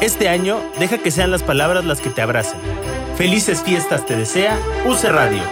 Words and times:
Este 0.00 0.28
año, 0.28 0.60
deja 0.78 0.98
que 0.98 1.10
sean 1.10 1.30
las 1.30 1.42
palabras 1.42 1.86
las 1.86 2.00
que 2.00 2.10
te 2.10 2.20
abracen. 2.20 2.60
Felices 3.16 3.62
fiestas 3.62 4.04
te 4.04 4.14
desea 4.14 4.58
UC 4.84 5.04
Radio. 5.04 5.42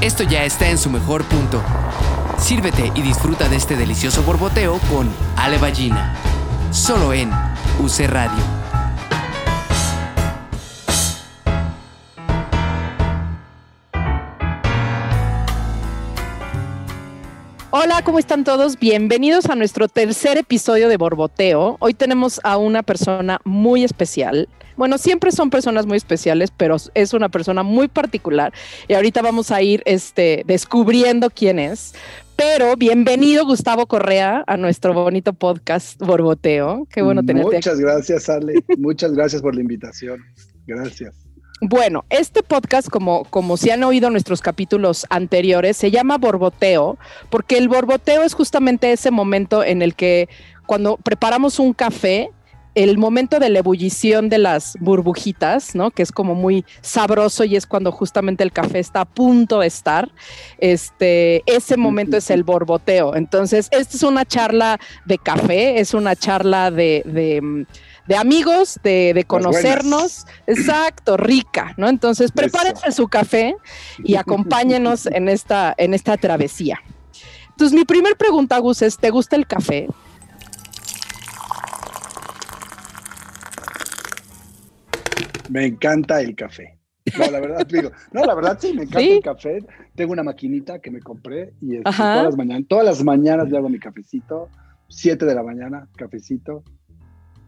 Esto 0.00 0.24
ya 0.24 0.44
está 0.44 0.68
en 0.70 0.78
su 0.78 0.90
mejor 0.90 1.22
punto. 1.24 1.62
Sírvete 2.36 2.90
y 2.96 3.02
disfruta 3.02 3.48
de 3.48 3.56
este 3.56 3.76
delicioso 3.76 4.24
borboteo 4.24 4.80
con 4.90 5.08
Ale 5.36 5.58
Ballina. 5.58 6.14
Solo 6.72 7.12
en 7.12 7.30
UC 7.78 8.08
Radio. 8.08 8.57
Hola, 17.80 18.02
¿cómo 18.02 18.18
están 18.18 18.42
todos? 18.42 18.76
Bienvenidos 18.80 19.46
a 19.46 19.54
nuestro 19.54 19.86
tercer 19.86 20.36
episodio 20.36 20.88
de 20.88 20.96
Borboteo. 20.96 21.76
Hoy 21.78 21.94
tenemos 21.94 22.40
a 22.42 22.56
una 22.56 22.82
persona 22.82 23.38
muy 23.44 23.84
especial. 23.84 24.48
Bueno, 24.76 24.98
siempre 24.98 25.30
son 25.30 25.48
personas 25.48 25.86
muy 25.86 25.96
especiales, 25.96 26.50
pero 26.50 26.74
es 26.94 27.14
una 27.14 27.28
persona 27.28 27.62
muy 27.62 27.86
particular 27.86 28.52
y 28.88 28.94
ahorita 28.94 29.22
vamos 29.22 29.52
a 29.52 29.62
ir 29.62 29.84
este, 29.84 30.42
descubriendo 30.44 31.30
quién 31.30 31.60
es. 31.60 31.94
Pero 32.34 32.74
bienvenido 32.74 33.46
Gustavo 33.46 33.86
Correa 33.86 34.42
a 34.48 34.56
nuestro 34.56 34.92
bonito 34.92 35.32
podcast 35.32 36.00
Borboteo. 36.00 36.84
Qué 36.90 37.02
bueno 37.02 37.22
tenerte. 37.22 37.58
Muchas 37.58 37.78
gracias, 37.78 38.28
Ale. 38.28 38.54
Muchas 38.76 39.12
gracias 39.12 39.40
por 39.40 39.54
la 39.54 39.60
invitación. 39.60 40.24
Gracias. 40.66 41.27
Bueno, 41.60 42.04
este 42.08 42.44
podcast, 42.44 42.88
como, 42.88 43.24
como 43.24 43.56
si 43.56 43.70
han 43.70 43.82
oído 43.82 44.10
nuestros 44.10 44.40
capítulos 44.40 45.06
anteriores, 45.10 45.76
se 45.76 45.90
llama 45.90 46.16
Borboteo, 46.16 46.98
porque 47.30 47.58
el 47.58 47.68
borboteo 47.68 48.22
es 48.22 48.34
justamente 48.34 48.92
ese 48.92 49.10
momento 49.10 49.64
en 49.64 49.82
el 49.82 49.96
que 49.96 50.28
cuando 50.66 50.98
preparamos 50.98 51.58
un 51.58 51.72
café, 51.72 52.30
el 52.76 52.96
momento 52.96 53.40
de 53.40 53.48
la 53.48 53.58
ebullición 53.58 54.28
de 54.28 54.38
las 54.38 54.76
burbujitas, 54.78 55.74
¿no? 55.74 55.90
Que 55.90 56.02
es 56.02 56.12
como 56.12 56.36
muy 56.36 56.64
sabroso 56.80 57.42
y 57.42 57.56
es 57.56 57.66
cuando 57.66 57.90
justamente 57.90 58.44
el 58.44 58.52
café 58.52 58.78
está 58.78 59.00
a 59.00 59.04
punto 59.04 59.58
de 59.58 59.66
estar. 59.66 60.12
Este, 60.58 61.42
ese 61.46 61.76
momento 61.76 62.16
es 62.16 62.30
el 62.30 62.44
borboteo. 62.44 63.16
Entonces, 63.16 63.66
esta 63.72 63.96
es 63.96 64.02
una 64.04 64.24
charla 64.24 64.78
de 65.06 65.18
café, 65.18 65.80
es 65.80 65.92
una 65.92 66.14
charla 66.14 66.70
de, 66.70 67.02
de 67.04 67.66
de 68.08 68.16
amigos, 68.16 68.80
de, 68.82 69.24
conocernos. 69.26 70.26
Exacto, 70.46 71.16
rica, 71.16 71.74
¿no? 71.76 71.88
Entonces, 71.88 72.32
prepárense 72.32 72.90
su 72.90 73.06
café 73.06 73.54
y 74.02 74.16
acompáñenos 74.16 75.06
en 75.06 75.28
esta, 75.28 75.74
en 75.76 75.94
esta 75.94 76.16
travesía. 76.16 76.80
Entonces, 77.50 77.78
mi 77.78 77.84
primer 77.84 78.16
pregunta, 78.16 78.58
Gus, 78.58 78.82
es: 78.82 78.96
¿te 78.96 79.10
gusta 79.10 79.36
el 79.36 79.46
café? 79.46 79.88
Me 85.50 85.66
encanta 85.66 86.20
el 86.20 86.34
café. 86.34 86.78
No, 87.18 87.30
la 87.30 87.40
verdad, 87.40 87.66
digo, 87.66 87.90
no, 88.12 88.24
la 88.24 88.34
verdad 88.34 88.58
sí, 88.60 88.72
me 88.74 88.82
encanta 88.82 89.00
el 89.00 89.22
café. 89.22 89.58
Tengo 89.94 90.12
una 90.12 90.22
maquinita 90.22 90.78
que 90.78 90.90
me 90.90 91.00
compré 91.00 91.52
y 91.60 91.76
este, 91.76 91.90
todas 91.90 92.24
las 92.24 92.36
mañanas, 92.36 92.64
todas 92.68 92.84
las 92.84 93.04
mañanas 93.04 93.50
le 93.50 93.56
hago 93.56 93.68
mi 93.68 93.78
cafecito, 93.78 94.48
7 94.88 95.24
de 95.24 95.34
la 95.34 95.42
mañana, 95.42 95.88
cafecito, 95.96 96.64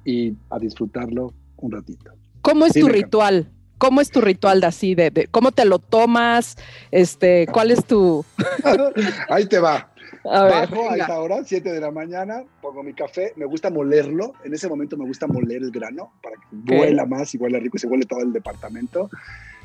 y 0.04 0.34
a 0.50 0.58
disfrutarlo 0.58 1.32
un 1.56 1.72
ratito. 1.72 2.12
¿Cómo 2.42 2.66
es 2.66 2.72
tu 2.72 2.88
ritual? 2.88 3.50
¿Cómo 3.78 4.00
es 4.00 4.10
tu 4.10 4.20
ritual 4.20 4.60
de 4.60 4.66
así? 4.66 4.94
De, 4.94 5.28
¿Cómo 5.30 5.52
te 5.52 5.64
lo 5.64 5.78
tomas? 5.78 6.56
Este, 6.90 7.46
¿Cuál 7.46 7.70
es 7.70 7.84
tu...? 7.84 8.24
Ahí 9.28 9.46
te 9.46 9.58
va. 9.58 9.90
A 10.24 10.42
Bajo 10.44 10.90
a 10.90 10.96
esta 10.96 11.18
hora, 11.18 11.42
7 11.42 11.72
de 11.72 11.80
la 11.80 11.90
mañana, 11.90 12.44
pongo 12.60 12.82
mi 12.82 12.92
café, 12.92 13.32
me 13.36 13.46
gusta 13.46 13.70
molerlo, 13.70 14.34
en 14.44 14.52
ese 14.52 14.68
momento 14.68 14.98
me 14.98 15.06
gusta 15.06 15.26
moler 15.26 15.62
el 15.62 15.70
grano 15.70 16.12
para 16.22 16.36
que 16.36 16.74
huela 16.74 17.06
más 17.06 17.34
y 17.34 17.38
huela 17.38 17.58
rico 17.58 17.78
y 17.78 17.80
se 17.80 17.86
huele 17.86 18.04
todo 18.04 18.20
el 18.20 18.32
departamento. 18.32 19.08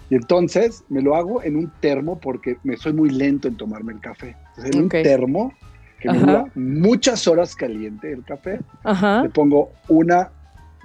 Y 0.10 0.16
entonces 0.16 0.86
me 0.88 1.02
lo 1.02 1.16
hago 1.16 1.44
en 1.44 1.58
un 1.58 1.72
termo 1.82 2.20
porque 2.20 2.58
me 2.64 2.78
soy 2.78 2.94
muy 2.94 3.10
lento 3.10 3.50
en 3.50 3.58
tomarme 3.58 3.94
el 3.94 4.00
café. 4.00 4.38
Entonces, 4.56 4.76
en 4.76 4.84
un 4.84 4.90
termo 4.90 5.54
que 6.06 6.14
me 6.14 6.20
dura 6.20 6.46
muchas 6.56 7.28
horas 7.28 7.56
caliente 7.56 8.12
el 8.12 8.24
café. 8.24 8.60
Le 9.24 9.30
pongo 9.30 9.72
una 9.88 10.30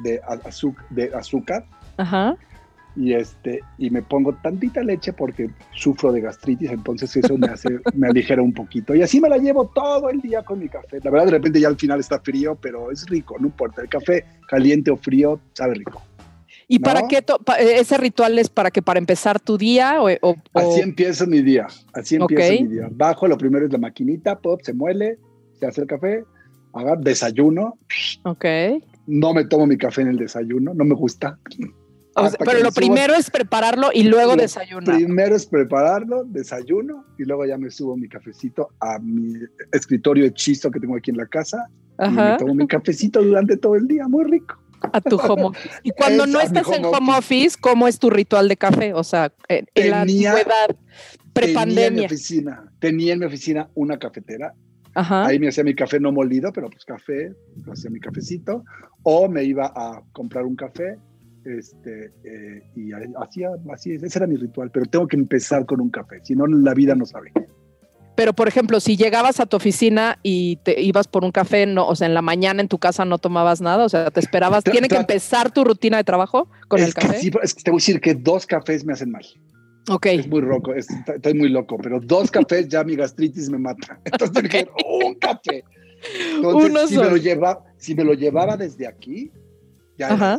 de, 0.03 0.21
de 0.91 1.15
azúcar. 1.15 1.65
Y, 2.97 3.13
este, 3.13 3.61
y 3.79 3.89
me 3.91 4.03
pongo 4.03 4.35
tantita 4.35 4.83
leche 4.83 5.13
porque 5.13 5.49
sufro 5.73 6.11
de 6.13 6.21
gastritis, 6.21 6.71
entonces 6.71 7.17
eso 7.17 7.39
me 7.39 7.47
hace, 7.47 7.69
me 7.95 8.09
aligera 8.09 8.43
un 8.43 8.53
poquito. 8.53 8.95
Y 8.95 9.03
así 9.03 9.21
me 9.21 9.29
la 9.29 9.39
llevo 9.39 9.67
todo 9.67 10.11
el 10.11 10.21
día 10.21 10.43
con 10.43 10.59
mi 10.59 10.69
café. 10.69 10.99
La 11.03 11.11
verdad, 11.11 11.27
de 11.27 11.33
repente 11.33 11.61
ya 11.61 11.69
al 11.69 11.77
final 11.77 12.01
está 12.01 12.19
frío, 12.19 12.57
pero 12.61 12.91
es 12.91 13.07
rico, 13.09 13.37
no 13.39 13.47
importa. 13.47 13.83
El 13.83 13.89
café 13.89 14.25
caliente 14.49 14.91
o 14.91 14.97
frío 14.97 15.41
sabe 15.53 15.75
rico. 15.75 16.03
¿Y 16.73 16.79
para 16.79 17.09
qué 17.09 17.25
ese 17.59 17.99
ritual 17.99 18.39
es 18.39 18.49
para 18.49 18.71
que 18.71 18.81
para 18.81 19.01
empezar 19.01 19.41
tu 19.41 19.59
día? 19.59 20.01
O, 20.01 20.37
Así 20.55 20.81
empieza 20.81 21.27
mi 21.27 21.43
día. 21.43 21.67
Así 21.93 22.15
empieza 22.15 22.63
mi 22.63 22.69
día. 22.69 22.89
Bajo, 22.93 23.27
lo 23.27 23.37
primero 23.37 23.67
es 23.67 23.73
la 23.73 23.79
maquinita, 23.79 24.39
pop, 24.39 24.61
se 24.63 24.73
muele, 24.73 25.19
se 25.59 25.67
hace 25.67 25.81
el 25.81 25.89
café, 25.89 26.23
haga 26.73 26.95
desayuno. 26.95 27.77
Ok. 28.23 28.45
No 29.09 29.35
me 29.35 29.47
tomo 29.47 29.67
mi 29.67 29.77
café 29.77 30.03
en 30.03 30.09
el 30.09 30.17
desayuno, 30.17 30.73
no 30.73 30.85
me 30.85 30.95
gusta. 30.95 31.41
pero 32.39 32.61
lo 32.63 32.71
primero 32.71 33.15
es 33.15 33.33
prepararlo 33.33 33.89
y 33.93 34.05
luego 34.05 34.37
desayunar. 34.37 34.95
Primero 34.95 35.35
es 35.35 35.47
prepararlo, 35.47 36.23
desayuno 36.23 37.05
y 37.19 37.25
luego 37.25 37.47
ya 37.47 37.59
me 37.59 37.73
subo 37.73 37.97
mi 37.97 38.09
cafecito 38.09 38.69
a 38.79 39.01
mi 39.01 39.41
escritorio 39.73 40.25
hechizo 40.25 40.71
que 40.71 40.79
tengo 40.79 40.97
aquí 40.97 41.11
en 41.11 41.17
la 41.17 41.27
casa. 41.27 41.69
Y 41.99 42.11
me 42.11 42.37
tomo 42.39 42.55
mi 42.55 42.69
cafecito 42.69 43.21
durante 43.21 43.57
todo 43.57 43.75
el 43.75 43.89
día, 43.89 44.07
muy 44.07 44.23
rico 44.23 44.60
a 44.93 45.01
tu 45.01 45.17
home 45.17 45.45
office. 45.45 45.71
Y 45.83 45.91
cuando 45.91 46.27
no 46.27 46.41
estás 46.41 46.69
en 46.73 46.85
home 46.85 47.17
office, 47.17 47.57
¿cómo 47.61 47.89
es 47.89 47.99
tu 47.99 48.11
ritual 48.11 48.49
de 48.49 48.57
café? 48.57 48.95
O 48.95 49.05
sea, 49.05 49.33
en, 49.49 49.67
la 49.91 50.03
antigüedad, 50.03 50.77
prepandemia. 51.33 51.75
Tenía 51.75 51.87
en 51.87 51.95
mi 51.95 52.05
oficina, 52.05 52.73
tenía 52.79 53.13
en 53.13 53.19
mi 53.21 53.27
oficina 53.27 53.71
una 53.75 53.99
cafetera. 53.99 54.55
Ahí 54.95 55.39
me 55.39 55.49
hacía 55.49 55.63
mi 55.63 55.75
café 55.75 56.01
no 56.01 56.13
molido, 56.13 56.53
pero 56.53 56.69
pues 56.69 56.85
café, 56.85 57.33
hacía 57.71 57.91
mi 57.91 58.01
cafecito. 58.01 58.65
O 59.03 59.29
me 59.29 59.45
iba 59.45 59.73
a 59.75 60.03
comprar 60.13 60.45
un 60.45 60.57
café 60.57 60.97
este, 61.45 62.13
eh, 62.25 62.63
y 62.75 62.91
hacía, 62.93 63.51
así, 63.73 63.93
ese 63.93 64.19
era 64.19 64.27
mi 64.27 64.37
ritual. 64.37 64.71
Pero 64.73 64.87
tengo 64.87 65.07
que 65.07 65.17
empezar 65.17 65.65
con 65.65 65.81
un 65.81 65.91
café, 65.91 66.21
si 66.23 66.35
no 66.35 66.47
la 66.47 66.75
vida 66.75 66.95
no 66.95 67.07
sabe. 67.07 67.33
Pero, 68.21 68.35
por 68.35 68.49
ejemplo, 68.49 68.81
si 68.81 68.99
llegabas 68.99 69.41
a 69.41 69.47
tu 69.47 69.57
oficina 69.57 70.19
y 70.23 70.57
te 70.57 70.79
ibas 70.83 71.09
por 71.09 71.25
un 71.25 71.33
café, 71.33 71.65
no, 71.65 71.89
o 71.89 71.97
sea, 71.97 72.07
en 72.07 72.13
la 72.13 72.21
mañana 72.21 72.61
en 72.61 72.69
tu 72.69 72.79
casa 72.79 73.07
no 73.07 73.17
tomabas 73.17 73.63
nada, 73.63 73.83
o 73.83 73.89
sea, 73.89 74.11
te 74.11 74.21
esperabas. 74.21 74.63
¿Tiene 74.63 74.89
que 74.89 74.97
empezar 74.97 75.51
tu 75.51 75.65
rutina 75.65 75.97
de 75.97 76.05
trabajo 76.05 76.51
con 76.69 76.83
el 76.83 76.93
café? 76.93 77.19
sí, 77.19 77.31
es 77.43 77.55
que 77.55 77.63
te 77.63 77.71
voy 77.71 77.79
a 77.79 77.81
decir 77.81 77.99
que 77.99 78.15
dos 78.15 78.45
cafés 78.45 78.85
me 78.85 78.93
hacen 78.93 79.11
mal. 79.11 79.25
Ok. 79.89 80.05
Es 80.05 80.29
muy 80.29 80.43
loco, 80.43 80.75
estoy 80.75 81.33
muy 81.33 81.49
loco, 81.49 81.79
pero 81.83 81.99
dos 81.99 82.31
cafés 82.31 82.69
ya 82.69 82.85
mi 82.85 82.95
gastritis 82.95 83.49
me 83.49 83.57
mata. 83.57 83.99
Entonces 84.05 84.33
tengo 84.35 84.49
que 84.51 84.69
un 84.85 85.15
café. 85.15 85.65
Entonces, 86.37 86.91
si 86.91 86.99
me, 86.99 87.09
lo 87.09 87.17
lleva, 87.17 87.65
si 87.79 87.95
me 87.95 88.05
lo 88.05 88.13
llevaba 88.13 88.59
desde 88.59 88.87
aquí, 88.87 89.33
ya 89.97 90.13
Ajá 90.13 90.39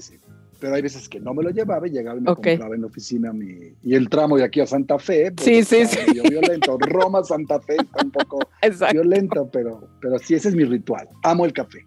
pero 0.62 0.76
hay 0.76 0.84
veces 0.84 1.10
que 1.10 1.20
no 1.20 1.34
me 1.34 1.42
lo 1.42 1.50
llevaba 1.50 1.88
y 1.88 1.90
llegaba 1.90 2.20
y 2.20 2.22
me 2.22 2.36
compraba 2.36 2.76
en 2.76 2.82
la 2.82 2.88
oficina 2.88 3.34
mi... 3.34 3.74
Y 3.84 3.96
el 3.96 4.08
tramo 4.10 4.38
de 4.38 4.44
aquí 4.44 4.60
a 4.62 4.68
Santa 4.68 5.00
Fe, 5.00 5.32
pues, 5.32 5.44
sí, 5.44 5.64
sí, 5.64 5.88
sí. 5.88 5.98
violento. 6.30 6.78
Roma, 6.78 7.24
Santa 7.24 7.60
Fe, 7.60 7.78
está 7.78 8.06
un 8.06 8.12
poco 8.12 8.40
violento, 8.94 9.50
pero, 9.52 9.90
pero 10.00 10.20
sí, 10.20 10.36
ese 10.36 10.50
es 10.50 10.56
mi 10.56 10.64
ritual. 10.64 11.10
Amo 11.24 11.46
el 11.46 11.52
café. 11.52 11.84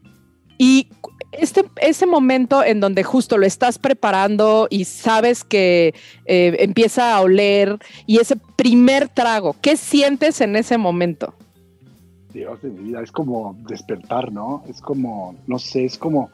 Y 0.59 0.89
este, 1.31 1.65
ese 1.81 2.05
momento 2.05 2.65
en 2.65 2.81
donde 2.81 3.05
justo 3.05 3.39
lo 3.39 3.47
estás 3.47 3.79
preparando 3.79 4.67
y 4.69 4.87
sabes 4.87 5.45
que 5.45 5.95
eh, 6.27 6.57
empieza 6.59 7.15
a 7.15 7.21
oler 7.21 7.79
y 8.07 8.19
ese 8.19 8.35
primer 8.57 9.09
trago, 9.09 9.55
¿qué 9.63 9.77
sientes 9.77 10.41
en 10.41 10.57
ese 10.57 10.79
momento? 10.79 11.33
Dios 12.33 12.61
de 12.61 12.71
mi 12.71 12.89
vida, 12.89 13.03
es 13.03 13.13
como 13.13 13.57
despertar, 13.69 14.33
¿no? 14.33 14.65
Es 14.69 14.81
como, 14.81 15.37
no 15.47 15.61
sé, 15.61 15.85
es 15.85 15.97
como 15.97 16.31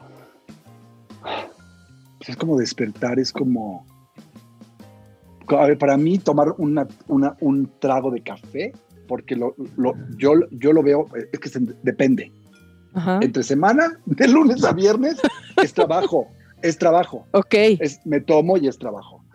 pues, 2.21 2.29
es 2.29 2.37
como 2.37 2.55
despertar, 2.55 3.17
es 3.19 3.31
como... 3.31 3.83
A 5.47 5.65
ver, 5.65 5.77
para 5.79 5.97
mí 5.97 6.19
tomar 6.19 6.53
una, 6.59 6.87
un 7.07 7.71
trago 7.79 8.11
de 8.11 8.21
café, 8.21 8.71
porque 9.07 9.35
lo, 9.35 9.55
yo, 10.17 10.33
yo 10.51 10.71
lo 10.71 10.83
veo, 10.83 11.07
es 11.33 11.39
que 11.39 11.49
depende. 11.81 12.31
Entre 13.21 13.41
semana, 13.41 13.99
de 14.05 14.27
lunes 14.27 14.63
a 14.63 14.71
viernes, 14.71 15.19
es 15.63 15.73
trabajo, 15.73 16.27
es 16.61 16.77
trabajo. 16.77 17.25
Ok. 17.31 17.55
Es, 17.79 17.99
me 18.05 18.21
tomo 18.21 18.55
y 18.57 18.67
es 18.67 18.77
trabajo. 18.77 19.25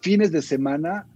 Fines 0.00 0.30
de 0.30 0.42
semana, 0.42 1.06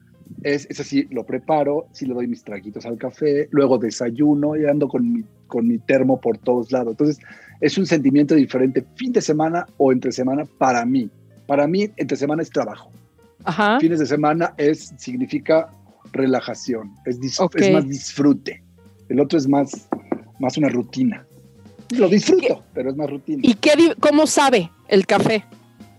es, 0.43 0.67
es 0.71 0.81
así, 0.81 1.07
lo 1.11 1.27
preparo, 1.27 1.89
si 1.93 2.07
le 2.07 2.15
doy 2.15 2.27
mis 2.27 2.43
traguitos 2.43 2.87
al 2.87 2.97
café, 2.97 3.49
luego 3.51 3.77
desayuno 3.77 4.57
y 4.57 4.65
ando 4.65 4.89
con 4.89 5.13
mi, 5.13 5.25
con 5.47 5.69
mi 5.69 5.79
termo 5.79 6.21
por 6.21 6.39
todos 6.39 6.73
lados. 6.73 6.93
Entonces, 6.93 7.19
es 7.61 7.77
un 7.77 7.87
sentimiento 7.87 8.35
diferente 8.35 8.85
fin 8.97 9.13
de 9.13 9.21
semana 9.21 9.67
o 9.77 9.93
entre 9.93 10.11
semana 10.11 10.45
para 10.59 10.85
mí. 10.87 11.11
Para 11.49 11.67
mí, 11.67 11.89
entre 11.97 12.15
semana 12.19 12.43
es 12.43 12.51
trabajo. 12.51 12.91
Ajá. 13.43 13.81
Fines 13.81 13.99
de 14.01 14.07
semana 14.07 14.53
es, 14.59 14.93
significa 14.99 15.73
relajación, 16.13 16.95
es, 17.07 17.19
es 17.23 17.73
más 17.73 17.89
disfrute. 17.89 18.63
El 19.09 19.19
otro 19.19 19.39
es 19.39 19.49
más, 19.49 19.89
más 20.39 20.59
una 20.59 20.69
rutina. 20.69 21.27
Lo 21.97 22.07
disfruto, 22.07 22.63
pero 22.75 22.91
es 22.91 22.97
más 22.97 23.09
rutina. 23.09 23.41
¿Y 23.43 23.55
qué, 23.55 23.95
cómo 23.99 24.27
sabe 24.27 24.71
el 24.89 25.07
café? 25.07 25.43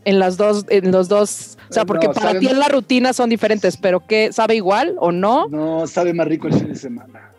En 0.06 0.20
las 0.20 0.38
dos, 0.38 0.68
en 0.70 0.92
los 0.92 1.10
dos, 1.10 1.58
o 1.68 1.74
sea, 1.74 1.84
porque 1.84 2.10
para 2.10 2.38
ti 2.38 2.48
en 2.48 2.60
la 2.60 2.68
rutina 2.68 3.12
son 3.12 3.32
diferentes, 3.32 3.76
pero 3.76 4.06
¿qué 4.06 4.32
sabe 4.32 4.56
igual 4.56 4.96
o 5.00 5.12
no? 5.12 5.48
No, 5.50 5.88
sabe 5.88 6.14
más 6.14 6.28
rico 6.28 6.48
el 6.48 6.54
fin 6.54 6.68
de 6.68 6.76
semana. 6.76 7.32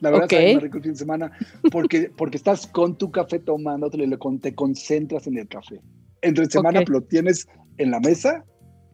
La 0.00 0.10
verdad 0.10 0.28
sabe 0.30 0.54
más 0.54 0.62
rico 0.62 0.78
el 0.78 0.82
fin 0.82 0.92
de 0.92 0.98
semana 0.98 1.32
porque, 1.70 2.10
porque 2.16 2.38
estás 2.38 2.66
con 2.66 2.96
tu 2.96 3.10
café 3.10 3.38
tomando, 3.38 3.90
te 3.90 4.54
concentras 4.54 5.26
en 5.26 5.36
el 5.36 5.46
café. 5.46 5.80
Entre 6.24 6.46
semana 6.46 6.82
lo 6.86 7.02
tienes 7.02 7.46
en 7.78 7.90
la 7.90 8.00
mesa 8.00 8.44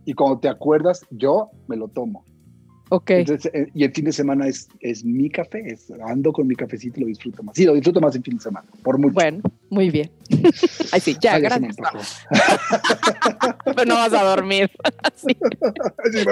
y 0.05 0.15
cuando 0.15 0.41
te 0.41 0.49
acuerdas, 0.49 1.07
yo 1.11 1.51
me 1.69 1.77
lo 1.77 1.89
tomo. 1.89 2.25
Ok. 2.93 3.11
Eh, 3.11 3.69
y 3.73 3.85
el 3.85 3.93
fin 3.93 4.05
de 4.05 4.13
semana 4.13 4.49
es, 4.49 4.69
es 4.81 5.05
mi 5.05 5.31
café, 5.31 5.63
ando 6.09 6.33
con 6.33 6.49
mi 6.49 6.57
cafecito 6.57 6.99
y 6.99 7.03
lo 7.03 7.07
disfruto 7.07 7.43
más. 7.45 7.55
Sí, 7.55 7.65
lo 7.65 7.75
disfruto 7.75 8.01
más 8.01 8.17
el 8.17 8.23
fin 8.23 8.37
de 8.37 8.43
semana, 8.43 8.67
por 8.83 8.99
mucho. 8.99 9.15
Bueno, 9.15 9.43
muy 9.71 9.91
bien. 9.91 10.11
Ay, 10.93 11.01
sí, 11.01 11.17
ya, 11.21 11.39
gracias. 11.39 11.77
Pero 13.65 13.85
no 13.85 13.95
vas 13.95 14.13
a 14.13 14.25
dormir. 14.25 14.71
Así. 15.05 15.37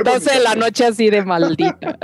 12 0.04 0.34
de 0.34 0.40
la 0.40 0.56
noche 0.56 0.84
así 0.84 1.10
de 1.10 1.24
maldita. 1.24 1.96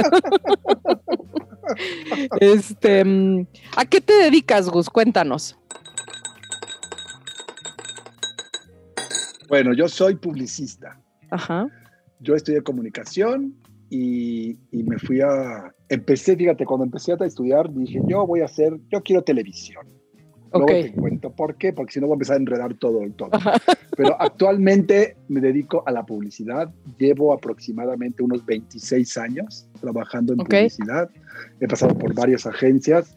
este, 2.40 3.04
mm, 3.04 3.46
¿A 3.76 3.84
qué 3.86 4.00
te 4.00 4.12
dedicas, 4.12 4.68
Gus? 4.68 4.88
Cuéntanos. 4.88 5.58
Bueno, 9.48 9.74
yo 9.74 9.88
soy 9.88 10.14
publicista. 10.16 11.00
Ajá. 11.30 11.68
Yo 12.20 12.34
estudié 12.34 12.62
comunicación, 12.62 13.54
y, 13.96 14.58
me 14.72 14.98
fui 14.98 15.20
a, 15.20 15.72
empecé, 15.88 16.36
fíjate, 16.36 16.64
cuando 16.64 16.84
empecé 16.84 17.12
a 17.12 17.24
estudiar, 17.24 17.72
dije, 17.72 18.00
yo 18.08 18.26
voy 18.26 18.40
a 18.40 18.46
hacer, 18.46 18.76
yo 18.90 19.02
quiero 19.02 19.22
televisión. 19.22 19.86
Luego 20.52 20.66
te 20.66 20.92
cuento 20.92 21.30
por 21.32 21.56
qué, 21.56 21.72
porque 21.72 21.92
si 21.94 22.00
no 22.00 22.06
voy 22.06 22.14
a 22.14 22.16
empezar 22.16 22.34
a 22.34 22.40
enredar 22.40 22.74
todo 22.74 23.02
el 23.02 23.12
todo. 23.14 23.30
Pero 23.96 24.20
actualmente 24.20 25.16
me 25.28 25.40
dedico 25.40 25.82
a 25.86 25.90
la 25.90 26.06
publicidad. 26.06 26.72
Llevo 26.96 27.32
aproximadamente 27.32 28.22
unos 28.22 28.44
26 28.46 29.16
años 29.18 29.68
trabajando 29.80 30.32
en 30.32 30.38
publicidad. 30.40 31.10
He 31.60 31.66
pasado 31.66 31.96
por 31.98 32.14
varias 32.14 32.46
agencias 32.46 33.16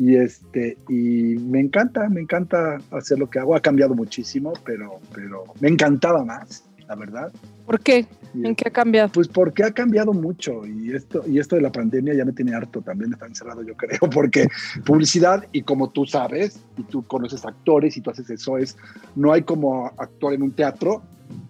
y 0.00 0.16
este 0.16 0.78
y 0.88 1.36
me 1.38 1.60
encanta, 1.60 2.08
me 2.08 2.22
encanta 2.22 2.78
hacer 2.90 3.18
lo 3.18 3.28
que 3.28 3.38
hago. 3.38 3.54
Ha 3.54 3.60
cambiado 3.60 3.94
muchísimo, 3.94 4.54
pero 4.64 4.98
pero 5.14 5.44
me 5.60 5.68
encantaba 5.68 6.24
más 6.24 6.64
la 6.88 6.96
verdad. 6.96 7.32
¿Por 7.66 7.80
qué? 7.80 8.06
¿En 8.34 8.56
qué 8.56 8.68
ha 8.68 8.72
cambiado? 8.72 9.10
Pues 9.12 9.28
porque 9.28 9.62
ha 9.62 9.72
cambiado 9.72 10.12
mucho 10.12 10.66
y 10.66 10.92
esto, 10.92 11.22
y 11.26 11.38
esto 11.38 11.54
de 11.54 11.62
la 11.62 11.70
pandemia 11.70 12.14
ya 12.14 12.24
me 12.24 12.32
tiene 12.32 12.54
harto 12.54 12.80
también, 12.80 13.12
está 13.12 13.26
encerrado 13.26 13.62
yo 13.62 13.76
creo, 13.76 14.00
porque 14.12 14.48
publicidad 14.84 15.46
y 15.52 15.62
como 15.62 15.90
tú 15.90 16.06
sabes, 16.06 16.64
y 16.78 16.82
tú 16.84 17.06
conoces 17.06 17.44
actores 17.44 17.96
y 17.96 18.00
tú 18.00 18.10
haces 18.10 18.28
eso, 18.30 18.56
es, 18.58 18.76
no 19.14 19.32
hay 19.32 19.42
como 19.42 19.86
actuar 19.98 20.34
en 20.34 20.42
un 20.42 20.50
teatro, 20.50 21.02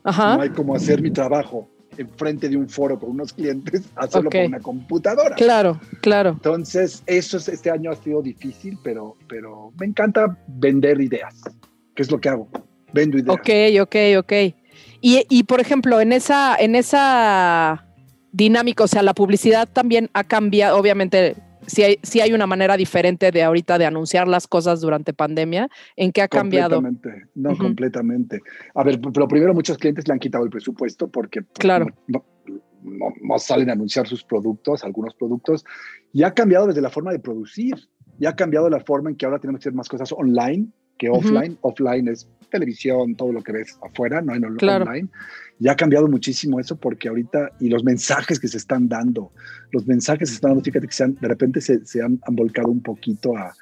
no 0.04 0.40
hay 0.42 0.50
como 0.50 0.74
hacer 0.74 1.00
mi 1.00 1.10
trabajo 1.10 1.70
enfrente 1.98 2.48
de 2.48 2.56
un 2.56 2.68
foro 2.68 2.98
con 2.98 3.10
unos 3.10 3.32
clientes, 3.32 3.82
hacerlo 3.96 4.30
con 4.30 4.40
una 4.46 4.60
computadora. 4.60 5.34
Claro, 5.36 5.80
claro. 6.00 6.30
Entonces, 6.30 7.02
eso 7.06 7.36
es, 7.36 7.48
este 7.48 7.70
año 7.70 7.90
ha 7.90 7.96
sido 7.96 8.22
difícil, 8.22 8.78
pero, 8.82 9.16
pero 9.28 9.72
me 9.78 9.86
encanta 9.86 10.36
vender 10.46 11.00
ideas, 11.00 11.34
que 11.94 12.02
es 12.02 12.10
lo 12.10 12.20
que 12.20 12.28
hago, 12.28 12.48
vendo 12.92 13.18
ideas. 13.18 13.36
Ok, 13.36 13.50
ok, 13.82 13.96
ok. 14.18 14.32
Y, 15.02 15.44
por 15.44 15.60
ejemplo, 15.60 16.00
en 16.00 16.12
esa, 16.12 16.56
en 16.56 16.74
esa 16.74 17.86
dinámica, 18.32 18.84
o 18.84 18.88
sea, 18.88 19.02
la 19.02 19.14
publicidad 19.14 19.68
también 19.70 20.10
ha 20.12 20.24
cambiado, 20.24 20.76
obviamente, 20.76 21.36
si 21.70 21.82
hay, 21.82 21.98
si 22.02 22.20
hay 22.20 22.32
una 22.32 22.46
manera 22.46 22.76
diferente 22.76 23.30
de 23.30 23.42
ahorita 23.42 23.78
de 23.78 23.86
anunciar 23.86 24.26
las 24.26 24.46
cosas 24.48 24.80
durante 24.80 25.12
pandemia, 25.12 25.68
¿en 25.96 26.12
qué 26.12 26.22
ha 26.22 26.28
cambiado? 26.28 26.82
Completamente, 26.82 27.30
no, 27.34 27.56
completamente. 27.56 28.40
A 28.74 28.82
ver, 28.82 29.00
pero 29.12 29.28
primero 29.28 29.54
muchos 29.54 29.78
clientes 29.78 30.06
le 30.08 30.14
han 30.14 30.18
quitado 30.18 30.44
el 30.44 30.50
presupuesto 30.50 31.08
porque 31.08 31.42
pues, 31.42 31.58
claro. 31.58 31.86
no, 32.08 32.24
no, 32.82 33.38
salen 33.38 33.70
a 33.70 33.74
anunciar 33.74 34.08
sus 34.08 34.24
productos, 34.24 34.84
algunos 34.84 35.14
productos, 35.14 35.64
y 36.12 36.24
ha 36.24 36.34
cambiado 36.34 36.66
desde 36.66 36.80
la 36.80 36.90
forma 36.90 37.12
de 37.12 37.20
producir, 37.20 37.76
y 38.18 38.26
ha 38.26 38.34
cambiado 38.34 38.68
la 38.68 38.80
forma 38.80 39.10
en 39.10 39.16
que 39.16 39.24
ahora 39.24 39.38
tenemos 39.38 39.60
que 39.60 39.68
hacer 39.68 39.74
más 39.74 39.88
cosas 39.88 40.12
online 40.12 40.68
que 41.00 41.08
offline. 41.08 41.56
Offline 41.62 42.08
es 42.08 42.28
televisión, 42.50 43.14
todo 43.14 43.32
lo 43.32 43.42
que 43.42 43.52
ves 43.52 43.78
afuera, 43.82 44.20
no 44.20 44.34
en 44.34 44.44
online. 44.44 45.08
Y 45.58 45.68
ha 45.68 45.74
cambiado 45.74 46.08
muchísimo 46.08 46.60
eso 46.60 46.76
porque 46.76 47.08
ahorita, 47.08 47.52
y 47.58 47.68
los 47.68 47.82
mensajes 47.84 48.38
que 48.38 48.48
se 48.48 48.58
están 48.58 48.88
dando, 48.88 49.32
los 49.72 49.86
mensajes 49.86 50.20
que 50.20 50.26
se 50.26 50.34
están 50.34 50.50
dando, 50.50 50.64
fíjate 50.64 50.86
que 50.86 50.92
se 50.92 51.04
han, 51.04 51.14
de 51.14 51.28
repente 51.28 51.60
se, 51.60 51.86
se 51.86 52.02
han, 52.02 52.20
volcado 52.32 52.68
un 52.68 52.82
poquito 52.82 53.36
a, 53.36 53.54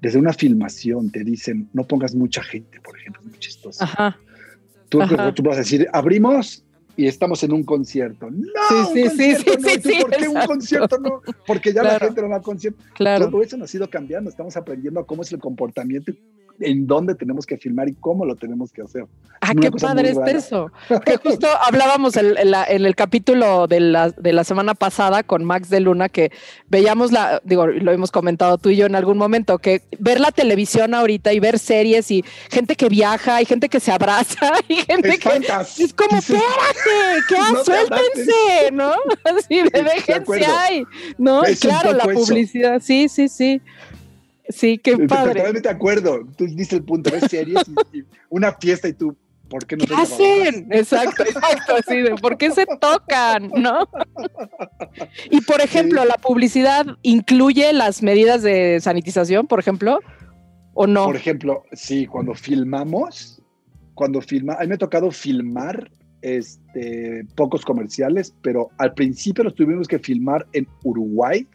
desde 0.00 0.18
una 0.18 0.32
filmación, 0.32 1.10
te 1.10 1.24
dicen, 1.24 1.68
no 1.74 1.86
pongas 1.86 2.14
mucha 2.14 2.42
gente, 2.42 2.80
por 2.80 2.98
ejemplo, 2.98 3.20
es 3.22 3.28
muy 3.28 3.38
chistoso. 3.38 3.84
Ajá. 3.84 4.18
Tú, 4.88 5.00
tú 5.34 5.42
vas 5.42 5.56
a 5.56 5.60
decir, 5.60 5.86
abrimos 5.92 6.64
y 6.96 7.06
estamos 7.06 7.42
en 7.42 7.52
un 7.52 7.64
concierto. 7.64 8.30
No, 8.30 8.92
sí, 8.92 9.08
sí, 9.10 9.34
sí, 9.36 9.80
sí, 9.82 10.00
¿Por 10.00 10.10
qué 10.10 10.26
un 10.26 10.46
concierto 10.46 10.98
no? 10.98 11.22
Porque 11.46 11.72
ya 11.72 11.82
la 11.82 11.98
gente 11.98 12.22
no 12.22 12.30
va 12.30 12.36
a 12.36 12.42
concierto. 12.42 12.82
Claro. 12.94 13.30
Todo 13.30 13.42
eso 13.42 13.56
nos 13.56 13.72
ha 13.72 13.76
ido 13.76 13.88
cambiando. 13.88 14.28
Estamos 14.30 14.56
aprendiendo 14.56 14.98
a 14.98 15.06
cómo 15.06 15.22
es 15.22 15.32
el 15.32 15.38
comportamiento, 15.38 16.12
en 16.60 16.86
dónde 16.86 17.14
tenemos 17.14 17.46
que 17.46 17.56
filmar 17.56 17.88
y 17.88 17.94
cómo 17.94 18.24
lo 18.24 18.36
tenemos 18.36 18.72
que 18.72 18.82
hacer. 18.82 19.04
Ah, 19.40 19.52
qué 19.54 19.70
padre 19.70 20.10
es 20.10 20.18
eso. 20.34 20.70
Que 21.04 21.16
justo 21.16 21.46
hablábamos 21.66 22.16
en, 22.16 22.34
en, 22.36 22.86
el 22.86 22.94
capítulo 22.96 23.66
de 23.66 23.80
la, 23.80 24.10
de 24.10 24.32
la 24.32 24.44
semana 24.44 24.74
pasada 24.74 25.22
con 25.22 25.44
Max 25.44 25.70
de 25.70 25.80
Luna, 25.80 26.08
que 26.08 26.32
veíamos 26.68 27.12
la, 27.12 27.40
digo, 27.44 27.66
lo 27.66 27.92
hemos 27.92 28.10
comentado 28.10 28.58
tú 28.58 28.70
y 28.70 28.76
yo 28.76 28.86
en 28.86 28.94
algún 28.94 29.18
momento, 29.18 29.58
que 29.58 29.82
ver 29.98 30.20
la 30.20 30.32
televisión 30.32 30.94
ahorita 30.94 31.32
y 31.32 31.40
ver 31.40 31.58
series 31.58 32.10
y 32.10 32.24
gente 32.50 32.74
que 32.74 32.88
viaja 32.88 33.40
y 33.40 33.44
gente 33.44 33.68
que 33.68 33.80
se 33.80 33.92
abraza 33.92 34.52
y 34.68 34.76
gente 34.76 35.18
que 35.18 35.28
es 35.78 35.94
como, 35.94 36.18
espérate 36.18 36.42
¿qué? 37.28 37.36
Suéltense, 37.64 38.72
¿no? 38.72 38.92
Así 39.24 39.62
de 39.62 39.82
déjense 39.82 40.46
ahí, 40.46 40.84
¿no? 41.16 41.42
claro, 41.60 41.92
la 41.92 42.04
publicidad, 42.04 42.80
sí, 42.82 43.08
sí, 43.08 43.28
sí. 43.28 43.62
Sí, 44.48 44.78
qué 44.78 44.96
padre. 45.06 45.34
Totalmente 45.34 45.68
de 45.68 45.74
acuerdo. 45.74 46.26
Tú 46.36 46.46
diste 46.46 46.76
el 46.76 46.84
punto, 46.84 47.10
ves 47.10 47.24
series 47.30 47.62
y, 47.92 48.02
una 48.30 48.52
fiesta 48.52 48.88
y 48.88 48.94
tú, 48.94 49.16
¿por 49.48 49.66
qué 49.66 49.76
no 49.76 49.84
¿Qué 49.84 49.94
hacen? 49.94 50.68
Exacto, 50.70 51.22
exacto, 51.22 51.74
así 51.76 52.00
de, 52.00 52.14
¿por 52.16 52.38
qué 52.38 52.50
se 52.50 52.64
tocan? 52.80 53.50
¿No? 53.56 53.88
Y 55.30 55.40
por 55.42 55.60
ejemplo, 55.60 56.04
¿la 56.04 56.16
publicidad 56.16 56.86
incluye 57.02 57.72
las 57.72 58.02
medidas 58.02 58.42
de 58.42 58.80
sanitización, 58.80 59.46
por 59.46 59.60
ejemplo? 59.60 60.00
¿O 60.74 60.86
no? 60.86 61.04
Por 61.04 61.16
ejemplo, 61.16 61.64
sí, 61.72 62.06
cuando 62.06 62.34
filmamos, 62.34 63.42
cuando 63.94 64.20
filma, 64.20 64.54
a 64.54 64.60
mí 64.60 64.68
me 64.68 64.74
ha 64.76 64.78
tocado 64.78 65.10
filmar 65.10 65.90
este, 66.22 67.24
pocos 67.36 67.64
comerciales, 67.64 68.34
pero 68.42 68.70
al 68.78 68.94
principio 68.94 69.44
los 69.44 69.54
tuvimos 69.54 69.86
que 69.88 69.98
filmar 69.98 70.46
en 70.52 70.66
Uruguay 70.84 71.46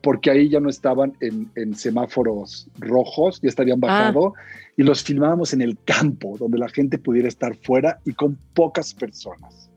porque 0.00 0.30
ahí 0.30 0.48
ya 0.48 0.60
no 0.60 0.68
estaban 0.68 1.14
en, 1.20 1.74
semáforos 1.74 2.68
rojos, 2.78 3.40
ya 3.42 3.48
estarían 3.48 3.78
ah. 3.84 3.86
bajado, 3.86 4.34
y 4.76 4.82
los 4.82 5.02
filmábamos 5.02 5.52
en 5.52 5.62
el 5.62 5.76
campo, 5.84 6.36
donde 6.38 6.58
la 6.58 6.68
gente 6.68 6.98
pudiera 6.98 7.28
estar 7.28 7.56
fuera 7.56 7.98
y 8.04 8.12
con 8.12 8.38
pocas 8.54 8.94
personas. 8.94 9.68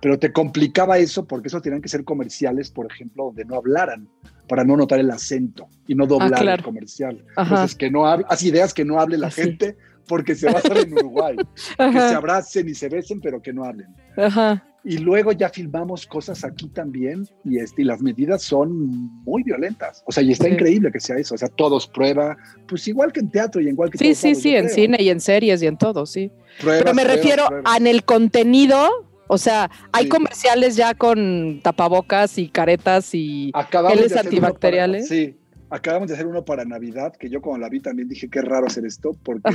Pero 0.00 0.18
te 0.18 0.32
complicaba 0.32 0.98
eso 0.98 1.24
porque 1.24 1.48
eso 1.48 1.60
tenían 1.60 1.80
que 1.80 1.88
ser 1.88 2.04
comerciales, 2.04 2.70
por 2.70 2.90
ejemplo, 2.90 3.26
donde 3.26 3.44
no 3.44 3.56
hablaran, 3.56 4.08
para 4.48 4.64
no 4.64 4.76
notar 4.76 4.98
el 4.98 5.10
acento 5.10 5.68
y 5.86 5.94
no 5.94 6.06
doblar 6.06 6.46
ah, 6.46 6.54
el 6.54 6.62
comercial. 6.62 7.24
Entonces, 7.36 7.76
que 7.76 7.90
no 7.90 8.06
hable, 8.06 8.26
haz 8.28 8.42
ideas 8.42 8.74
que 8.74 8.84
no 8.84 9.00
hable 9.00 9.18
la 9.18 9.30
gente 9.30 9.76
porque 10.08 10.34
se 10.34 10.46
va 10.46 10.54
a 10.54 10.58
hacer 10.58 10.78
en 10.78 10.92
Uruguay. 10.92 11.36
Que 11.78 11.92
se 11.92 12.14
abracen 12.14 12.68
y 12.68 12.74
se 12.74 12.88
besen, 12.88 13.20
pero 13.20 13.40
que 13.40 13.52
no 13.52 13.64
hablen. 13.64 13.94
Y 14.84 14.98
luego 14.98 15.32
ya 15.32 15.48
filmamos 15.48 16.06
cosas 16.06 16.44
aquí 16.44 16.68
también 16.68 17.26
y, 17.44 17.58
este, 17.58 17.82
y 17.82 17.84
las 17.84 18.02
medidas 18.02 18.42
son 18.42 19.22
muy 19.24 19.42
violentas. 19.44 20.02
O 20.06 20.12
sea, 20.12 20.22
y 20.22 20.32
está 20.32 20.48
increíble 20.48 20.90
que 20.90 20.98
sea 20.98 21.16
eso. 21.16 21.34
O 21.34 21.38
sea, 21.38 21.48
todos 21.48 21.86
prueba, 21.86 22.36
pues 22.66 22.88
igual 22.88 23.12
que 23.12 23.20
en 23.20 23.30
teatro 23.30 23.60
y 23.60 23.68
igual 23.68 23.90
que 23.90 23.98
Sí, 23.98 24.14
sí, 24.14 24.34
sí, 24.34 24.56
en 24.56 24.68
cine 24.68 24.96
y 25.00 25.10
en 25.10 25.20
series 25.20 25.62
y 25.62 25.66
en 25.66 25.78
todo, 25.78 26.04
sí. 26.04 26.32
Pero 26.64 26.94
me 26.94 27.04
refiero 27.04 27.44
a 27.64 27.76
en 27.76 27.86
el 27.86 28.04
contenido. 28.04 28.88
O 29.28 29.38
sea, 29.38 29.70
hay 29.92 30.08
comerciales 30.08 30.76
ya 30.76 30.94
con 30.94 31.60
tapabocas 31.62 32.36
y 32.36 32.48
caretas 32.48 33.14
y 33.14 33.52
geles 33.70 34.16
antibacteriales. 34.16 35.08
sí, 35.08 35.36
acabamos 35.72 36.08
de 36.08 36.14
hacer 36.14 36.26
uno 36.26 36.44
para 36.44 36.64
Navidad, 36.66 37.16
que 37.16 37.30
yo 37.30 37.40
cuando 37.40 37.60
la 37.60 37.70
vi 37.70 37.80
también 37.80 38.06
dije, 38.06 38.28
qué 38.28 38.42
raro 38.42 38.66
hacer 38.66 38.84
esto, 38.84 39.16
porque 39.24 39.50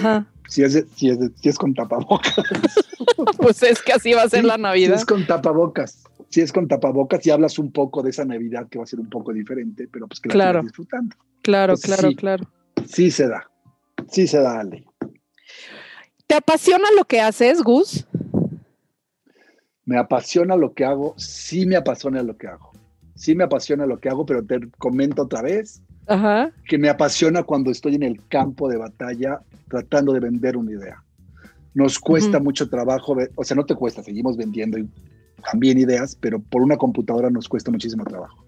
si 0.49 0.63
es, 0.63 0.85
si, 0.95 1.09
es 1.09 1.19
si 1.35 1.49
es 1.49 1.57
con 1.57 1.75
tapabocas. 1.75 2.33
pues 3.37 3.61
es 3.61 3.81
que 3.83 3.93
así 3.93 4.13
va 4.13 4.23
a 4.23 4.29
ser 4.29 4.43
la 4.43 4.57
Navidad. 4.57 4.95
Si 4.95 5.01
es 5.01 5.05
con 5.05 5.27
tapabocas, 5.27 6.03
si 6.29 6.41
es 6.41 6.51
con 6.51 6.67
tapabocas 6.67 7.25
y 7.25 7.29
hablas 7.29 7.59
un 7.59 7.71
poco 7.71 8.01
de 8.01 8.09
esa 8.09 8.25
Navidad 8.25 8.67
que 8.67 8.79
va 8.79 8.83
a 8.83 8.87
ser 8.87 8.99
un 8.99 9.09
poco 9.09 9.31
diferente, 9.31 9.87
pero 9.91 10.07
pues 10.07 10.19
que 10.19 10.29
la 10.29 10.33
claro. 10.33 10.63
disfrutando. 10.63 11.15
Claro, 11.43 11.75
claro, 11.77 12.09
claro. 12.15 12.49
Sí 12.87 13.11
se 13.11 13.27
da, 13.27 13.49
sí 14.09 14.27
se 14.27 14.39
da, 14.39 14.59
Ale. 14.59 14.85
¿Te 16.25 16.35
apasiona 16.35 16.89
lo 16.97 17.05
que 17.05 17.21
haces, 17.21 17.61
Gus? 17.61 18.07
Me 19.85 19.99
apasiona 19.99 20.55
lo 20.55 20.73
que 20.73 20.83
hago, 20.83 21.13
sí 21.17 21.67
me 21.67 21.75
apasiona 21.75 22.23
lo 22.23 22.35
que 22.37 22.47
hago. 22.47 22.71
Sí 23.15 23.35
me 23.35 23.45
apasiona 23.45 23.85
lo 23.85 23.99
que 23.99 24.09
hago, 24.09 24.25
pero 24.25 24.45
te 24.45 24.59
comento 24.77 25.23
otra 25.23 25.41
vez, 25.41 25.81
que 26.67 26.77
me 26.77 26.89
apasiona 26.89 27.43
cuando 27.43 27.71
estoy 27.71 27.95
en 27.95 28.03
el 28.03 28.21
campo 28.27 28.69
de 28.69 28.77
batalla 28.77 29.41
tratando 29.67 30.13
de 30.13 30.19
vender 30.19 30.55
una 30.55 30.71
idea. 30.71 31.03
Nos 31.73 31.99
cuesta 31.99 32.39
mucho 32.39 32.69
trabajo, 32.69 33.15
o 33.35 33.43
sea, 33.43 33.55
no 33.55 33.65
te 33.65 33.75
cuesta, 33.75 34.01
seguimos 34.01 34.37
vendiendo 34.37 34.77
también 35.51 35.77
ideas, 35.77 36.17
pero 36.19 36.39
por 36.39 36.61
una 36.61 36.77
computadora 36.77 37.29
nos 37.29 37.47
cuesta 37.47 37.71
muchísimo 37.71 38.03
trabajo. 38.03 38.43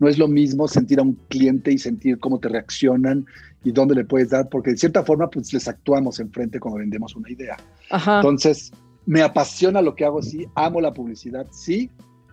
No 0.00 0.08
es 0.08 0.18
lo 0.18 0.26
mismo 0.26 0.66
sentir 0.66 0.98
a 0.98 1.02
un 1.02 1.14
cliente 1.28 1.72
y 1.72 1.78
sentir 1.78 2.18
cómo 2.18 2.38
te 2.38 2.48
reaccionan 2.48 3.26
y 3.62 3.72
dónde 3.72 3.94
le 3.94 4.04
puedes 4.04 4.30
dar, 4.30 4.48
porque 4.48 4.70
de 4.70 4.76
cierta 4.76 5.04
forma 5.04 5.30
pues 5.30 5.52
les 5.52 5.68
actuamos 5.68 6.18
enfrente 6.18 6.58
cuando 6.58 6.80
vendemos 6.80 7.14
una 7.14 7.30
idea. 7.30 7.56
Entonces, 7.90 8.72
me 9.06 9.22
apasiona 9.22 9.82
lo 9.82 9.94
que 9.94 10.04
hago, 10.04 10.22
sí, 10.22 10.46
amo 10.54 10.80
la 10.80 10.92
publicidad, 10.92 11.46
sí, 11.50 11.90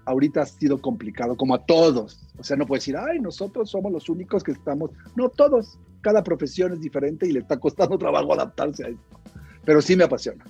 ahorita 0.09 0.41
ha 0.41 0.45
sido 0.45 0.81
complicado, 0.81 1.37
como 1.37 1.53
a 1.55 1.65
todos. 1.65 2.19
O 2.37 2.43
sea, 2.43 2.57
no 2.57 2.65
puedes 2.65 2.83
decir, 2.83 2.97
ay, 2.97 3.19
nosotros 3.19 3.69
somos 3.69 3.91
los 3.91 4.09
únicos 4.09 4.43
que 4.43 4.51
estamos. 4.51 4.91
No, 5.15 5.29
todos. 5.29 5.77
Cada 6.01 6.23
profesión 6.23 6.73
es 6.73 6.81
diferente 6.81 7.27
y 7.27 7.31
le 7.31 7.39
está 7.39 7.59
costando 7.59 7.97
trabajo 7.99 8.33
adaptarse 8.33 8.85
a 8.85 8.89
esto. 8.89 9.19
Pero 9.65 9.81
sí 9.81 9.95
me 9.95 10.05
apasiona. 10.05 10.45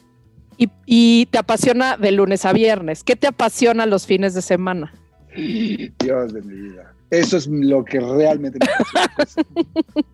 Y, 0.57 0.69
y 0.85 1.25
te 1.27 1.37
apasiona 1.37 1.97
de 1.97 2.11
lunes 2.11 2.45
a 2.45 2.53
viernes. 2.53 3.03
¿Qué 3.03 3.15
te 3.15 3.27
apasiona 3.27 3.85
los 3.85 4.05
fines 4.05 4.33
de 4.33 4.41
semana? 4.41 4.93
Dios 5.35 6.33
de 6.33 6.41
mi 6.41 6.53
vida. 6.53 6.93
Eso 7.11 7.37
es 7.37 7.47
lo 7.47 7.83
que 7.83 7.99
realmente 7.99 8.59
me 8.59 9.01
apasiona. 9.03 9.49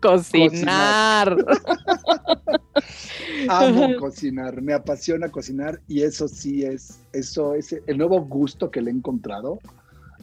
cocinar. 0.00 1.36
Amo 3.48 3.96
cocinar, 3.98 4.62
me 4.62 4.72
apasiona 4.72 5.28
cocinar 5.28 5.80
y 5.88 6.02
eso 6.02 6.26
sí 6.26 6.62
es, 6.62 7.00
eso 7.12 7.54
es 7.54 7.76
el 7.86 7.98
nuevo 7.98 8.20
gusto 8.22 8.70
que 8.70 8.80
le 8.80 8.90
he 8.90 8.94
encontrado 8.94 9.58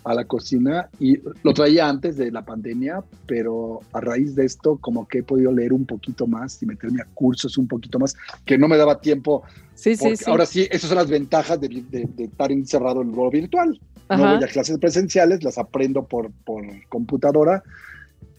a 0.04 0.14
la 0.14 0.26
cocina 0.26 0.90
y 1.00 1.18
lo 1.44 1.54
traía 1.54 1.88
antes 1.88 2.18
de 2.18 2.32
la 2.32 2.44
pandemia, 2.44 3.04
pero 3.26 3.80
a 3.94 4.02
raíz 4.02 4.36
de 4.36 4.46
esto 4.46 4.78
como 4.78 5.08
que 5.08 5.20
he 5.20 5.24
podido 5.24 5.52
leer 5.52 5.74
un 5.74 5.86
poquito 5.86 6.28
más 6.28 6.62
y 6.62 6.66
meterme 6.66 7.02
a 7.02 7.06
cursos 7.14 7.58
un 7.58 7.68
poquito 7.68 8.00
más, 8.00 8.16
que 8.46 8.58
no 8.58 8.68
me 8.68 8.78
daba 8.78 9.00
tiempo. 9.00 9.44
Sí, 9.76 9.96
sí, 9.96 10.16
sí. 10.16 10.26
Ahora 10.28 10.46
sí, 10.46 10.68
esas 10.72 10.90
son 10.90 10.98
las 10.98 11.10
ventajas 11.10 11.60
de, 11.60 11.86
estar 12.18 12.52
encerrado 12.52 13.02
en 13.02 13.16
lo 13.16 13.30
virtual. 13.30 13.80
No 14.18 14.36
voy 14.36 14.44
a 14.44 14.48
clases 14.48 14.78
presenciales, 14.78 15.44
las 15.44 15.58
aprendo 15.58 16.06
por, 16.06 16.32
por 16.46 16.64
computadora 16.90 17.64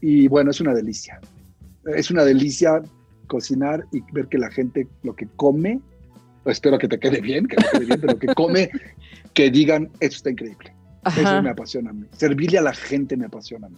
y 0.01 0.29
bueno, 0.29 0.51
es 0.51 0.61
una 0.61 0.75
delicia. 0.75 1.21
Es 1.97 2.11
una 2.11 2.25
delicia 2.25 2.83
cocinar 3.27 3.85
y 3.93 4.01
ver 4.13 4.29
que 4.29 4.39
la 4.39 4.51
gente 4.51 4.87
lo 5.03 5.15
que 5.17 5.27
come, 5.37 5.81
espero 6.45 6.79
que 6.79 6.89
te 6.89 6.99
quede 6.99 7.21
bien, 7.21 7.47
que 7.47 7.57
te 7.57 7.65
quede 7.73 7.87
bien, 7.87 8.01
pero 8.01 8.19
que 8.19 8.27
come, 8.29 8.71
que 9.35 9.51
digan, 9.51 9.91
esto 10.01 10.17
está 10.17 10.31
increíble. 10.31 10.75
Eso 11.07 11.43
me 11.43 11.51
apasiona 11.51 11.91
a 11.91 11.93
mí. 11.93 12.07
Servirle 12.13 12.59
a 12.59 12.63
la 12.63 12.75
gente 12.75 13.17
me 13.17 13.27
apasiona 13.27 13.67
a 13.67 13.71
mí. 13.71 13.77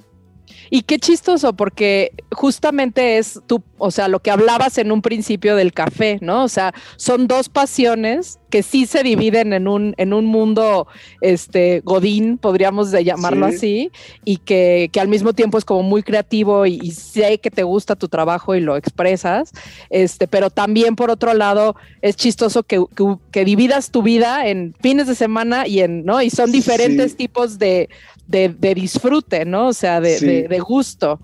Y 0.71 0.83
qué 0.83 0.99
chistoso, 0.99 1.55
porque 1.55 2.13
justamente 2.33 3.19
es 3.19 3.41
tú, 3.47 3.63
o 3.79 3.91
sea, 3.91 4.09
lo 4.09 4.21
que 4.21 4.31
hablabas 4.31 4.79
en 4.79 4.93
un 4.93 5.03
principio 5.03 5.57
del 5.57 5.73
café, 5.73 6.19
¿no? 6.23 6.45
O 6.45 6.49
sea, 6.49 6.73
son 6.97 7.27
dos 7.27 7.49
pasiones 7.49 8.39
que 8.51 8.63
sí 8.63 8.87
se 8.87 9.03
dividen 9.03 9.53
en 9.53 9.69
un, 9.69 9.95
en 9.97 10.13
un 10.13 10.27
mundo 10.27 10.87
este, 11.21 11.81
godín, 11.85 12.39
podríamos 12.39 12.91
llamarlo 12.93 13.47
así, 13.47 13.91
y 14.25 14.39
que, 14.39 14.91
al 15.01 15.09
mismo 15.09 15.33
tiempo 15.33 15.59
es 15.59 15.65
como 15.65 15.83
muy 15.83 16.03
creativo 16.03 16.67
y, 16.67 16.91
sé 16.93 17.39
que 17.39 17.51
te 17.51 17.63
gusta 17.63 17.97
tu 17.97 18.09
trabajo 18.09 18.55
y 18.55 18.61
lo 18.61 18.77
expresas, 18.77 19.53
este, 19.91 20.29
pero 20.29 20.51
también 20.51 20.97
por 20.97 21.11
otro 21.11 21.35
lado 21.35 21.77
es 22.03 22.17
chistoso 22.17 22.63
que, 22.63 22.83
que, 23.31 23.45
dividas 23.45 23.91
tu 23.91 24.03
vida 24.03 24.49
en 24.49 24.75
fines 24.81 25.07
de 25.07 25.15
semana 25.15 25.67
y 25.67 25.81
en, 25.81 26.05
¿no? 26.05 26.23
Y 26.23 26.31
son 26.31 26.51
diferentes 26.53 27.17
tipos 27.17 27.59
de, 27.59 27.89
de, 28.27 28.75
disfrute, 28.75 29.45
¿no? 29.45 29.69
O 29.69 29.73
sea, 29.73 30.01
de, 30.01 30.47
de, 30.49 30.61
gusto. 30.61 31.21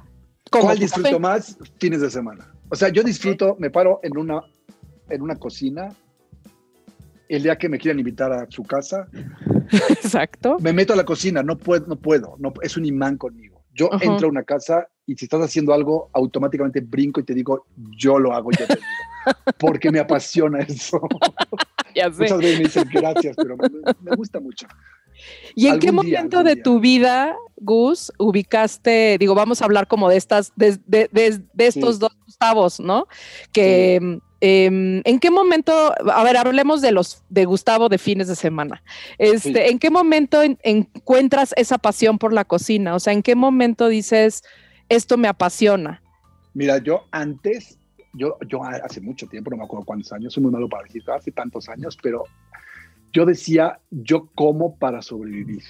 ¿Cuál 0.50 0.78
disfruto 0.78 1.18
más? 1.18 1.56
Fines 1.78 2.00
de 2.00 2.10
semana. 2.10 2.52
O 2.68 2.76
sea, 2.76 2.88
yo 2.88 3.02
disfruto, 3.02 3.56
me 3.58 3.70
paro 3.70 4.00
en 4.02 4.16
una, 4.16 4.42
en 5.08 5.22
una 5.22 5.36
cocina 5.36 5.94
el 7.36 7.42
día 7.42 7.56
que 7.56 7.68
me 7.68 7.78
quieran 7.78 7.98
invitar 7.98 8.30
a 8.32 8.46
su 8.50 8.62
casa. 8.62 9.08
Exacto. 9.88 10.58
Me 10.60 10.72
meto 10.72 10.92
a 10.92 10.96
la 10.96 11.04
cocina, 11.04 11.42
no 11.42 11.56
puedo, 11.56 11.86
no 11.86 11.96
puedo, 11.96 12.36
no, 12.38 12.52
es 12.60 12.76
un 12.76 12.84
imán 12.84 13.16
conmigo. 13.16 13.62
Yo 13.74 13.88
entro 14.02 14.26
a 14.26 14.30
una 14.30 14.42
casa 14.42 14.86
y 15.06 15.14
si 15.14 15.24
estás 15.24 15.40
haciendo 15.40 15.72
algo, 15.72 16.10
automáticamente 16.12 16.80
brinco 16.80 17.20
y 17.20 17.22
te 17.24 17.32
digo, 17.32 17.66
yo 17.96 18.18
lo 18.18 18.34
hago, 18.34 18.50
yo 18.50 18.66
te 18.66 18.74
digo. 18.74 18.86
Porque 19.58 19.90
me 19.90 19.98
apasiona 19.98 20.60
eso. 20.60 21.00
ya 21.94 22.12
sé. 22.12 22.22
Muchas 22.22 22.38
veces 22.38 22.58
me 22.58 22.64
dicen 22.64 22.88
gracias, 22.92 23.34
pero 23.34 23.56
me 24.02 24.14
gusta 24.14 24.38
mucho. 24.38 24.66
¿Y 25.54 25.68
en 25.68 25.78
qué 25.78 25.90
momento 25.90 26.42
de 26.42 26.56
tu 26.56 26.80
vida, 26.80 27.34
Gus, 27.56 28.12
ubicaste, 28.18 29.16
digo, 29.18 29.34
vamos 29.34 29.62
a 29.62 29.64
hablar 29.64 29.86
como 29.86 30.10
de 30.10 30.16
estas, 30.16 30.52
de, 30.56 30.78
estos 31.56 31.98
dos 31.98 32.14
Gustavos, 32.26 32.78
¿no? 32.78 33.06
Que 33.52 34.20
em, 34.44 35.02
en 35.04 35.20
qué 35.20 35.30
momento, 35.30 35.94
a 36.12 36.24
ver, 36.24 36.36
hablemos 36.36 36.82
de 36.82 36.90
los 36.90 37.22
de 37.28 37.44
Gustavo 37.44 37.88
de 37.88 37.98
fines 37.98 38.26
de 38.26 38.34
semana. 38.34 38.82
Este, 39.18 39.70
¿en 39.70 39.78
qué 39.78 39.88
momento 39.88 40.40
encuentras 40.42 41.54
esa 41.56 41.78
pasión 41.78 42.18
por 42.18 42.32
la 42.32 42.44
cocina? 42.44 42.96
O 42.96 42.98
sea, 42.98 43.12
¿en 43.12 43.22
qué 43.22 43.36
momento 43.36 43.86
dices 43.86 44.42
esto 44.88 45.16
me 45.16 45.28
apasiona? 45.28 46.02
Mira, 46.54 46.78
yo 46.78 47.04
antes, 47.12 47.78
yo, 48.14 48.36
yo 48.48 48.64
hace 48.64 49.00
mucho 49.00 49.28
tiempo, 49.28 49.50
no 49.50 49.58
me 49.58 49.64
acuerdo 49.64 49.86
cuántos 49.86 50.12
años, 50.12 50.34
soy 50.34 50.42
muy 50.42 50.52
malo 50.52 50.68
para 50.68 50.82
decir, 50.82 51.04
hace 51.08 51.30
tantos 51.30 51.68
años, 51.68 51.96
pero 52.02 52.24
yo 53.12 53.24
decía, 53.24 53.78
yo 53.90 54.28
como 54.34 54.76
para 54.76 55.02
sobrevivir. 55.02 55.62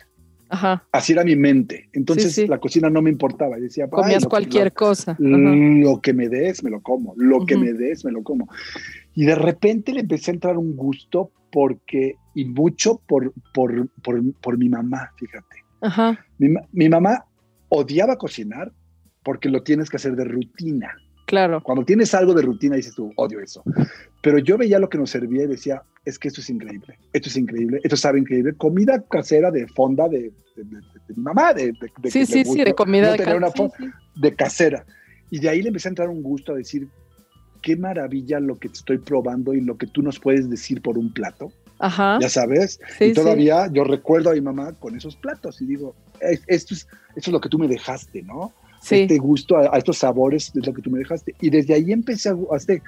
Ajá. 0.53 0.87
Así 0.93 1.15
era 1.15 1.25
mi 1.25 1.35
mente. 1.35 1.89
Entonces 1.95 2.47
la 2.47 2.59
cocina 2.59 2.91
no 2.91 3.01
me 3.01 3.09
importaba. 3.09 3.59
Y 3.59 3.63
decía, 3.63 3.89
comías 3.89 4.27
cualquier 4.27 4.75
cosa. 4.75 5.17
Lo 5.19 6.03
que 6.03 6.13
me 6.13 6.29
des, 6.29 6.63
me 6.63 6.69
lo 6.69 6.83
como. 6.83 7.15
Lo 7.17 7.47
que 7.47 7.57
me 7.57 7.73
des, 7.73 8.05
me 8.05 8.13
lo 8.13 8.23
como. 8.23 8.49
Y 9.15 9.25
de 9.25 9.35
repente 9.35 9.95
le 9.95 10.01
empecé 10.01 10.31
a 10.31 10.35
entrar 10.35 10.59
un 10.59 10.77
gusto 10.77 11.31
porque, 11.51 12.17
y 12.35 12.45
mucho 12.45 13.01
por, 13.07 13.33
por, 13.55 13.89
por, 14.03 14.59
mi 14.59 14.69
mamá, 14.69 15.11
fíjate. 15.17 15.57
Ajá. 15.81 16.23
Mi, 16.37 16.49
mi 16.73 16.89
mamá 16.91 17.25
odiaba 17.71 18.17
cocinar 18.17 18.73
porque 19.23 19.49
lo 19.49 19.63
tienes 19.63 19.89
que 19.89 19.97
hacer 19.97 20.17
de 20.17 20.25
rutina. 20.25 20.95
Claro. 21.33 21.63
Cuando 21.63 21.83
tienes 21.83 22.13
algo 22.13 22.35
de 22.35 22.43
rutina 22.43 22.77
dices 22.77 22.95
tú, 22.95 23.11
odio 23.17 23.41
eso. 23.41 23.63
Pero 24.21 24.37
yo 24.37 24.59
veía 24.59 24.79
lo 24.79 24.91
que 24.91 24.99
nos 24.99 25.09
servía 25.09 25.45
y 25.45 25.47
decía, 25.47 25.83
es 26.05 26.19
que 26.19 26.29
esto 26.29 26.43
es 26.43 26.51
increíble, 26.51 26.99
esto 27.15 27.31
es 27.31 27.37
increíble, 27.39 27.81
esto 27.83 27.97
sabe 27.97 28.19
increíble. 28.19 28.53
Comida 28.59 29.03
casera 29.11 29.51
de 29.51 29.67
fonda 29.69 30.11
de, 30.11 30.31
mi 31.09 31.23
mamá, 31.23 31.55
de, 31.55 31.73
Sí, 32.11 32.27
sí, 32.27 32.45
sí, 32.45 32.63
de 32.63 32.75
comida 32.75 33.17
de 33.17 34.35
casera. 34.37 34.85
Y 35.31 35.39
de 35.39 35.49
ahí 35.49 35.63
le 35.63 35.69
empecé 35.69 35.89
a 35.89 35.93
entrar 35.93 36.11
un 36.11 36.23
gusto 36.23 36.53
a 36.53 36.57
decir, 36.57 36.87
qué 37.63 37.77
maravilla 37.77 38.39
lo 38.39 38.59
que 38.59 38.69
estoy 38.69 38.99
probando 38.99 39.55
y 39.55 39.63
lo 39.63 39.79
que 39.79 39.87
tú 39.87 40.03
nos 40.03 40.21
puedes 40.21 40.51
decir 40.51 40.83
por 40.83 40.99
un 40.99 41.15
plato. 41.15 41.51
Ajá. 41.79 42.19
Ya 42.21 42.29
sabes. 42.29 42.79
y 43.01 43.15
todavía 43.15 43.71
yo 43.73 43.85
recuerdo 43.85 44.29
a 44.29 44.35
mi 44.35 44.43
mamá 44.43 44.75
con 44.75 44.95
esos 44.97 45.17
platos 45.17 45.63
y 45.63 45.65
digo, 45.65 45.95
esto 46.21 46.75
es, 46.75 46.87
esto 47.17 47.31
es 47.31 47.33
lo 47.33 47.41
que 47.41 47.49
tú 47.49 47.59
me 47.59 47.69
dejaste, 47.69 48.21
¿no? 48.21 48.53
Sí. 48.83 48.97
Este 48.97 49.19
gusto 49.19 49.57
a, 49.57 49.79
estos 49.79 49.99
sabores 49.99 50.53
es 50.55 50.67
lo 50.67 50.75
que 50.75 50.83
tú 50.83 50.91
me 50.91 50.99
dejaste. 50.99 51.35
Y 51.41 51.51
desde 51.51 51.75
ahí 51.75 51.93
empecé 51.93 52.31
a, 52.31 52.37
hace, 52.53 52.83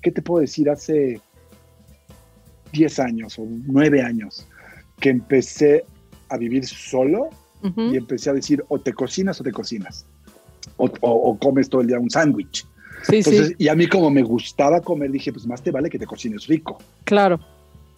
¿qué 0.00 0.12
te 0.12 0.22
puedo 0.22 0.40
decir? 0.40 0.70
Hace 0.70 1.20
10 2.72 2.98
años 3.00 3.38
o 3.38 3.46
9 3.66 4.02
años 4.02 4.46
que 5.00 5.10
empecé 5.10 5.84
a 6.28 6.36
vivir 6.36 6.66
solo 6.66 7.30
y 7.62 7.96
empecé 7.96 8.30
a 8.30 8.32
decir, 8.32 8.64
o 8.68 8.78
te 8.78 8.92
cocinas 8.94 9.38
o 9.40 9.44
te 9.44 9.52
cocinas. 9.52 10.06
O, 10.76 11.36
comes 11.38 11.68
todo 11.68 11.82
el 11.82 11.88
día 11.88 11.98
un 11.98 12.08
sándwich. 12.08 12.66
Sí, 13.02 13.22
sí. 13.22 13.54
Y 13.58 13.68
a 13.68 13.74
mí 13.74 13.86
como 13.86 14.10
me 14.10 14.22
gustaba 14.22 14.80
comer, 14.80 15.10
dije, 15.10 15.32
pues 15.32 15.46
más 15.46 15.62
te 15.62 15.70
vale 15.70 15.90
que 15.90 15.98
te 15.98 16.06
cocines 16.06 16.46
rico. 16.46 16.78
Claro. 17.04 17.40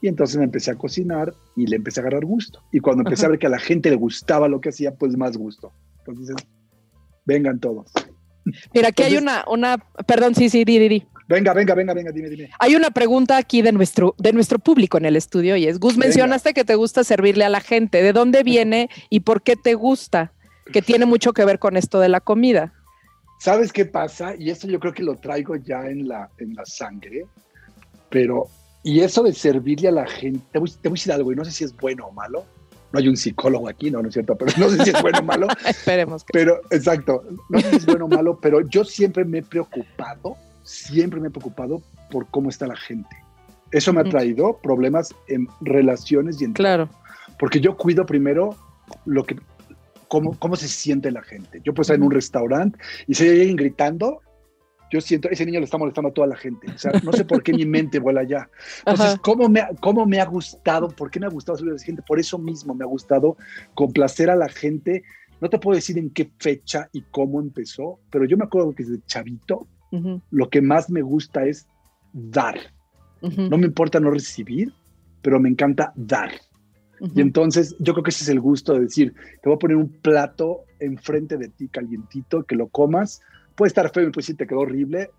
Y 0.01 0.09
entonces 0.09 0.37
me 0.37 0.45
empecé 0.45 0.73
a 0.73 0.75
cocinar 0.75 1.33
y 1.55 1.67
le 1.67 1.77
empecé 1.77 2.01
a 2.01 2.03
agarrar 2.03 2.25
gusto. 2.25 2.61
Y 2.73 2.81
cuando 2.81 3.03
empecé 3.03 3.27
a 3.27 3.29
ver 3.29 3.39
que 3.39 3.47
a 3.47 3.51
la 3.51 3.61
gente 3.61 3.89
le 3.91 3.97
gustaba 3.97 4.49
lo 4.49 4.61
que 4.61 4.71
hacía, 4.71 4.95
pues 4.95 5.17
más 5.17 5.37
gusto. 5.37 5.73
Entonces, 5.99 6.35
vengan 7.25 7.61
todos. 7.61 7.91
Mira, 8.75 8.89
aquí 8.89 9.03
hay 9.03 9.17
una, 9.17 9.45
una, 9.49 9.79
perdón, 10.07 10.35
sí, 10.35 10.49
sí, 10.49 10.65
di, 10.65 10.79
di, 10.79 10.89
di. 10.89 11.07
Venga, 11.29 11.55
venga, 11.55 11.75
venga, 11.75 11.95
venga, 11.95 12.13
dime, 12.13 12.29
dime. 12.29 12.51
Hay 12.59 12.75
una 12.75 12.91
pregunta 12.91 13.37
aquí 13.37 13.63
de 13.63 13.73
nuestro, 13.73 14.15
de 14.19 14.33
nuestro 14.33 14.59
público 14.59 14.99
en 14.99 15.05
el 15.05 15.17
estudio 15.17 15.57
y 15.57 15.67
es, 15.67 15.79
Gus, 15.79 15.97
mencionaste 15.97 16.53
que 16.53 16.65
te 16.65 16.75
gusta 16.75 17.05
servirle 17.05 17.45
a 17.45 17.49
la 17.49 17.61
gente. 17.61 18.03
¿De 18.03 18.13
dónde 18.13 18.43
viene 18.43 18.91
y 19.09 19.21
por 19.21 19.43
qué 19.43 19.57
te 19.57 19.75
gusta? 19.75 20.33
Que 20.73 20.83
tiene 20.83 21.07
mucho 21.07 21.33
que 21.33 21.45
ver 21.45 21.59
con 21.59 21.77
esto 21.77 22.01
de 22.01 22.09
la 22.09 22.21
comida. 22.21 22.75
¿Sabes 23.39 23.73
qué 23.73 23.87
pasa? 23.87 24.35
Y 24.39 24.51
esto 24.51 24.69
yo 24.69 24.79
creo 24.79 24.93
que 24.93 25.03
lo 25.03 25.17
traigo 25.17 25.57
ya 25.57 25.87
en 25.87 26.07
la, 26.07 26.29
en 26.39 26.55
la 26.55 26.65
sangre, 26.65 27.27
pero, 28.09 28.49
y 28.85 29.01
eso 29.01 29.23
de 29.23 29.33
servirle 29.33 29.89
a 29.89 29.93
la 29.93 30.07
gente, 30.07 30.45
te 30.53 30.59
voy, 30.59 30.71
te 30.71 30.89
voy 30.89 30.97
a 30.97 30.99
decir 30.99 31.13
algo 31.13 31.33
y 31.33 31.37
no 31.37 31.45
sé 31.45 31.51
si 31.51 31.65
es 31.65 31.75
bueno 31.77 32.07
o 32.07 32.13
malo, 32.13 32.45
no 32.93 32.99
hay 32.99 33.09
un 33.09 33.17
psicólogo 33.17 33.69
aquí, 33.69 33.91
no, 33.91 34.03
no 34.03 34.09
es 34.09 34.15
cierto, 34.15 34.37
pero 34.37 34.53
no 34.59 34.69
sé 34.69 34.85
si 34.85 34.91
es 34.91 35.03
bueno 35.03 35.19
o 35.21 35.23
malo. 35.23 35.47
Esperemos. 35.67 36.25
Que 36.25 36.33
pero, 36.33 36.61
exacto, 36.71 37.25
no 37.49 37.61
sé 37.61 37.71
si 37.71 37.77
es 37.77 37.87
bueno 37.87 38.05
o 38.05 38.09
malo, 38.09 38.39
pero 38.41 38.61
yo 38.69 38.85
siempre 38.85 39.25
me 39.25 39.39
he 39.39 39.43
preocupado, 39.43 40.37
siempre 40.63 41.21
me 41.21 41.29
he 41.29 41.31
preocupado 41.31 41.83
por 42.11 42.27
cómo 42.31 42.51
está 42.51 42.67
la 42.67 42.77
gente. 42.77 43.17
Eso 43.71 43.93
me 43.93 44.03
ha 44.03 44.05
traído 44.05 44.59
problemas 44.63 45.15
en 45.29 45.49
relaciones 45.63 46.41
y 46.41 46.45
en... 46.45 46.53
Claro. 46.53 46.91
Porque 47.39 47.61
yo 47.61 47.77
cuido 47.77 48.05
primero 48.05 48.55
lo 49.07 49.25
que, 49.25 49.37
cómo, 50.09 50.39
cómo 50.39 50.57
se 50.57 50.69
siente 50.69 51.11
la 51.11 51.23
gente. 51.23 51.63
Yo 51.65 51.73
puedo 51.73 51.83
estar 51.83 51.97
en 51.97 52.03
un 52.03 52.11
restaurante 52.11 52.79
y 53.07 53.15
si 53.15 53.25
hay 53.25 53.41
alguien 53.41 53.57
gritando, 53.57 54.21
yo 54.93 55.01
siento, 55.01 55.31
ese 55.31 55.47
niño 55.47 55.59
le 55.59 55.65
está 55.65 55.79
molestando 55.79 56.11
a 56.11 56.13
toda 56.13 56.27
la 56.27 56.37
gente. 56.37 56.71
O 56.71 56.77
sea, 56.77 56.93
no 57.03 57.15
sé 57.15 57.25
por 57.25 57.43
qué 57.43 57.55
mi 57.55 57.65
mente 57.65 57.99
vuela 57.99 58.21
allá. 58.21 58.51
Entonces, 58.85 59.19
¿cómo 59.23 59.49
me, 59.49 59.63
¿cómo 59.81 60.05
me 60.05 60.21
ha 60.21 60.27
gustado? 60.27 60.89
¿Por 60.89 61.11
qué 61.11 61.19
me 61.19 61.25
ha 61.25 61.31
gustado 61.31 61.59
a 61.59 61.65
la 61.65 61.79
gente? 61.79 62.03
Por 62.07 62.21
eso 62.21 62.39
mismo 62.39 62.75
me 62.75 62.85
ha 62.85 62.87
gustado 62.87 63.39
complacer 63.73 64.29
a 64.29 64.37
la 64.37 64.51
gente. 64.51 65.03
No 65.41 65.49
te 65.49 65.59
puedo 65.59 65.77
decir 65.77 65.97
en 65.97 66.11
qué 66.11 66.31
fecha 66.39 66.91
y 66.93 67.05
cómo 67.11 67.41
empezó, 67.41 68.01
pero 68.11 68.27
yo 68.27 68.37
me 68.37 68.45
acuerdo 68.45 68.75
que 68.75 68.85
desde 68.85 69.03
chavito 69.07 69.67
lo 70.31 70.51
que 70.51 70.61
más 70.61 70.91
me 70.91 71.01
gusta 71.01 71.47
es 71.47 71.67
dar. 72.13 72.59
No 73.23 73.57
me 73.57 73.67
importa 73.67 73.99
no 73.99 74.11
recibir, 74.11 74.75
pero 75.23 75.41
me 75.41 75.49
encanta 75.49 75.95
dar. 75.97 76.33
Y 77.15 77.21
entonces 77.23 77.75
yo 77.79 77.95
creo 77.95 78.05
que 78.05 78.11
ese 78.11 78.25
es 78.25 78.29
el 78.29 78.41
gusto 78.41 78.75
de 78.75 78.81
decir, 78.81 79.15
te 79.43 79.49
voy 79.49 79.55
a 79.57 79.59
poner 79.59 79.77
un 79.77 79.89
plato 79.89 80.65
enfrente 80.79 81.39
de 81.39 81.49
ti 81.49 81.69
calientito, 81.69 82.45
que 82.45 82.57
lo 82.57 82.69
comas. 82.69 83.23
Puede 83.55 83.69
estar 83.69 83.91
feo, 83.93 84.11
pues 84.13 84.27
sí 84.27 84.35
te 84.35 84.47
quedó 84.47 84.61
horrible, 84.61 85.11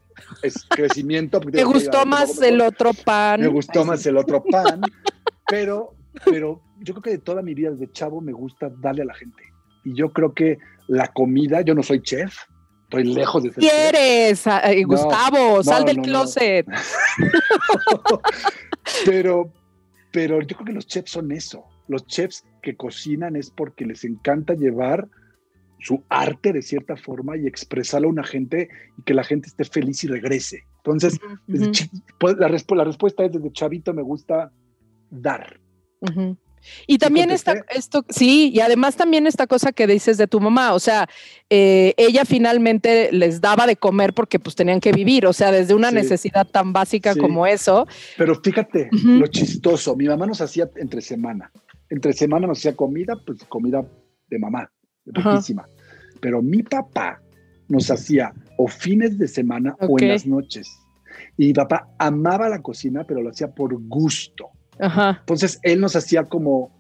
es 0.42 0.66
crecimiento. 0.70 1.40
¿Te 1.40 1.64
gustó 1.64 2.06
más 2.06 2.42
el 2.42 2.62
otro 2.62 2.92
pan? 2.94 3.42
Me 3.42 3.48
gustó 3.48 3.86
más 3.86 4.06
el 4.06 4.18
otro 4.18 4.44
pan, 4.52 4.82
pero, 5.48 5.96
pero 6.26 6.62
yo 6.80 6.94
creo 6.94 7.02
que 7.02 7.10
de 7.12 7.18
toda 7.20 7.42
mi 7.42 7.54
vida 7.54 7.72
desde 7.72 7.92
chavo 7.92 8.22
me 8.22 8.34
gusta 8.34 8.70
darle 8.82 9.04
a 9.04 9.06
la 9.06 9.14
gente. 9.14 9.44
Y 9.84 9.94
yo 9.96 10.12
creo 10.14 10.34
que 10.34 10.58
la 10.88 11.08
comida, 11.08 11.62
yo 11.62 11.76
no 11.76 11.84
soy 11.84 12.02
chef, 12.02 12.36
estoy 12.84 13.04
lejos 13.04 13.44
de 13.44 13.52
ser 13.52 13.62
¿Quieres, 13.62 14.46
Gustavo? 14.86 15.64
sal 15.64 15.86
del 15.86 15.98
closet. 15.98 16.66
pero, 19.06 19.52
pero 20.12 20.42
yo 20.42 20.56
creo 20.56 20.66
que 20.66 20.74
los 20.74 20.88
chefs 20.88 21.12
son 21.12 21.32
eso 21.32 21.66
los 21.88 22.06
chefs 22.08 22.46
que 22.62 22.76
cocinan 22.76 23.36
es 23.36 23.50
porque 23.50 23.86
les 23.86 24.04
encanta 24.04 24.54
llevar 24.54 25.08
su 25.80 26.04
arte 26.10 26.54
de 26.54 26.62
cierta 26.62 26.96
forma 26.96 27.38
y 27.38 27.48
expresarlo 27.48 28.08
a 28.08 28.12
una 28.12 28.24
gente 28.24 28.70
y 28.98 29.04
que 29.04 29.14
la 29.14 29.24
gente 29.24 29.48
esté 29.48 29.66
feliz 29.66 30.04
y 30.04 30.08
regrese. 30.08 30.64
Entonces, 30.78 31.20
pues, 32.20 32.38
la, 32.38 32.48
respuesta 32.48 33.26
es 33.26 33.32
desde 33.32 33.52
chavito 33.52 33.94
me 33.94 34.02
gusta 34.02 34.52
dar. 35.10 35.60
Y 36.88 36.98
también 36.98 37.30
está 37.32 37.56
esto, 37.70 38.06
sí, 38.10 38.52
y 38.54 38.60
además 38.60 38.96
también 38.96 39.28
esta 39.28 39.48
cosa 39.48 39.72
que 39.72 39.88
dices 39.88 40.18
de 40.18 40.28
tu 40.28 40.40
mamá, 40.40 40.74
o 40.74 40.80
sea, 40.80 41.10
eh, 41.50 41.94
ella 41.98 42.26
finalmente 42.26 43.12
les 43.12 43.42
daba 43.42 43.68
de 43.68 43.76
comer 43.76 44.14
porque 44.14 44.40
pues 44.40 44.56
tenían 44.56 44.80
que 44.80 44.92
vivir, 44.92 45.26
o 45.26 45.34
sea, 45.34 45.52
desde 45.52 45.74
una 45.74 45.92
necesidad 45.92 46.48
tan 46.48 46.74
básica 46.74 47.16
como 47.16 47.46
eso. 47.46 47.88
Pero 48.18 48.36
fíjate, 48.42 48.90
lo 48.92 49.28
chistoso, 49.28 49.96
mi 49.96 50.06
mamá 50.06 50.26
nos 50.26 50.42
hacía 50.42 50.70
entre 50.78 51.02
semana. 51.02 51.52
Entre 51.90 52.14
semana 52.14 52.48
nos 52.48 52.60
hacía 52.60 52.76
comida, 52.76 53.16
pues 53.26 53.44
comida 53.46 53.86
de 54.30 54.40
mamá, 54.40 54.72
de 55.06 55.56
Pero 56.22 56.42
mi 56.42 56.64
papá 56.64 57.22
nos 57.68 57.90
hacía 57.90 58.34
o 58.58 58.68
fines 58.68 59.18
de 59.18 59.28
semana 59.28 59.76
o 59.80 60.00
en 60.00 60.10
las 60.10 60.26
noches. 60.26 60.80
Y 61.38 61.48
mi 61.48 61.54
papá 61.54 61.90
amaba 61.98 62.50
la 62.50 62.62
cocina, 62.62 63.04
pero 63.04 63.22
lo 63.22 63.30
hacía 63.30 63.54
por 63.54 63.76
gusto. 63.88 64.50
Entonces 64.80 65.60
él 65.64 65.80
nos 65.80 65.96
hacía 65.96 66.26
como 66.26 66.72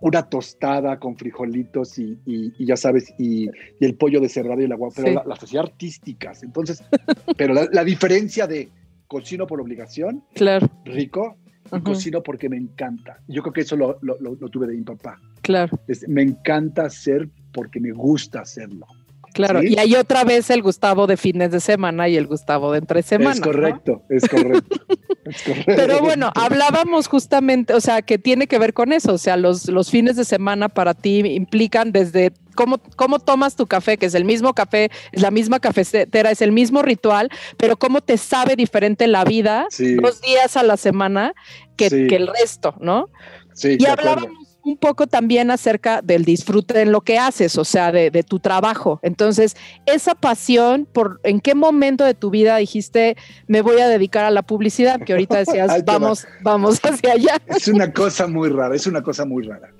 una 0.00 0.22
tostada 0.22 0.98
con 0.98 1.16
frijolitos 1.16 1.98
y, 1.98 2.52
ya 2.58 2.76
sabes, 2.76 3.12
y, 3.18 3.48
el 3.80 3.94
pollo 3.94 4.20
de 4.20 4.28
cerrado 4.28 4.60
y 4.60 4.64
el 4.64 4.72
agua, 4.72 4.90
pero 4.94 5.22
las 5.24 5.42
hacía 5.42 5.60
artísticas. 5.60 6.42
Entonces, 6.42 6.82
pero 7.36 7.54
la, 7.54 7.68
la, 7.72 7.84
diferencia 7.84 8.46
de 8.46 8.68
cocino 9.06 9.46
por 9.46 9.60
obligación, 9.60 10.24
claro. 10.34 10.68
rico, 10.84 11.36
y 11.72 11.80
cocino 11.80 12.22
porque 12.22 12.48
me 12.48 12.56
encanta. 12.56 13.18
Yo 13.28 13.42
creo 13.42 13.52
que 13.52 13.60
eso 13.62 13.76
lo, 13.76 13.98
lo, 14.02 14.16
lo, 14.18 14.48
tuve 14.48 14.66
de 14.66 14.74
mi 14.74 14.82
papá. 14.82 15.20
Claro. 15.42 15.78
me 16.08 16.22
encanta 16.22 16.84
hacer 16.84 17.28
porque 17.52 17.80
me 17.80 17.92
gusta 17.92 18.40
hacerlo. 18.40 18.86
Claro, 19.32 19.62
y 19.62 19.78
hay 19.78 19.94
otra 19.94 20.24
vez 20.24 20.50
el 20.50 20.62
Gustavo 20.62 21.06
de 21.06 21.16
fines 21.16 21.50
de 21.50 21.60
semana 21.60 22.08
y 22.08 22.16
el 22.16 22.26
Gustavo 22.26 22.72
de 22.72 22.78
entre 22.78 23.02
semana. 23.02 23.32
Es 23.32 23.40
correcto, 23.40 24.02
es 24.08 24.28
correcto. 24.28 24.80
es 25.24 25.42
correcto. 25.42 25.72
Pero 25.76 26.00
bueno, 26.00 26.32
hablábamos 26.34 27.06
justamente, 27.06 27.74
o 27.74 27.80
sea, 27.80 28.02
que 28.02 28.18
tiene 28.18 28.46
que 28.46 28.58
ver 28.58 28.74
con 28.74 28.92
eso, 28.92 29.14
o 29.14 29.18
sea, 29.18 29.36
los, 29.36 29.68
los 29.68 29.90
fines 29.90 30.16
de 30.16 30.24
semana 30.24 30.68
para 30.68 30.94
ti 30.94 31.20
implican 31.20 31.92
desde 31.92 32.32
cómo, 32.54 32.78
cómo 32.96 33.20
tomas 33.20 33.56
tu 33.56 33.66
café, 33.66 33.96
que 33.96 34.06
es 34.06 34.14
el 34.14 34.24
mismo 34.24 34.52
café, 34.54 34.90
es 35.12 35.22
la 35.22 35.30
misma 35.30 35.60
cafetera, 35.60 36.30
es 36.30 36.42
el 36.42 36.52
mismo 36.52 36.82
ritual, 36.82 37.30
pero 37.56 37.78
cómo 37.78 38.00
te 38.00 38.18
sabe 38.18 38.56
diferente 38.56 39.06
la 39.06 39.24
vida 39.24 39.66
dos 40.02 40.20
días 40.20 40.56
a 40.56 40.62
la 40.62 40.76
semana 40.76 41.34
que, 41.76 41.88
que 41.88 42.16
el 42.16 42.26
resto, 42.26 42.74
¿no? 42.80 43.08
Sí, 43.54 43.76
y 43.78 43.86
hablábamos 43.86 44.49
un 44.70 44.76
poco 44.76 45.06
también 45.06 45.50
acerca 45.50 46.00
del 46.02 46.24
disfrute 46.24 46.80
en 46.80 46.92
lo 46.92 47.00
que 47.00 47.18
haces, 47.18 47.58
o 47.58 47.64
sea, 47.64 47.90
de, 47.90 48.10
tu 48.22 48.38
trabajo. 48.38 49.00
Entonces, 49.02 49.56
esa 49.86 50.14
pasión, 50.14 50.86
por 50.90 51.20
¿en 51.24 51.40
qué 51.40 51.54
momento 51.54 52.04
de 52.04 52.14
tu 52.14 52.30
vida 52.30 52.56
dijiste, 52.56 53.16
me 53.48 53.62
voy 53.62 53.80
a 53.80 53.88
dedicar 53.88 54.24
a 54.24 54.30
la 54.30 54.42
publicidad? 54.42 55.00
Que 55.00 55.12
ahorita 55.12 55.38
decías, 55.38 55.70
vamos, 55.84 56.26
vamos 56.42 56.78
hacia 56.84 57.12
allá. 57.12 57.36
Es 57.46 57.68
una 57.68 57.92
cosa 57.92 58.26
muy 58.26 58.48
rara, 58.48 58.74
es 58.76 58.86
una 58.86 59.02
cosa 59.02 59.24
muy 59.24 59.44
rara. 59.44 59.72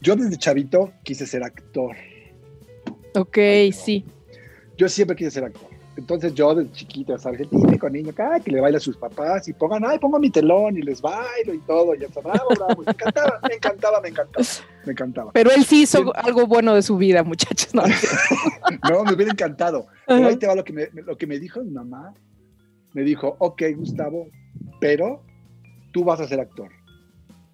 Yo 0.00 0.16
desde 0.16 0.36
chavito 0.36 0.92
quise 1.02 1.26
ser 1.26 1.44
actor. 1.44 1.96
Ok, 3.14 3.38
sí. 3.72 4.04
Yo 4.76 4.88
siempre 4.88 5.16
quise 5.16 5.30
ser 5.30 5.44
actor. 5.44 5.67
Entonces 5.98 6.32
yo 6.32 6.54
de 6.54 6.70
chiquito, 6.70 7.18
¿sabes? 7.18 7.40
El 7.40 7.76
con 7.76 7.92
niño, 7.92 8.14
que 8.14 8.52
le 8.52 8.60
baila 8.60 8.78
a 8.78 8.80
sus 8.80 8.96
papás 8.96 9.48
y 9.48 9.52
pongan, 9.52 9.84
ay, 9.84 9.98
pongo 9.98 10.20
mi 10.20 10.30
telón 10.30 10.78
y 10.78 10.82
les 10.82 11.02
bailo 11.02 11.52
y 11.52 11.58
todo, 11.58 11.92
y 11.96 12.04
está 12.04 12.20
bravo, 12.20 12.50
bravo. 12.50 12.82
Me 12.84 12.92
encantaba, 12.92 13.40
me 13.48 13.54
encantaba, 13.56 14.00
me 14.00 14.08
encantaba, 14.10 14.46
me 14.86 14.92
encantaba. 14.92 15.32
Pero 15.32 15.50
él 15.50 15.64
sí 15.64 15.82
hizo 15.82 16.14
algo 16.14 16.46
bueno 16.46 16.76
de 16.76 16.82
su 16.82 16.96
vida, 16.96 17.24
muchachos. 17.24 17.74
No, 17.74 17.82
no 18.88 19.04
me 19.04 19.14
hubiera 19.14 19.32
encantado. 19.32 19.88
Pero 20.06 20.28
ahí 20.28 20.36
te 20.36 20.46
va 20.46 20.54
lo 20.54 20.62
que, 20.62 20.72
me, 20.72 20.86
lo 20.92 21.18
que 21.18 21.26
me 21.26 21.40
dijo 21.40 21.64
mi 21.64 21.72
mamá. 21.72 22.14
Me 22.92 23.02
dijo, 23.02 23.34
ok, 23.40 23.62
Gustavo, 23.76 24.28
pero 24.80 25.24
tú 25.92 26.04
vas 26.04 26.20
a 26.20 26.28
ser 26.28 26.38
actor, 26.38 26.70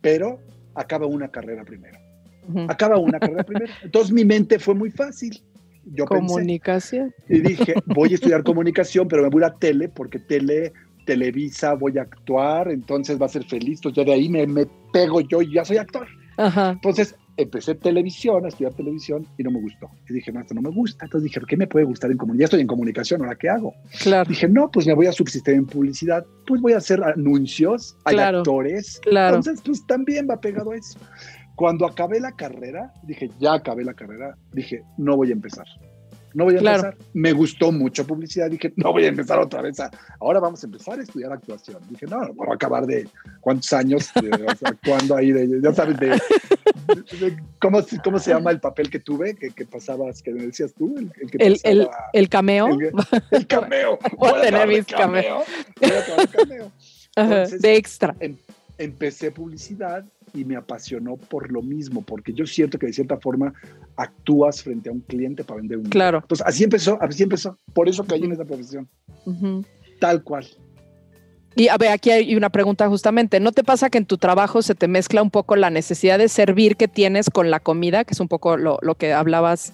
pero 0.02 0.38
acaba 0.74 1.06
una 1.06 1.28
carrera 1.28 1.64
primero. 1.64 1.98
Acaba 2.68 2.98
una 2.98 3.18
carrera 3.18 3.42
primero. 3.42 3.72
Entonces 3.82 4.12
mi 4.12 4.26
mente 4.26 4.58
fue 4.58 4.74
muy 4.74 4.90
fácil 4.90 5.42
yo 5.86 6.06
comunicación. 6.06 7.14
y 7.28 7.40
dije, 7.40 7.74
voy 7.86 8.12
a 8.12 8.14
estudiar 8.14 8.42
comunicación, 8.42 9.08
pero 9.08 9.22
me 9.22 9.28
voy 9.28 9.42
a 9.44 9.54
tele 9.54 9.88
porque 9.88 10.18
tele, 10.18 10.72
Televisa, 11.04 11.74
voy 11.74 11.98
a 11.98 12.02
actuar, 12.02 12.70
entonces 12.70 13.20
va 13.20 13.26
a 13.26 13.28
ser 13.28 13.44
feliz. 13.44 13.78
Entonces 13.78 13.96
ya 13.96 14.04
de 14.04 14.12
ahí 14.14 14.28
me, 14.28 14.46
me 14.46 14.66
pego 14.92 15.20
yo 15.20 15.42
y 15.42 15.52
ya 15.52 15.64
soy 15.64 15.76
actor. 15.76 16.06
Entonces 16.36 17.14
empecé 17.36 17.74
televisión, 17.74 18.44
a 18.44 18.48
estudiar 18.48 18.74
televisión 18.74 19.26
y 19.38 19.42
no 19.42 19.50
me 19.50 19.60
gustó. 19.60 19.90
Y 20.08 20.14
dije, 20.14 20.32
no, 20.32 20.40
esto 20.40 20.54
no 20.54 20.62
me 20.62 20.70
gusta. 20.70 21.04
Entonces 21.04 21.30
dije, 21.30 21.40
¿qué 21.48 21.56
me 21.56 21.66
puede 21.66 21.84
gustar 21.84 22.10
en 22.10 22.16
comunicación? 22.16 22.40
Ya 22.40 22.44
estoy 22.44 22.60
en 22.60 22.66
comunicación, 22.66 23.22
¿ahora 23.22 23.36
qué 23.36 23.48
hago? 23.48 23.74
Claro. 24.02 24.28
Dije, 24.28 24.48
no, 24.48 24.70
pues 24.70 24.86
me 24.86 24.94
voy 24.94 25.06
a 25.06 25.12
subsistir 25.12 25.54
en 25.54 25.66
publicidad, 25.66 26.24
pues 26.46 26.60
voy 26.60 26.72
a 26.72 26.78
hacer 26.78 27.02
anuncios, 27.02 27.96
hay 28.04 28.18
actores. 28.18 29.00
Claro. 29.02 29.36
Entonces, 29.36 29.62
pues 29.64 29.86
también 29.86 30.28
va 30.28 30.40
pegado 30.40 30.72
a 30.72 30.76
eso. 30.76 30.98
Cuando 31.54 31.86
acabé 31.86 32.20
la 32.20 32.32
carrera, 32.32 32.92
dije, 33.02 33.30
ya 33.38 33.54
acabé 33.54 33.84
la 33.84 33.94
carrera, 33.94 34.36
dije, 34.52 34.82
no 34.98 35.16
voy 35.16 35.30
a 35.30 35.32
empezar. 35.32 35.66
No 36.34 36.44
voy 36.44 36.56
a 36.56 36.58
empezar. 36.58 36.96
Me 37.12 37.32
gustó 37.32 37.70
mucho 37.70 38.04
publicidad, 38.04 38.50
dije, 38.50 38.72
no 38.74 38.92
voy 38.92 39.04
a 39.04 39.08
empezar 39.08 39.38
otra 39.38 39.62
vez. 39.62 39.76
Ahora 40.18 40.40
vamos 40.40 40.64
a 40.64 40.66
empezar 40.66 40.98
a 40.98 41.02
estudiar 41.02 41.32
actuación. 41.32 41.80
Dije, 41.88 42.06
no, 42.06 42.32
voy 42.34 42.48
a 42.50 42.54
acabar 42.54 42.86
de 42.86 43.08
cuántos 43.40 43.72
años 43.72 44.10
actuando 44.64 45.16
ahí, 45.16 45.30
de, 45.30 45.60
ya 45.62 45.72
sabes, 45.72 45.96
de, 45.98 46.20
¿cómo, 47.60 47.80
¿cómo, 48.02 48.18
se 48.18 48.30
llama 48.30 48.50
el 48.50 48.58
papel 48.58 48.90
que 48.90 48.98
tuve, 48.98 49.36
que, 49.36 49.50
que 49.50 49.64
pasabas, 49.64 50.22
que 50.22 50.32
me 50.32 50.44
decías 50.46 50.74
tú? 50.74 50.96
El, 50.96 51.12
el, 51.38 51.60
el, 51.62 51.88
el 52.12 52.28
cameo. 52.28 52.68
El, 53.30 53.46
cameo. 53.46 53.98
Voy 54.18 54.30
a 54.30 54.40
tener 54.42 54.66
mis 54.66 54.86
cameo. 54.86 55.44
cameo. 56.36 56.72
de 57.60 57.76
extra. 57.76 58.16
Em, 58.18 58.36
empecé 58.76 59.30
publicidad 59.30 60.04
y 60.34 60.44
me 60.44 60.56
apasionó 60.56 61.16
por 61.16 61.50
lo 61.50 61.62
mismo, 61.62 62.02
porque 62.02 62.32
yo 62.32 62.46
siento 62.46 62.78
que 62.78 62.86
de 62.86 62.92
cierta 62.92 63.18
forma 63.18 63.54
actúas 63.96 64.62
frente 64.62 64.90
a 64.90 64.92
un 64.92 65.00
cliente 65.00 65.44
para 65.44 65.60
vender 65.60 65.78
un 65.78 65.84
Claro. 65.84 66.18
Entonces, 66.18 66.46
así 66.46 66.64
empezó, 66.64 66.98
así 67.00 67.22
empezó. 67.22 67.56
Por 67.72 67.88
eso 67.88 68.04
caí 68.04 68.22
en 68.22 68.32
esa 68.32 68.44
profesión. 68.44 68.88
Tal 70.00 70.22
cual. 70.22 70.46
Y 71.56 71.68
a 71.68 71.76
ver, 71.78 71.90
aquí 71.90 72.10
hay 72.10 72.34
una 72.34 72.50
pregunta 72.50 72.88
justamente. 72.88 73.38
¿No 73.38 73.52
te 73.52 73.62
pasa 73.62 73.88
que 73.88 73.98
en 73.98 74.06
tu 74.06 74.18
trabajo 74.18 74.60
se 74.60 74.74
te 74.74 74.88
mezcla 74.88 75.22
un 75.22 75.30
poco 75.30 75.54
la 75.54 75.70
necesidad 75.70 76.18
de 76.18 76.28
servir 76.28 76.76
que 76.76 76.88
tienes 76.88 77.30
con 77.30 77.50
la 77.50 77.60
comida, 77.60 78.04
que 78.04 78.14
es 78.14 78.20
un 78.20 78.28
poco 78.28 78.56
lo, 78.56 78.78
lo 78.82 78.96
que 78.96 79.12
hablabas 79.12 79.72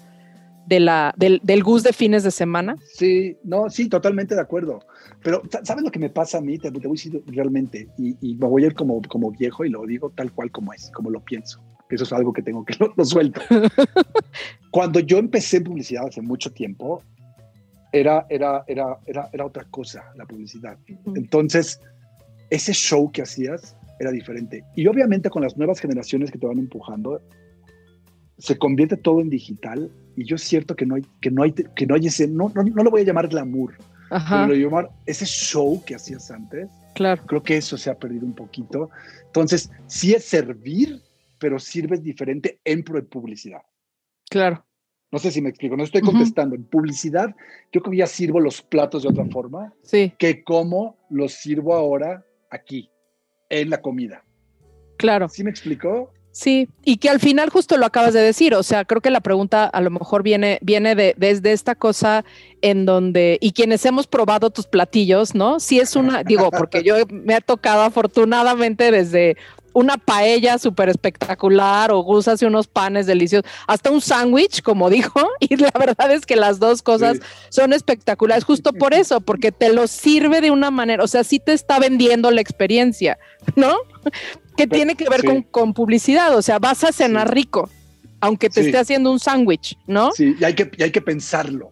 de 0.67 0.79
la, 0.79 1.13
del, 1.17 1.41
del 1.43 1.63
gus 1.63 1.81
de 1.81 1.91
fines 1.91 2.23
de 2.23 2.29
semana? 2.29 2.75
Sí, 2.93 3.37
no, 3.43 3.69
sí, 3.69 3.89
totalmente 3.89 4.35
de 4.35 4.41
acuerdo. 4.41 4.79
Pero, 5.23 5.41
¿sabes 5.63 5.83
lo 5.83 5.91
que 5.91 5.99
me 5.99 6.09
pasa 6.09 6.39
a 6.39 6.41
mí? 6.41 6.57
Te, 6.57 6.69
voy 6.69 6.85
a 6.85 6.89
decir 6.89 7.23
realmente, 7.27 7.87
y, 7.97 8.35
me 8.35 8.47
voy 8.47 8.63
a 8.63 8.67
ir 8.67 8.73
como, 8.73 9.01
como 9.03 9.31
viejo 9.31 9.63
y 9.65 9.69
lo 9.69 9.85
digo 9.85 10.09
tal 10.09 10.31
cual 10.31 10.51
como 10.51 10.73
es, 10.73 10.89
como 10.91 11.09
lo 11.09 11.23
pienso. 11.23 11.61
Eso 11.89 12.05
es 12.05 12.13
algo 12.13 12.31
que 12.31 12.41
tengo 12.41 12.63
que 12.65 12.75
lo, 12.95 13.05
suelto. 13.05 13.41
Cuando 14.71 14.99
yo 14.99 15.17
empecé 15.17 15.57
en 15.57 15.65
publicidad 15.65 16.07
hace 16.07 16.21
mucho 16.21 16.51
tiempo, 16.51 17.03
era, 17.91 18.25
era, 18.29 18.63
era, 18.67 18.97
era, 19.05 19.29
era 19.31 19.45
otra 19.45 19.65
cosa 19.65 20.05
la 20.15 20.25
publicidad. 20.25 20.77
Entonces, 21.15 21.81
ese 22.49 22.73
show 22.73 23.11
que 23.11 23.21
hacías 23.21 23.75
era 23.99 24.11
diferente. 24.11 24.63
Y 24.75 24.87
obviamente 24.87 25.29
con 25.29 25.43
las 25.43 25.57
nuevas 25.57 25.79
generaciones 25.79 26.31
que 26.31 26.39
te 26.39 26.47
van 26.47 26.57
empujando, 26.57 27.21
se 28.37 28.57
convierte 28.57 28.97
todo 28.97 29.21
en 29.21 29.29
digital 29.29 29.91
y 30.15 30.25
yo 30.25 30.35
es 30.35 30.43
cierto 30.43 30.75
que 30.75 30.85
no 30.85 30.95
hay, 30.95 31.03
que 31.21 31.29
no 31.29 31.43
hay, 31.43 31.51
que 31.51 31.85
no 31.85 31.95
hay 31.95 32.07
ese, 32.07 32.27
no, 32.27 32.51
no, 32.55 32.63
no 32.63 32.83
lo 32.83 32.89
voy 32.89 33.01
a 33.01 33.05
llamar 33.05 33.27
glamour, 33.27 33.75
Ajá. 34.11 34.45
pero 34.45 34.59
llamar 34.59 34.89
ese 35.05 35.25
show 35.25 35.81
que 35.85 35.95
hacías 35.95 36.29
antes. 36.29 36.69
Claro. 36.93 37.23
Creo 37.25 37.41
que 37.41 37.57
eso 37.57 37.77
se 37.77 37.89
ha 37.89 37.97
perdido 37.97 38.25
un 38.25 38.35
poquito. 38.35 38.89
Entonces, 39.25 39.71
sí 39.87 40.13
es 40.13 40.25
servir, 40.25 41.01
pero 41.39 41.57
sirves 41.57 42.03
diferente 42.03 42.59
en 42.65 42.83
pro 42.83 42.95
de 42.95 43.03
publicidad. 43.03 43.61
Claro. 44.29 44.65
No 45.11 45.19
sé 45.19 45.31
si 45.31 45.41
me 45.41 45.49
explico, 45.49 45.75
no 45.75 45.83
estoy 45.83 46.01
contestando. 46.01 46.55
En 46.55 46.63
publicidad, 46.63 47.35
yo 47.71 47.81
creo 47.81 47.91
que 47.91 47.97
ya 47.97 48.07
sirvo 48.07 48.39
los 48.39 48.61
platos 48.61 49.03
de 49.03 49.09
otra 49.09 49.25
forma 49.25 49.73
sí. 49.81 50.13
que 50.17 50.43
como 50.43 50.97
los 51.09 51.33
sirvo 51.33 51.73
ahora 51.73 52.25
aquí, 52.49 52.89
en 53.49 53.69
la 53.69 53.81
comida. 53.81 54.23
Claro. 54.97 55.27
¿Sí 55.27 55.43
me 55.43 55.49
explicó? 55.49 56.11
Sí, 56.31 56.69
y 56.85 56.97
que 56.97 57.09
al 57.09 57.19
final 57.19 57.49
justo 57.49 57.77
lo 57.77 57.85
acabas 57.85 58.13
de 58.13 58.21
decir, 58.21 58.55
o 58.55 58.63
sea, 58.63 58.85
creo 58.85 59.01
que 59.01 59.09
la 59.09 59.19
pregunta 59.19 59.65
a 59.65 59.81
lo 59.81 59.89
mejor 59.89 60.23
viene, 60.23 60.59
viene 60.61 60.95
de, 60.95 61.13
desde 61.17 61.51
esta 61.51 61.75
cosa 61.75 62.23
en 62.61 62.85
donde, 62.85 63.37
y 63.41 63.51
quienes 63.51 63.85
hemos 63.85 64.07
probado 64.07 64.49
tus 64.49 64.67
platillos, 64.67 65.35
¿no? 65.35 65.59
Sí 65.59 65.79
es 65.79 65.95
una, 65.95 66.23
digo, 66.23 66.51
porque 66.51 66.83
yo 66.83 66.95
me 67.09 67.35
ha 67.35 67.41
tocado 67.41 67.81
afortunadamente 67.81 68.91
desde 68.91 69.37
una 69.73 69.97
paella 69.97 70.57
súper 70.57 70.89
espectacular 70.89 71.91
o 71.91 72.01
Gus 72.01 72.27
hace 72.27 72.45
unos 72.45 72.67
panes 72.67 73.05
deliciosos, 73.05 73.49
hasta 73.67 73.91
un 73.91 74.01
sándwich, 74.01 74.61
como 74.61 74.89
dijo, 74.89 75.21
y 75.39 75.55
la 75.55 75.71
verdad 75.77 76.11
es 76.11 76.25
que 76.25 76.35
las 76.35 76.59
dos 76.59 76.81
cosas 76.81 77.19
son 77.49 77.73
espectaculares, 77.73 78.43
justo 78.43 78.73
por 78.73 78.93
eso, 78.93 79.21
porque 79.21 79.51
te 79.51 79.73
lo 79.73 79.87
sirve 79.87 80.41
de 80.41 80.51
una 80.51 80.71
manera, 80.71 81.03
o 81.03 81.07
sea, 81.07 81.23
sí 81.23 81.39
te 81.39 81.53
está 81.53 81.79
vendiendo 81.79 82.31
la 82.31 82.41
experiencia, 82.41 83.17
¿no? 83.55 83.75
Que 84.57 84.67
tiene 84.67 84.95
que 84.95 85.09
ver 85.09 85.23
con, 85.51 85.73
publicidad, 85.73 86.35
o 86.35 86.41
sea, 86.41 86.59
vas 86.59 86.83
a 86.83 86.91
cenar 86.91 87.33
rico, 87.33 87.69
aunque 88.19 88.49
te 88.49 88.61
esté 88.61 88.77
haciendo 88.77 89.11
un 89.11 89.19
sándwich, 89.19 89.77
¿no? 89.87 90.11
Sí, 90.11 90.35
y 90.39 90.43
hay 90.43 90.53
que, 90.53 90.69
hay 90.83 90.91
que 90.91 91.01
pensarlo. 91.01 91.71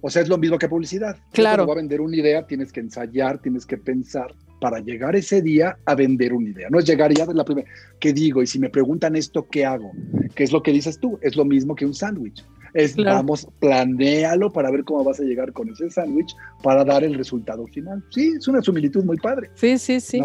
O 0.00 0.10
sea, 0.10 0.22
es 0.22 0.28
lo 0.28 0.38
mismo 0.38 0.58
que 0.58 0.68
publicidad. 0.68 1.16
Claro. 1.32 1.64
Cuando 1.64 1.72
a 1.72 1.76
vender 1.76 2.00
una 2.00 2.16
idea, 2.16 2.46
tienes 2.46 2.72
que 2.72 2.80
ensayar, 2.80 3.40
tienes 3.40 3.66
que 3.66 3.76
pensar 3.76 4.34
para 4.60 4.78
llegar 4.78 5.16
ese 5.16 5.42
día 5.42 5.76
a 5.86 5.94
vender 5.94 6.32
una 6.32 6.50
idea. 6.50 6.68
No 6.70 6.78
es 6.78 6.84
llegar 6.84 7.12
ya 7.12 7.26
de 7.26 7.34
la 7.34 7.44
primera, 7.44 7.68
¿qué 7.98 8.12
digo? 8.12 8.42
Y 8.42 8.46
si 8.46 8.58
me 8.58 8.68
preguntan 8.68 9.16
esto, 9.16 9.46
¿qué 9.50 9.64
hago? 9.64 9.90
¿Qué 10.34 10.44
es 10.44 10.52
lo 10.52 10.62
que 10.62 10.70
dices 10.70 10.98
tú? 11.00 11.18
Es 11.22 11.34
lo 11.36 11.44
mismo 11.44 11.74
que 11.74 11.86
un 11.86 11.94
sándwich. 11.94 12.44
Es, 12.72 12.94
vamos, 12.94 13.48
planéalo 13.58 14.52
para 14.52 14.70
ver 14.70 14.84
cómo 14.84 15.02
vas 15.02 15.18
a 15.18 15.24
llegar 15.24 15.52
con 15.52 15.68
ese 15.70 15.90
sándwich 15.90 16.32
para 16.62 16.84
dar 16.84 17.02
el 17.02 17.14
resultado 17.14 17.66
final. 17.66 18.04
Sí, 18.10 18.34
es 18.38 18.46
una 18.46 18.62
similitud 18.62 19.02
muy 19.04 19.16
padre. 19.16 19.50
Sí, 19.54 19.76
sí, 19.78 19.98
sí. 19.98 20.20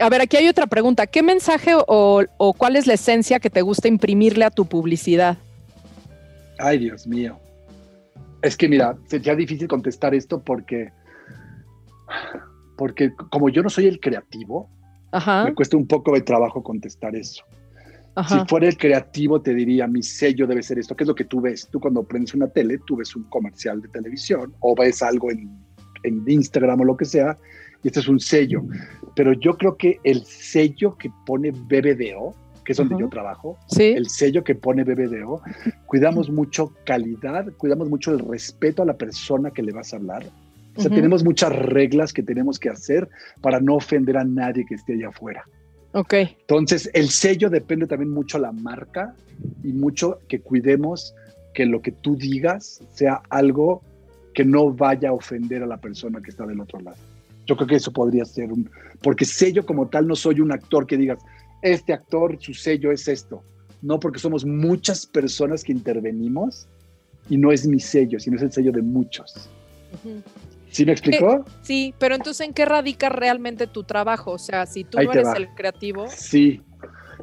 A 0.00 0.08
ver, 0.08 0.22
aquí 0.22 0.38
hay 0.38 0.48
otra 0.48 0.66
pregunta. 0.66 1.06
¿Qué 1.06 1.22
mensaje 1.22 1.72
o, 1.74 2.24
o 2.38 2.52
cuál 2.54 2.76
es 2.76 2.86
la 2.86 2.94
esencia 2.94 3.40
que 3.40 3.50
te 3.50 3.60
gusta 3.60 3.88
imprimirle 3.88 4.44
a 4.44 4.50
tu 4.50 4.64
publicidad? 4.64 5.36
Ay, 6.58 6.78
Dios 6.78 7.06
mío. 7.06 7.38
Es 8.42 8.56
que 8.56 8.68
mira, 8.68 8.96
sería 9.06 9.34
difícil 9.34 9.68
contestar 9.68 10.14
esto 10.14 10.42
porque 10.42 10.92
porque 12.76 13.12
como 13.30 13.48
yo 13.48 13.62
no 13.62 13.68
soy 13.68 13.86
el 13.86 13.98
creativo, 13.98 14.70
me 15.44 15.54
cuesta 15.54 15.76
un 15.76 15.86
poco 15.86 16.14
de 16.14 16.20
trabajo 16.20 16.62
contestar 16.62 17.16
eso. 17.16 17.44
Si 18.28 18.36
fuera 18.48 18.66
el 18.66 18.76
creativo, 18.76 19.40
te 19.40 19.54
diría, 19.54 19.86
mi 19.86 20.02
sello 20.02 20.46
debe 20.46 20.62
ser 20.62 20.78
esto. 20.78 20.96
¿Qué 20.96 21.04
es 21.04 21.08
lo 21.08 21.14
que 21.14 21.24
tú 21.24 21.40
ves? 21.40 21.68
Tú 21.70 21.78
cuando 21.78 22.02
prendes 22.02 22.34
una 22.34 22.48
tele, 22.48 22.78
tú 22.84 22.96
ves 22.96 23.14
un 23.14 23.22
comercial 23.24 23.80
de 23.80 23.88
televisión 23.88 24.52
o 24.58 24.74
ves 24.74 25.02
algo 25.02 25.30
en, 25.30 25.48
en 26.02 26.24
Instagram 26.26 26.80
o 26.80 26.84
lo 26.84 26.96
que 26.96 27.04
sea, 27.04 27.36
y 27.84 27.88
este 27.88 28.00
es 28.00 28.08
un 28.08 28.18
sello. 28.18 28.62
Pero 29.14 29.34
yo 29.34 29.56
creo 29.56 29.76
que 29.76 30.00
el 30.02 30.24
sello 30.24 30.96
que 30.96 31.10
pone 31.26 31.52
BBDO, 31.52 32.34
que 32.68 32.72
es 32.72 32.76
donde 32.76 32.98
yo 33.00 33.08
trabajo, 33.08 33.56
el 33.78 34.10
sello 34.10 34.44
que 34.44 34.54
pone 34.54 34.84
BBDO, 34.84 35.40
cuidamos 35.86 36.28
mucho 36.28 36.74
calidad, 36.84 37.46
cuidamos 37.56 37.88
mucho 37.88 38.12
el 38.12 38.18
respeto 38.18 38.82
a 38.82 38.84
la 38.84 38.98
persona 38.98 39.50
que 39.50 39.62
le 39.62 39.72
vas 39.72 39.94
a 39.94 39.96
hablar 39.96 40.26
o 40.76 40.82
sea, 40.82 40.90
tenemos 40.90 41.24
muchas 41.24 41.50
reglas 41.50 42.12
que 42.12 42.22
tenemos 42.22 42.58
que 42.58 42.68
hacer 42.68 43.08
para 43.40 43.58
no 43.58 43.74
ofender 43.74 44.16
a 44.16 44.24
nadie 44.24 44.64
que 44.64 44.74
esté 44.76 44.92
allá 44.92 45.08
afuera. 45.08 45.44
Ok. 45.92 46.12
Entonces, 46.12 46.88
el 46.92 47.08
sello 47.08 47.50
depende 47.50 47.86
también 47.86 48.10
mucho 48.10 48.38
la 48.38 48.52
marca 48.52 49.16
y 49.64 49.72
mucho 49.72 50.20
que 50.28 50.40
cuidemos 50.40 51.14
que 51.52 51.66
lo 51.66 51.80
que 51.80 51.90
tú 51.90 52.16
digas 52.16 52.80
sea 52.92 53.22
algo 53.30 53.82
que 54.34 54.44
no 54.44 54.72
vaya 54.72 55.08
a 55.08 55.14
ofender 55.14 55.64
a 55.64 55.66
la 55.66 55.78
persona 55.78 56.20
que 56.20 56.30
está 56.30 56.46
del 56.46 56.60
otro 56.60 56.78
lado. 56.80 56.98
Yo 57.46 57.56
creo 57.56 57.66
que 57.66 57.76
eso 57.76 57.92
podría 57.92 58.24
ser 58.24 58.52
un... 58.52 58.70
Porque 59.02 59.24
sello 59.24 59.66
como 59.66 59.88
tal 59.88 60.06
no 60.06 60.14
soy 60.14 60.40
un 60.40 60.52
actor 60.52 60.86
que 60.86 60.96
digas, 60.96 61.18
este 61.62 61.92
actor, 61.92 62.36
su 62.40 62.54
sello 62.54 62.92
es 62.92 63.08
esto. 63.08 63.42
No, 63.82 64.00
porque 64.00 64.18
somos 64.18 64.44
muchas 64.44 65.06
personas 65.06 65.62
que 65.62 65.72
intervenimos 65.72 66.68
y 67.28 67.36
no 67.36 67.52
es 67.52 67.66
mi 67.66 67.80
sello, 67.80 68.18
sino 68.18 68.36
es 68.36 68.42
el 68.42 68.52
sello 68.52 68.72
de 68.72 68.82
muchos. 68.82 69.48
¿Sí 70.70 70.84
me 70.84 70.92
explicó? 70.92 71.34
Eh, 71.34 71.50
sí, 71.62 71.94
pero 71.98 72.14
entonces 72.14 72.46
¿en 72.46 72.52
qué 72.52 72.64
radica 72.64 73.08
realmente 73.08 73.66
tu 73.66 73.84
trabajo? 73.84 74.32
O 74.32 74.38
sea, 74.38 74.66
si 74.66 74.84
tú 74.84 74.98
no 75.00 75.12
eres 75.12 75.28
el 75.36 75.48
creativo. 75.54 76.06
Sí, 76.08 76.60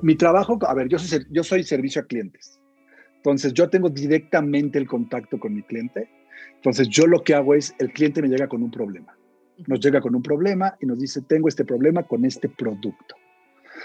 mi 0.02 0.16
trabajo, 0.16 0.58
a 0.68 0.74
ver, 0.74 0.88
yo 0.88 0.98
soy, 0.98 1.26
yo 1.30 1.44
soy 1.44 1.64
servicio 1.64 2.02
a 2.02 2.06
clientes. 2.06 2.60
Entonces 3.18 3.54
yo 3.54 3.70
tengo 3.70 3.90
directamente 3.90 4.78
el 4.78 4.88
contacto 4.88 5.40
con 5.40 5.54
mi 5.54 5.64
cliente. 5.64 6.10
Entonces 6.56 6.88
yo 6.90 7.06
lo 7.08 7.24
que 7.24 7.34
hago 7.34 7.54
es, 7.54 7.74
el 7.80 7.92
cliente 7.92 8.22
me 8.22 8.28
llega 8.28 8.48
con 8.48 8.64
un 8.64 8.72
problema. 8.72 9.18
Nos 9.68 9.80
llega 9.80 10.02
con 10.02 10.16
un 10.16 10.22
problema 10.22 10.76
y 10.82 10.86
nos 10.86 11.00
dice, 11.00 11.22
tengo 11.22 11.48
este 11.48 11.66
problema 11.66 12.04
con 12.04 12.26
este 12.26 12.50
producto. 12.50 13.16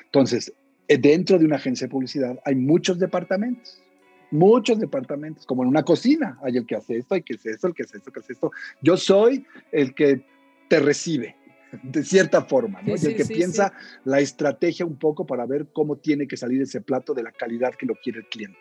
Entonces, 0.04 0.52
eh, 0.88 0.98
dentro 0.98 1.38
de 1.38 1.44
una 1.44 1.56
agencia 1.56 1.86
de 1.86 1.90
publicidad 1.90 2.38
hay 2.44 2.54
muchos 2.54 2.98
departamentos 2.98 3.82
muchos 4.30 4.78
departamentos, 4.78 5.44
como 5.46 5.62
en 5.62 5.68
una 5.68 5.82
cocina, 5.82 6.38
hay 6.42 6.56
el 6.56 6.66
que 6.66 6.76
hace 6.76 6.98
esto, 6.98 7.14
hay 7.14 7.22
que 7.22 7.34
hace 7.34 7.50
esto, 7.50 7.66
el 7.68 7.74
que 7.74 7.82
hace 7.82 7.98
esto, 7.98 8.10
el 8.10 8.14
que 8.14 8.20
hace 8.20 8.32
esto. 8.32 8.52
Yo 8.80 8.96
soy 8.96 9.44
el 9.72 9.94
que 9.94 10.24
te 10.68 10.80
recibe, 10.80 11.36
de 11.82 12.04
cierta 12.04 12.42
forma, 12.42 12.80
¿no? 12.82 12.94
y 12.96 13.06
el 13.06 13.16
que 13.16 13.24
piensa 13.24 13.72
la 14.04 14.20
estrategia 14.20 14.86
un 14.86 14.96
poco 14.96 15.26
para 15.26 15.46
ver 15.46 15.68
cómo 15.72 15.96
tiene 15.96 16.26
que 16.26 16.36
salir 16.36 16.62
ese 16.62 16.80
plato 16.80 17.14
de 17.14 17.22
la 17.22 17.32
calidad 17.32 17.74
que 17.74 17.86
lo 17.86 17.94
quiere 17.96 18.20
el 18.20 18.26
cliente. 18.26 18.58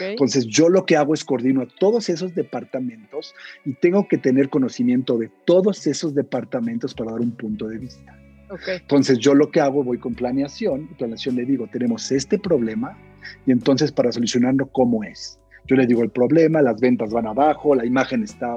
Entonces 0.00 0.46
yo 0.46 0.68
lo 0.68 0.86
que 0.86 0.96
hago 0.96 1.14
es 1.14 1.24
coordino 1.24 1.60
a 1.60 1.66
todos 1.66 2.08
esos 2.08 2.34
departamentos 2.34 3.34
y 3.64 3.74
tengo 3.74 4.06
que 4.06 4.18
tener 4.18 4.48
conocimiento 4.48 5.18
de 5.18 5.30
todos 5.44 5.86
esos 5.88 6.14
departamentos 6.14 6.94
para 6.94 7.10
dar 7.10 7.20
un 7.20 7.32
punto 7.32 7.66
de 7.66 7.78
vista. 7.78 8.16
Entonces 8.66 9.18
yo 9.18 9.34
lo 9.34 9.50
que 9.50 9.60
hago, 9.60 9.82
voy 9.84 9.98
con 9.98 10.14
planeación, 10.14 10.88
planeación 10.98 11.36
le 11.36 11.44
digo, 11.44 11.66
tenemos 11.70 12.10
este 12.12 12.38
problema, 12.38 12.96
y 13.46 13.52
entonces 13.52 13.92
para 13.92 14.12
solucionarlo, 14.12 14.66
¿cómo 14.66 15.04
es? 15.04 15.38
Yo 15.66 15.76
le 15.76 15.86
digo 15.86 16.02
el 16.02 16.10
problema, 16.10 16.60
las 16.62 16.80
ventas 16.80 17.10
van 17.10 17.26
abajo, 17.26 17.74
la 17.74 17.86
imagen 17.86 18.22
está 18.22 18.56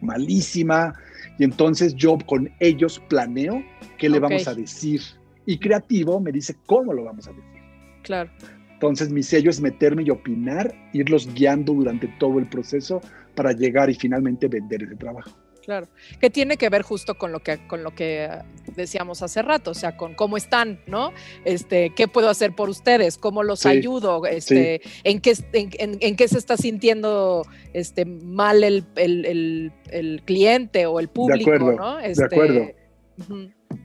malísima 0.00 0.94
y 1.38 1.44
entonces 1.44 1.94
yo 1.94 2.18
con 2.26 2.50
ellos 2.60 3.00
planeo 3.08 3.62
qué 3.96 4.08
le 4.08 4.18
vamos 4.18 4.46
a 4.48 4.54
decir 4.54 5.00
y 5.46 5.58
creativo 5.58 6.20
me 6.20 6.32
dice 6.32 6.56
cómo 6.66 6.92
lo 6.92 7.04
vamos 7.04 7.26
a 7.28 7.32
decir. 7.32 7.62
Claro. 8.02 8.30
Entonces 8.72 9.10
mi 9.10 9.22
sello 9.22 9.50
es 9.50 9.60
meterme 9.60 10.02
y 10.04 10.10
opinar, 10.10 10.72
irlos 10.92 11.32
guiando 11.34 11.72
durante 11.72 12.06
todo 12.18 12.38
el 12.38 12.46
proceso 12.46 13.00
para 13.34 13.52
llegar 13.52 13.90
y 13.90 13.94
finalmente 13.94 14.46
vender 14.46 14.82
ese 14.82 14.96
trabajo. 14.96 15.30
Claro, 15.68 15.86
que 16.18 16.30
tiene 16.30 16.56
que 16.56 16.70
ver 16.70 16.80
justo 16.80 17.18
con 17.18 17.30
lo 17.30 17.40
que, 17.40 17.58
con 17.66 17.82
lo 17.82 17.94
que 17.94 18.26
decíamos 18.74 19.20
hace 19.20 19.42
rato, 19.42 19.72
o 19.72 19.74
sea, 19.74 19.98
con 19.98 20.14
cómo 20.14 20.38
están, 20.38 20.80
¿no? 20.86 21.12
Este, 21.44 21.92
¿qué 21.94 22.08
puedo 22.08 22.30
hacer 22.30 22.54
por 22.54 22.70
ustedes? 22.70 23.18
¿Cómo 23.18 23.42
los 23.42 23.66
ayudo? 23.66 24.24
Este, 24.24 24.80
¿en, 25.04 25.20
qué, 25.20 25.34
en, 25.52 26.16
qué 26.16 26.26
se 26.26 26.38
está 26.38 26.56
sintiendo 26.56 27.42
este, 27.74 28.06
mal 28.06 28.64
el, 28.64 28.86
el, 28.96 30.22
cliente 30.24 30.86
o 30.86 31.00
el 31.00 31.08
público, 31.08 31.50
de 31.50 31.56
acuerdo, 31.56 31.76
¿no? 31.76 31.96
de 31.98 32.12
este, 32.12 32.24
acuerdo. 32.24 32.68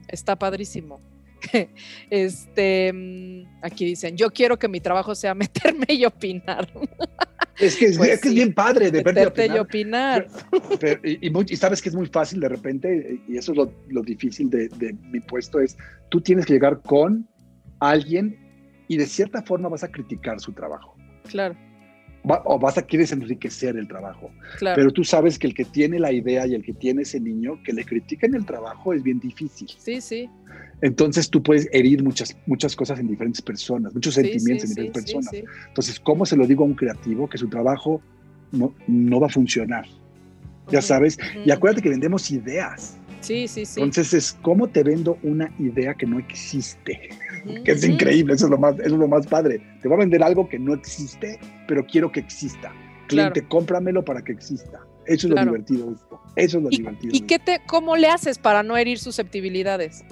Está 0.08 0.36
padrísimo. 0.36 1.02
Este, 2.08 2.92
mm, 2.94 3.58
aquí 3.62 3.84
dicen, 3.84 4.16
yo 4.16 4.30
quiero 4.30 4.58
que 4.58 4.68
mi 4.68 4.80
trabajo 4.80 5.14
sea 5.14 5.34
meterme 5.34 5.86
y 5.88 6.06
opinar. 6.06 6.66
Es 7.58 7.76
que 7.76 7.86
es, 7.86 7.98
pues 7.98 8.20
bien 8.22 8.52
padre 8.52 8.90
de 8.90 9.02
verte 9.02 9.46
y 9.46 9.58
opinar. 9.58 10.26
y, 11.02 11.56
sabes 11.56 11.80
que 11.80 11.88
es 11.88 11.94
muy 11.94 12.06
fácil 12.06 12.40
de 12.40 12.48
repente, 12.48 13.20
y 13.28 13.36
eso 13.36 13.52
es 13.52 13.58
lo, 13.88 14.02
difícil 14.02 14.50
de, 14.50 14.68
de, 14.68 14.92
mi 15.10 15.20
puesto, 15.20 15.60
es 15.60 15.76
tú 16.10 16.20
tienes 16.20 16.46
que 16.46 16.54
llegar 16.54 16.80
con 16.82 17.28
alguien 17.80 18.36
y 18.88 18.96
de 18.96 19.06
cierta 19.06 19.42
forma 19.42 19.68
vas 19.68 19.84
a 19.84 19.90
criticar 19.90 20.40
su 20.40 20.52
trabajo. 20.52 20.96
Claro 21.28 21.56
o 22.44 22.58
vas 22.58 22.78
a 22.78 22.82
quieres 22.82 23.12
enriquecer 23.12 23.76
el 23.76 23.86
trabajo. 23.86 24.30
Pero 24.60 24.90
tú 24.90 25.04
sabes 25.04 25.38
que 25.38 25.46
el 25.46 25.54
que 25.54 25.64
tiene 25.64 25.98
la 25.98 26.12
idea 26.12 26.46
y 26.46 26.54
el 26.54 26.62
que 26.62 26.72
tiene 26.72 27.02
ese 27.02 27.20
niño 27.20 27.62
que 27.62 27.72
le 27.72 27.84
critiquen 27.84 28.34
el 28.34 28.46
trabajo 28.46 28.92
es 28.92 29.02
bien 29.02 29.20
difícil. 29.20 29.68
Sí, 29.78 30.00
sí. 30.00 30.30
Entonces 30.80 31.30
tú 31.30 31.42
puedes 31.42 31.68
herir 31.72 32.02
muchas, 32.02 32.36
muchas 32.46 32.76
cosas 32.76 32.98
en 32.98 33.08
diferentes 33.08 33.40
personas, 33.40 33.94
muchos 33.94 34.14
sentimientos 34.14 34.64
en 34.64 34.70
diferentes 34.70 35.14
personas. 35.14 35.32
Entonces, 35.68 36.00
¿cómo 36.00 36.26
se 36.26 36.36
lo 36.36 36.46
digo 36.46 36.64
a 36.64 36.66
un 36.66 36.74
creativo 36.74 37.28
que 37.28 37.38
su 37.38 37.48
trabajo 37.48 38.00
no, 38.52 38.74
no 38.86 39.20
va 39.20 39.26
a 39.28 39.30
funcionar? 39.30 39.86
Ya 40.70 40.82
sabes. 40.82 41.18
Y 41.44 41.50
acuérdate 41.50 41.82
que 41.82 41.90
vendemos 41.90 42.30
ideas. 42.30 42.98
Sí, 43.20 43.48
sí, 43.48 43.64
sí. 43.64 43.80
Entonces 43.80 44.12
es 44.12 44.38
cómo 44.42 44.68
te 44.68 44.82
vendo 44.82 45.18
una 45.22 45.50
idea 45.58 45.94
que 45.94 46.06
no 46.06 46.18
existe, 46.18 47.08
que 47.64 47.72
es 47.72 47.82
increíble, 47.82 48.34
eso 48.34 48.46
es, 48.46 48.50
lo 48.50 48.58
más, 48.58 48.74
eso 48.74 48.94
es 48.94 49.00
lo 49.00 49.08
más 49.08 49.26
padre. 49.26 49.62
Te 49.80 49.88
voy 49.88 49.96
a 49.96 50.00
vender 50.00 50.22
algo 50.22 50.46
que 50.46 50.58
no 50.58 50.74
existe, 50.74 51.38
pero 51.66 51.86
quiero 51.86 52.12
que 52.12 52.20
exista. 52.20 52.70
Cliente, 53.08 53.46
cómpramelo 53.46 54.04
para 54.04 54.22
que 54.22 54.32
exista. 54.32 54.80
Eso 55.06 55.28
es 55.28 55.34
lo 55.34 55.40
divertido 55.40 55.86
de 55.86 55.94
esto. 55.94 56.20
Eso 56.36 56.58
es 56.58 56.64
lo 56.64 56.68
divertido. 56.70 57.14
¿Y 57.14 57.20
qué 57.22 57.38
te, 57.38 57.60
cómo 57.66 57.96
le 57.96 58.08
haces 58.08 58.38
para 58.38 58.62
no 58.62 58.76
herir 58.76 58.98
susceptibilidades? 58.98 60.04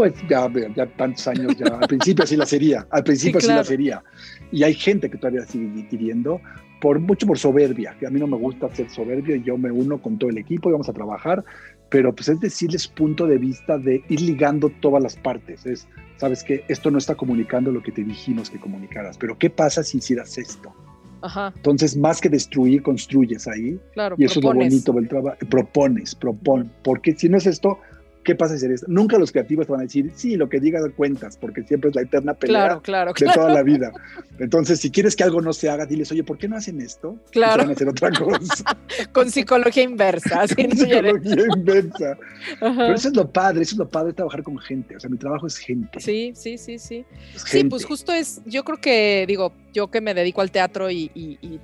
Pues 0.00 0.14
ya, 0.30 0.50
ya 0.74 0.86
tantos 0.96 1.28
años, 1.28 1.54
ya 1.58 1.66
al 1.66 1.86
principio 1.86 2.26
sí 2.26 2.34
la 2.34 2.46
sería, 2.46 2.86
al 2.90 3.04
principio 3.04 3.38
sí, 3.38 3.48
la 3.48 3.62
sería. 3.62 4.02
Y 4.50 4.62
hay 4.62 4.72
gente 4.72 5.10
que 5.10 5.18
todavía 5.18 5.44
sigue 5.44 5.86
pidiendo, 5.90 6.40
por 6.80 6.98
mucho 7.00 7.26
por 7.26 7.38
soberbia, 7.38 7.94
que 8.00 8.06
a 8.06 8.10
mí 8.10 8.18
no 8.18 8.26
me 8.26 8.38
gusta 8.38 8.74
ser 8.74 8.88
soberbio 8.88 9.36
y 9.36 9.42
yo 9.42 9.58
me 9.58 9.70
uno 9.70 10.00
con 10.00 10.16
todo 10.16 10.30
el 10.30 10.38
equipo 10.38 10.70
y 10.70 10.72
vamos 10.72 10.88
a 10.88 10.94
trabajar, 10.94 11.44
pero 11.90 12.14
pues 12.14 12.30
es 12.30 12.40
decirles 12.40 12.88
punto 12.88 13.26
de 13.26 13.36
vista 13.36 13.76
de 13.76 14.02
ir 14.08 14.22
ligando 14.22 14.70
todas 14.80 15.02
las 15.02 15.16
partes. 15.16 15.66
Es, 15.66 15.86
sabes 16.16 16.42
que 16.42 16.64
esto 16.68 16.90
no 16.90 16.96
está 16.96 17.14
comunicando 17.14 17.70
lo 17.70 17.82
que 17.82 17.92
te 17.92 18.02
dijimos 18.02 18.48
que 18.48 18.58
comunicaras, 18.58 19.18
pero 19.18 19.36
¿qué 19.36 19.50
pasa 19.50 19.82
si 19.82 19.98
hicieras 19.98 20.38
esto? 20.38 20.74
Ajá. 21.20 21.52
Entonces, 21.54 21.94
más 21.94 22.22
que 22.22 22.30
destruir, 22.30 22.82
construyes 22.82 23.46
ahí. 23.46 23.78
Claro, 23.92 24.16
y 24.18 24.24
eso 24.24 24.38
es 24.38 24.44
lo 24.46 24.54
bonito 24.54 24.92
del 24.94 25.08
trabajo. 25.08 25.36
Propones, 25.50 26.14
propon. 26.14 26.72
Porque 26.82 27.14
si 27.14 27.28
no 27.28 27.36
es 27.36 27.46
esto, 27.46 27.78
¿qué 28.24 28.34
pasa 28.34 28.58
si 28.58 28.66
eres? 28.66 28.86
Nunca 28.88 29.18
los 29.18 29.32
creativos 29.32 29.66
te 29.66 29.72
van 29.72 29.80
a 29.80 29.84
decir, 29.84 30.10
sí, 30.14 30.36
lo 30.36 30.48
que 30.48 30.60
digas 30.60 30.82
cuentas, 30.96 31.36
porque 31.36 31.62
siempre 31.62 31.90
es 31.90 31.96
la 31.96 32.02
eterna 32.02 32.34
pelea 32.34 32.80
de 32.84 33.26
toda 33.34 33.50
la 33.50 33.62
vida. 33.62 33.92
Entonces, 34.38 34.80
si 34.80 34.90
quieres 34.90 35.16
que 35.16 35.24
algo 35.24 35.40
no 35.40 35.52
se 35.52 35.68
haga, 35.68 35.86
diles, 35.86 36.10
oye, 36.12 36.24
¿por 36.24 36.38
qué 36.38 36.48
no 36.48 36.56
hacen 36.56 36.80
esto? 36.80 37.18
Claro. 37.30 37.58
van 37.62 37.70
a 37.70 37.72
hacer 37.72 37.88
otra 37.88 38.10
cosa. 38.10 38.64
Con 39.12 39.30
psicología 39.30 39.82
inversa. 39.82 40.46
Con 40.56 40.70
psicología 40.76 41.44
inversa. 41.56 42.18
Pero 42.60 42.94
eso 42.94 43.08
es 43.08 43.16
lo 43.16 43.30
padre, 43.30 43.62
eso 43.62 43.74
es 43.74 43.78
lo 43.78 43.88
padre 43.88 44.08
de 44.08 44.14
trabajar 44.14 44.42
con 44.42 44.58
gente. 44.58 44.96
O 44.96 45.00
sea, 45.00 45.10
mi 45.10 45.18
trabajo 45.18 45.46
es 45.46 45.56
gente. 45.58 46.00
Sí, 46.00 46.32
sí, 46.34 46.58
sí, 46.58 46.78
sí. 46.78 47.04
Sí, 47.34 47.64
pues 47.64 47.84
justo 47.84 48.12
es, 48.12 48.40
yo 48.46 48.64
creo 48.64 48.78
que, 48.78 49.24
digo, 49.26 49.52
yo 49.72 49.90
que 49.90 50.00
me 50.00 50.14
dedico 50.14 50.40
al 50.40 50.50
teatro 50.50 50.90
y, 50.90 51.10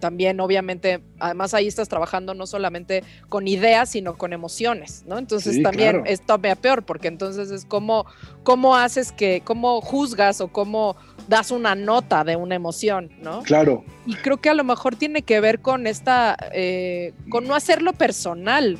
también 0.00 0.40
obviamente, 0.40 1.00
además 1.18 1.54
ahí 1.54 1.66
estás 1.66 1.88
trabajando 1.88 2.34
no 2.34 2.46
solamente 2.46 3.02
con 3.28 3.48
ideas, 3.48 3.90
sino 3.90 4.16
con 4.16 4.32
emociones, 4.32 5.04
¿no? 5.06 5.18
Entonces 5.18 5.62
también 5.62 6.02
esto 6.06 6.34
peor, 6.54 6.84
porque 6.84 7.08
entonces 7.08 7.50
es 7.50 7.64
como, 7.64 8.06
cómo 8.44 8.76
haces 8.76 9.10
que, 9.10 9.42
cómo 9.42 9.80
juzgas 9.80 10.40
o 10.40 10.48
cómo 10.48 10.96
das 11.28 11.50
una 11.50 11.74
nota 11.74 12.22
de 12.22 12.36
una 12.36 12.54
emoción, 12.54 13.10
¿no? 13.20 13.42
Claro. 13.42 13.84
Y 14.06 14.14
creo 14.14 14.36
que 14.36 14.50
a 14.50 14.54
lo 14.54 14.62
mejor 14.62 14.94
tiene 14.96 15.22
que 15.22 15.40
ver 15.40 15.60
con 15.60 15.86
esta, 15.86 16.36
eh, 16.52 17.12
con 17.30 17.48
no 17.48 17.54
hacerlo 17.54 17.92
personal, 17.92 18.78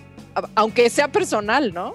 aunque 0.55 0.89
sea 0.91 1.11
personal, 1.11 1.73
¿no? 1.75 1.95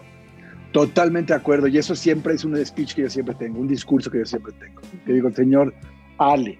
Totalmente 0.72 1.34
de 1.34 1.40
acuerdo, 1.40 1.68
y 1.68 1.78
eso 1.78 1.96
siempre 1.96 2.34
es 2.34 2.44
un 2.46 2.58
speech 2.66 2.96
que 2.96 3.04
yo 3.04 3.10
siempre 3.10 3.36
tengo, 3.36 3.60
un 3.60 3.68
discurso 3.68 4.10
que 4.10 4.20
yo 4.20 4.26
siempre 4.26 4.54
tengo. 4.54 4.82
Que 5.06 5.14
digo, 5.14 5.32
señor 5.32 5.74
Ale, 6.18 6.58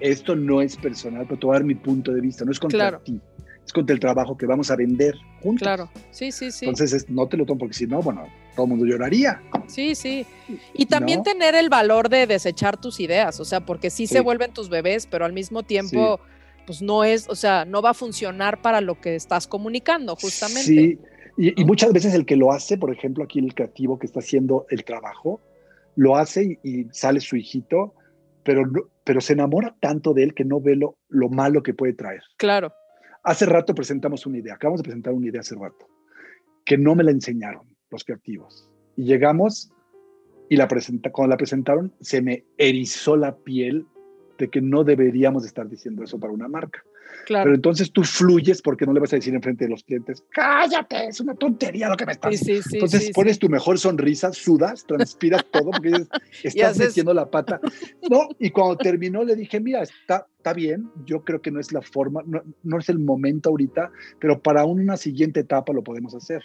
esto 0.00 0.34
no 0.34 0.60
es 0.60 0.76
personal, 0.76 1.24
pero 1.28 1.38
te 1.38 1.46
voy 1.46 1.54
a 1.54 1.58
dar 1.58 1.64
mi 1.64 1.76
punto 1.76 2.12
de 2.12 2.20
vista, 2.20 2.44
no 2.44 2.50
es 2.50 2.58
contra 2.58 2.98
ti, 2.98 3.20
es 3.64 3.72
contra 3.72 3.94
el 3.94 4.00
trabajo 4.00 4.36
que 4.36 4.46
vamos 4.46 4.70
a 4.70 4.76
vender 4.76 5.14
juntos. 5.40 5.62
Claro, 5.62 5.90
sí, 6.10 6.32
sí, 6.32 6.50
sí. 6.50 6.66
Entonces 6.66 7.08
no 7.08 7.28
te 7.28 7.36
lo 7.36 7.46
tomo 7.46 7.60
porque 7.60 7.74
si 7.74 7.86
no, 7.86 8.02
bueno, 8.02 8.26
todo 8.54 8.66
el 8.66 8.70
mundo 8.70 8.86
lloraría. 8.86 9.42
Sí, 9.66 9.94
sí. 9.94 10.26
Y 10.74 10.86
también 10.86 11.22
tener 11.22 11.54
el 11.54 11.68
valor 11.68 12.08
de 12.08 12.26
desechar 12.26 12.80
tus 12.80 13.00
ideas, 13.00 13.40
o 13.40 13.44
sea, 13.44 13.60
porque 13.60 13.90
sí, 13.90 14.06
se 14.06 14.20
vuelven 14.20 14.52
tus 14.52 14.68
bebés, 14.68 15.06
pero 15.06 15.24
al 15.24 15.32
mismo 15.32 15.62
tiempo, 15.62 16.20
pues 16.66 16.82
no 16.82 17.04
es, 17.04 17.28
o 17.28 17.34
sea, 17.34 17.64
no 17.64 17.82
va 17.82 17.90
a 17.90 17.94
funcionar 17.94 18.60
para 18.60 18.80
lo 18.80 19.00
que 19.00 19.14
estás 19.14 19.46
comunicando, 19.46 20.16
justamente. 20.16 20.62
Sí, 20.62 20.98
y, 21.36 21.64
muchas 21.64 21.92
veces 21.92 22.14
el 22.14 22.26
que 22.26 22.36
lo 22.36 22.52
hace, 22.52 22.76
por 22.76 22.92
ejemplo, 22.92 23.24
aquí 23.24 23.38
el 23.38 23.54
creativo 23.54 23.98
que 23.98 24.06
está 24.06 24.20
haciendo 24.20 24.66
el 24.70 24.84
trabajo, 24.84 25.40
lo 25.96 26.16
hace 26.16 26.58
y, 26.62 26.84
sale 26.92 27.20
su 27.20 27.36
hijito, 27.36 27.94
pero, 28.44 28.64
pero 29.04 29.20
se 29.20 29.32
enamora 29.32 29.74
tanto 29.80 30.12
de 30.12 30.24
él 30.24 30.34
que 30.34 30.44
no 30.44 30.60
ve 30.60 30.76
lo, 30.76 30.98
lo 31.08 31.28
malo 31.28 31.62
que 31.62 31.74
puede 31.74 31.94
traer. 31.94 32.22
Claro. 32.36 32.72
Hace 33.24 33.46
rato 33.46 33.74
presentamos 33.74 34.26
una 34.26 34.38
idea, 34.38 34.54
acabamos 34.54 34.80
de 34.80 34.84
presentar 34.84 35.12
una 35.14 35.28
idea 35.28 35.40
hace 35.40 35.54
rato, 35.54 35.86
que 36.64 36.76
no 36.76 36.94
me 36.94 37.04
la 37.04 37.12
enseñaron 37.12 37.71
los 37.92 38.04
creativos. 38.04 38.68
Y 38.96 39.04
llegamos 39.04 39.70
y 40.48 40.56
la 40.56 40.68
presenta, 40.68 41.10
cuando 41.10 41.30
la 41.30 41.36
presentaron 41.36 41.92
se 42.00 42.20
me 42.20 42.44
erizó 42.58 43.16
la 43.16 43.36
piel 43.36 43.86
de 44.38 44.48
que 44.48 44.60
no 44.60 44.84
deberíamos 44.84 45.46
estar 45.46 45.68
diciendo 45.68 46.02
eso 46.02 46.18
para 46.18 46.32
una 46.32 46.48
marca. 46.48 46.82
Claro. 47.26 47.44
Pero 47.44 47.54
entonces 47.54 47.92
tú 47.92 48.04
fluyes 48.04 48.62
porque 48.62 48.86
no 48.86 48.92
le 48.92 49.00
vas 49.00 49.12
a 49.12 49.16
decir 49.16 49.34
enfrente 49.34 49.64
de 49.64 49.70
los 49.70 49.84
clientes, 49.84 50.24
cállate, 50.30 51.08
es 51.08 51.20
una 51.20 51.34
tontería 51.34 51.88
lo 51.88 51.96
que 51.96 52.06
me 52.06 52.12
estás 52.12 52.30
diciendo. 52.32 52.64
entonces 52.72 53.10
pones 53.14 53.38
tu 53.38 53.48
mejor 53.48 53.78
sonrisa, 53.78 54.32
sudas, 54.32 54.84
transpiras 54.86 55.44
todo 55.50 55.70
porque 55.70 55.92
estás 56.42 56.78
metiendo 56.78 57.14
la 57.14 57.30
pata. 57.30 57.60
No, 58.10 58.28
y 58.38 58.50
cuando 58.50 58.76
terminó 58.76 59.24
le 59.24 59.36
dije, 59.36 59.60
mira, 59.60 59.82
está, 59.82 60.26
está 60.36 60.52
bien, 60.52 60.90
yo 61.04 61.22
creo 61.22 61.40
que 61.40 61.50
no 61.50 61.60
es 61.60 61.72
la 61.72 61.82
forma, 61.82 62.22
no, 62.26 62.42
no 62.62 62.78
es 62.78 62.88
el 62.88 62.98
momento 62.98 63.50
ahorita, 63.50 63.90
pero 64.18 64.40
para 64.40 64.64
una 64.64 64.96
siguiente 64.96 65.40
etapa 65.40 65.72
lo 65.72 65.82
podemos 65.82 66.14
hacer. 66.14 66.42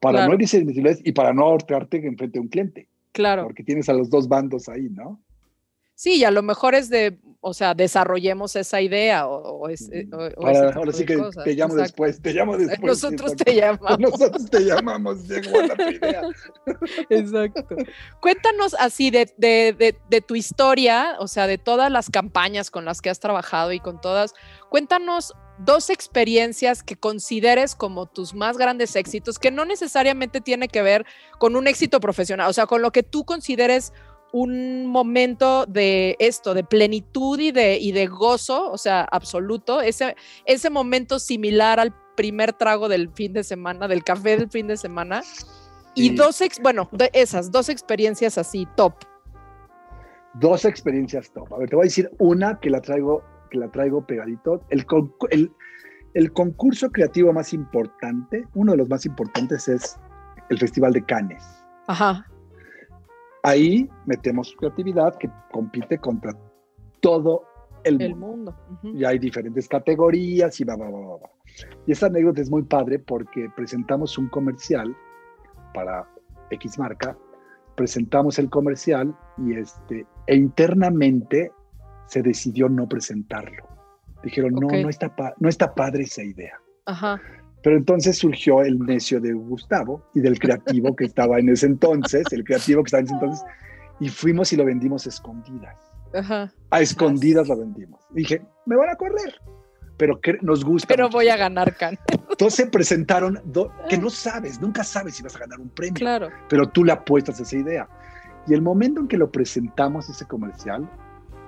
Para 0.00 0.26
no 0.26 0.34
herirse 0.34 0.64
y 1.04 1.12
para 1.12 1.32
no 1.32 1.44
ahorcarte 1.44 1.98
enfrente 1.98 2.38
de 2.38 2.40
un 2.40 2.48
cliente. 2.48 2.88
Claro. 3.12 3.44
Porque 3.44 3.64
tienes 3.64 3.88
a 3.88 3.92
los 3.92 4.08
dos 4.08 4.28
bandos 4.28 4.68
ahí, 4.68 4.88
¿no? 4.90 5.22
Sí, 6.00 6.14
y 6.14 6.24
a 6.24 6.30
lo 6.30 6.40
mejor 6.40 6.74
es 6.74 6.88
de, 6.88 7.18
o 7.42 7.52
sea, 7.52 7.74
desarrollemos 7.74 8.56
esa 8.56 8.80
idea 8.80 9.26
o, 9.26 9.68
es, 9.68 9.90
mm, 9.90 10.14
ahora 10.74 10.92
sí 10.94 11.04
que 11.04 11.22
te 11.44 11.52
llamo 11.52 11.74
después, 11.74 12.22
te 12.22 12.32
llamo 12.32 12.56
después. 12.56 12.80
Nosotros 12.82 13.36
te 13.36 13.54
llamamos. 13.54 13.98
Nosotros 13.98 14.48
te 14.48 14.60
llamamos, 14.60 15.28
llegó 15.28 15.60
la 15.60 15.90
idea. 15.90 16.22
Exacto. 17.10 17.76
Cuéntanos 18.22 18.74
así 18.78 19.10
de, 19.10 19.30
de, 19.36 19.94
de, 20.08 20.20
tu 20.22 20.36
historia, 20.36 21.16
o 21.18 21.28
sea, 21.28 21.46
de 21.46 21.58
todas 21.58 21.92
las 21.92 22.08
campañas 22.08 22.70
con 22.70 22.86
las 22.86 23.02
que 23.02 23.10
has 23.10 23.20
trabajado 23.20 23.70
y 23.72 23.78
con 23.78 24.00
todas, 24.00 24.32
cuéntanos 24.70 25.34
dos 25.58 25.90
experiencias 25.90 26.82
que 26.82 26.96
consideres 26.96 27.74
como 27.74 28.06
tus 28.06 28.32
más 28.32 28.56
grandes 28.56 28.96
éxitos, 28.96 29.38
que 29.38 29.50
no 29.50 29.66
necesariamente 29.66 30.40
tiene 30.40 30.68
que 30.68 30.80
ver 30.80 31.04
con 31.38 31.56
un 31.56 31.66
éxito 31.66 32.00
profesional, 32.00 32.48
o 32.48 32.52
sea, 32.54 32.64
con 32.64 32.80
lo 32.80 32.90
que 32.90 33.02
tú 33.02 33.24
consideres 33.24 33.92
un 34.32 34.86
momento 34.86 35.66
de 35.66 36.16
esto, 36.18 36.54
de 36.54 36.64
plenitud 36.64 37.38
y 37.38 37.52
de, 37.52 37.78
y 37.78 37.92
de 37.92 38.06
gozo, 38.06 38.70
o 38.70 38.78
sea, 38.78 39.02
absoluto, 39.02 39.80
ese, 39.80 40.16
ese 40.44 40.70
momento 40.70 41.18
similar 41.18 41.80
al 41.80 41.94
primer 42.16 42.52
trago 42.52 42.88
del 42.88 43.10
fin 43.10 43.32
de 43.32 43.44
semana, 43.44 43.88
del 43.88 44.04
café 44.04 44.36
del 44.36 44.50
fin 44.50 44.66
de 44.66 44.76
semana. 44.76 45.22
Y 45.94 46.14
dos, 46.14 46.40
ex, 46.40 46.60
bueno, 46.60 46.88
de 46.92 47.10
esas, 47.12 47.50
dos 47.50 47.68
experiencias 47.68 48.38
así, 48.38 48.66
top. 48.76 48.94
Dos 50.34 50.64
experiencias 50.64 51.32
top. 51.32 51.52
A 51.52 51.58
ver, 51.58 51.68
te 51.68 51.76
voy 51.76 51.84
a 51.84 51.88
decir 51.88 52.10
una 52.18 52.60
que 52.60 52.70
la 52.70 52.80
traigo, 52.80 53.24
que 53.50 53.58
la 53.58 53.70
traigo 53.70 54.06
pegadito. 54.06 54.62
El, 54.70 54.86
el, 55.30 55.52
el 56.14 56.32
concurso 56.32 56.90
creativo 56.90 57.32
más 57.32 57.52
importante, 57.52 58.44
uno 58.54 58.72
de 58.72 58.78
los 58.78 58.88
más 58.88 59.04
importantes 59.04 59.66
es 59.66 59.98
el 60.48 60.58
Festival 60.58 60.92
de 60.92 61.04
Cannes. 61.04 61.44
Ajá. 61.88 62.26
Ahí 63.42 63.88
metemos 64.06 64.54
creatividad 64.58 65.16
que 65.16 65.30
compite 65.50 65.98
contra 65.98 66.32
todo 67.00 67.44
el, 67.84 68.14
mundo. 68.14 68.54
Y 68.82 69.04
hay 69.04 69.18
diferentes 69.18 69.68
categorías 69.68 70.60
y 70.60 70.64
va, 70.64 70.76
va, 70.76 70.90
va, 70.90 71.16
va. 71.16 71.30
Y 71.86 71.92
esta 71.92 72.06
anécdota 72.06 72.40
es 72.40 72.50
muy 72.50 72.62
padre 72.62 72.98
porque 72.98 73.48
presentamos 73.56 74.18
un 74.18 74.28
comercial 74.28 74.94
para 75.74 76.06
X 76.50 76.78
marca, 76.78 77.16
presentamos 77.76 78.38
el 78.38 78.50
comercial 78.50 79.16
y 79.38 79.54
este, 79.54 80.06
e 80.26 80.36
internamente 80.36 81.52
se 82.06 82.22
decidió 82.22 82.68
no 82.68 82.88
presentarlo. 82.88 83.68
Dijeron, 84.22 84.52
no, 84.54 84.68
no 84.68 84.88
está, 84.88 85.14
no 85.38 85.48
está 85.48 85.74
padre 85.74 86.02
esa 86.02 86.22
idea. 86.22 86.60
Ajá. 86.86 87.20
Pero 87.62 87.76
entonces 87.76 88.18
surgió 88.18 88.62
el 88.62 88.78
necio 88.78 89.20
de 89.20 89.32
Gustavo 89.32 90.02
y 90.14 90.20
del 90.20 90.38
creativo 90.38 90.96
que 90.96 91.04
estaba 91.04 91.38
en 91.38 91.50
ese 91.50 91.66
entonces, 91.66 92.24
el 92.30 92.44
creativo 92.44 92.82
que 92.82 92.88
estaba 92.88 93.00
en 93.00 93.06
ese 93.06 93.14
entonces, 93.14 93.44
y 94.00 94.08
fuimos 94.08 94.52
y 94.52 94.56
lo 94.56 94.64
vendimos 94.64 95.06
escondidas. 95.06 95.76
Ajá. 96.14 96.52
A 96.70 96.80
escondidas 96.80 97.48
lo 97.48 97.58
vendimos. 97.58 98.00
dije, 98.10 98.42
me 98.66 98.76
van 98.76 98.88
a 98.88 98.96
correr, 98.96 99.34
pero 99.98 100.20
que 100.20 100.38
nos 100.40 100.64
gusta. 100.64 100.88
Pero 100.88 101.10
voy 101.10 101.28
a 101.28 101.36
ganar, 101.36 101.76
Can. 101.76 101.98
Entonces 102.30 102.54
se 102.54 102.66
presentaron, 102.66 103.38
que 103.88 103.98
no 103.98 104.08
sabes, 104.08 104.60
nunca 104.60 104.82
sabes 104.82 105.16
si 105.16 105.22
vas 105.22 105.36
a 105.36 105.40
ganar 105.40 105.60
un 105.60 105.68
premio. 105.68 105.94
Claro. 105.94 106.28
Pero 106.48 106.66
tú 106.68 106.84
le 106.84 106.92
apuestas 106.92 107.38
a 107.40 107.42
esa 107.42 107.56
idea. 107.56 107.88
Y 108.46 108.54
el 108.54 108.62
momento 108.62 109.00
en 109.00 109.08
que 109.08 109.18
lo 109.18 109.30
presentamos, 109.30 110.08
ese 110.08 110.24
comercial, 110.24 110.88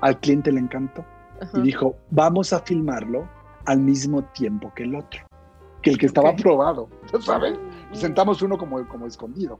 al 0.02 0.20
cliente 0.20 0.52
le 0.52 0.60
encantó. 0.60 1.04
Y 1.54 1.62
dijo, 1.62 1.96
vamos 2.10 2.52
a 2.52 2.60
filmarlo 2.60 3.28
al 3.64 3.80
mismo 3.80 4.22
tiempo 4.32 4.72
que 4.76 4.84
el 4.84 4.94
otro 4.94 5.26
que 5.82 5.90
el 5.90 5.98
que 5.98 6.06
estaba 6.06 6.30
aprobado, 6.30 6.88
¿sabes? 7.20 7.58
Sentamos 7.92 8.40
uno 8.42 8.56
como, 8.56 8.86
como 8.88 9.06
escondido. 9.06 9.58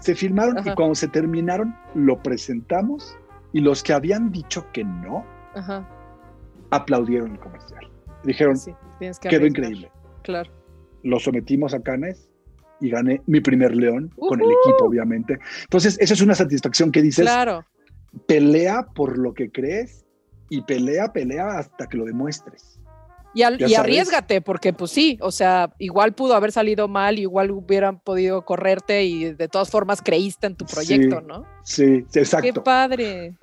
Se 0.00 0.14
filmaron 0.14 0.58
y 0.58 0.74
cuando 0.74 0.94
se 0.94 1.08
terminaron, 1.08 1.74
lo 1.94 2.22
presentamos 2.22 3.16
y 3.52 3.60
los 3.60 3.82
que 3.82 3.92
habían 3.92 4.30
dicho 4.30 4.66
que 4.72 4.84
no, 4.84 5.24
aplaudieron 6.70 7.32
el 7.32 7.38
comercial. 7.38 7.90
Dijeron, 8.24 8.56
quedó 9.22 9.46
increíble. 9.46 9.90
Claro. 10.22 10.50
Lo 11.02 11.18
sometimos 11.18 11.72
a 11.72 11.80
Canes 11.80 12.28
y 12.80 12.90
gané 12.90 13.22
mi 13.26 13.40
primer 13.40 13.74
león 13.74 14.12
con 14.16 14.40
el 14.40 14.48
equipo, 14.48 14.86
obviamente. 14.86 15.38
Entonces, 15.62 15.96
esa 16.00 16.14
es 16.14 16.20
una 16.20 16.34
satisfacción 16.34 16.92
que 16.92 17.00
dices, 17.00 17.24
claro. 17.24 17.64
pelea 18.26 18.86
por 18.94 19.16
lo 19.16 19.32
que 19.32 19.50
crees 19.50 20.04
y 20.50 20.62
pelea, 20.62 21.12
pelea 21.12 21.58
hasta 21.58 21.86
que 21.86 21.96
lo 21.96 22.04
demuestres. 22.04 22.80
Y, 23.36 23.42
y 23.42 23.74
arriesgate, 23.74 24.40
porque 24.40 24.72
pues 24.72 24.90
sí, 24.90 25.18
o 25.20 25.30
sea, 25.30 25.70
igual 25.78 26.14
pudo 26.14 26.34
haber 26.34 26.52
salido 26.52 26.88
mal, 26.88 27.18
igual 27.18 27.50
hubieran 27.50 28.00
podido 28.00 28.46
correrte 28.46 29.04
y 29.04 29.34
de 29.34 29.48
todas 29.48 29.68
formas 29.68 30.00
creíste 30.00 30.46
en 30.46 30.56
tu 30.56 30.64
proyecto, 30.64 31.20
¿no? 31.20 31.44
Sí, 31.62 32.06
exacto. 32.14 32.54
Qué 32.54 32.60
padre. 32.62 33.36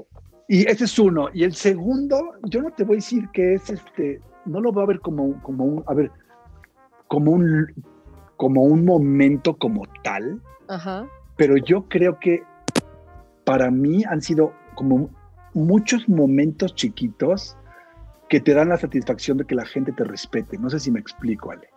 Y 0.47 0.67
ese 0.67 0.86
es 0.86 0.97
uno. 0.97 1.29
Y 1.32 1.43
el 1.43 1.53
segundo, 1.53 2.32
yo 2.43 2.63
no 2.63 2.71
te 2.71 2.84
voy 2.84 2.95
a 2.95 2.97
decir 2.97 3.29
que 3.34 3.53
es 3.53 3.69
este, 3.69 4.19
no 4.45 4.62
lo 4.62 4.71
voy 4.71 4.84
a 4.84 4.88
ver 4.88 4.99
como, 4.99 5.39
como 5.43 5.63
un, 5.63 5.84
a 5.86 5.93
ver, 5.93 6.10
como 7.08 7.29
un, 7.29 7.67
como 8.36 8.63
un 8.63 8.86
momento 8.86 9.56
como 9.60 9.84
tal, 10.03 10.41
pero 11.38 11.56
yo 11.58 11.88
creo 11.88 12.17
que 12.19 12.41
para 13.43 13.69
mí 13.69 14.03
han 14.10 14.23
sido 14.23 14.53
como 14.73 15.12
muchos 15.53 16.10
momentos 16.10 16.73
chiquitos 16.73 17.56
que 18.34 18.41
te 18.41 18.56
dan 18.56 18.69
la 18.69 18.78
satisfacción 18.78 19.38
de 19.38 19.46
que 19.46 19.54
la 19.54 19.63
gente 19.63 19.91
te 19.91 20.04
respete. 20.04 20.58
No 20.58 20.67
sé 20.67 20.80
si 20.80 20.89
me 20.89 21.00
explico, 21.00 21.52
Ale. 21.52 21.69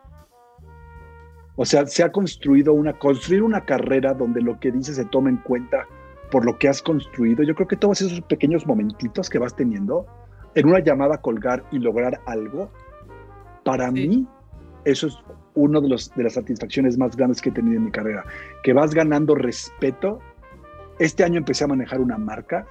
O 1.55 1.67
sea, 1.67 1.85
se 1.85 2.03
ha 2.03 2.11
construido 2.11 2.73
una, 2.73 2.99
construir 2.99 3.43
una 3.43 3.67
carrera 3.67 4.15
donde 4.15 4.41
lo 4.41 4.59
que 4.59 4.73
dices 4.73 4.97
se 4.97 5.05
toma 5.05 5.29
en 5.29 5.37
cuenta 5.37 5.87
por 6.31 6.47
lo 6.47 6.57
que 6.57 6.71
has 6.71 6.81
construido. 6.81 7.43
Yo 7.43 7.55
creo 7.55 7.69
que 7.69 7.77
todos 7.77 8.01
esos 8.01 8.23
pequeños 8.23 8.67
momentitos 8.67 9.29
que 9.29 9.39
vas 9.39 9.55
teniendo 9.55 10.07
en 10.55 10.67
una 10.67 10.79
llamada 10.79 11.19
colgar 11.19 11.63
y 11.73 11.79
lograr 11.79 12.23
algo, 12.25 12.71
para 13.63 13.91
mí 13.91 14.27
eso 14.87 15.09
es 15.09 15.19
una 15.53 15.79
de, 15.83 15.91
los, 15.91 16.11
de 16.15 16.23
las 16.23 16.33
satisfacciones 16.33 16.97
más 16.97 17.15
grandes 17.17 17.43
que 17.43 17.51
he 17.51 17.53
tenido 17.53 17.77
en 17.77 17.85
mi 17.85 17.91
carrera, 17.91 18.25
que 18.63 18.73
vas 18.73 18.95
ganando 18.95 19.35
respeto. 19.35 20.21
Este 21.01 21.23
año 21.23 21.37
empecé 21.37 21.65
a 21.65 21.67
manejar 21.67 22.01
una 22.01 22.17
marca 22.17 22.67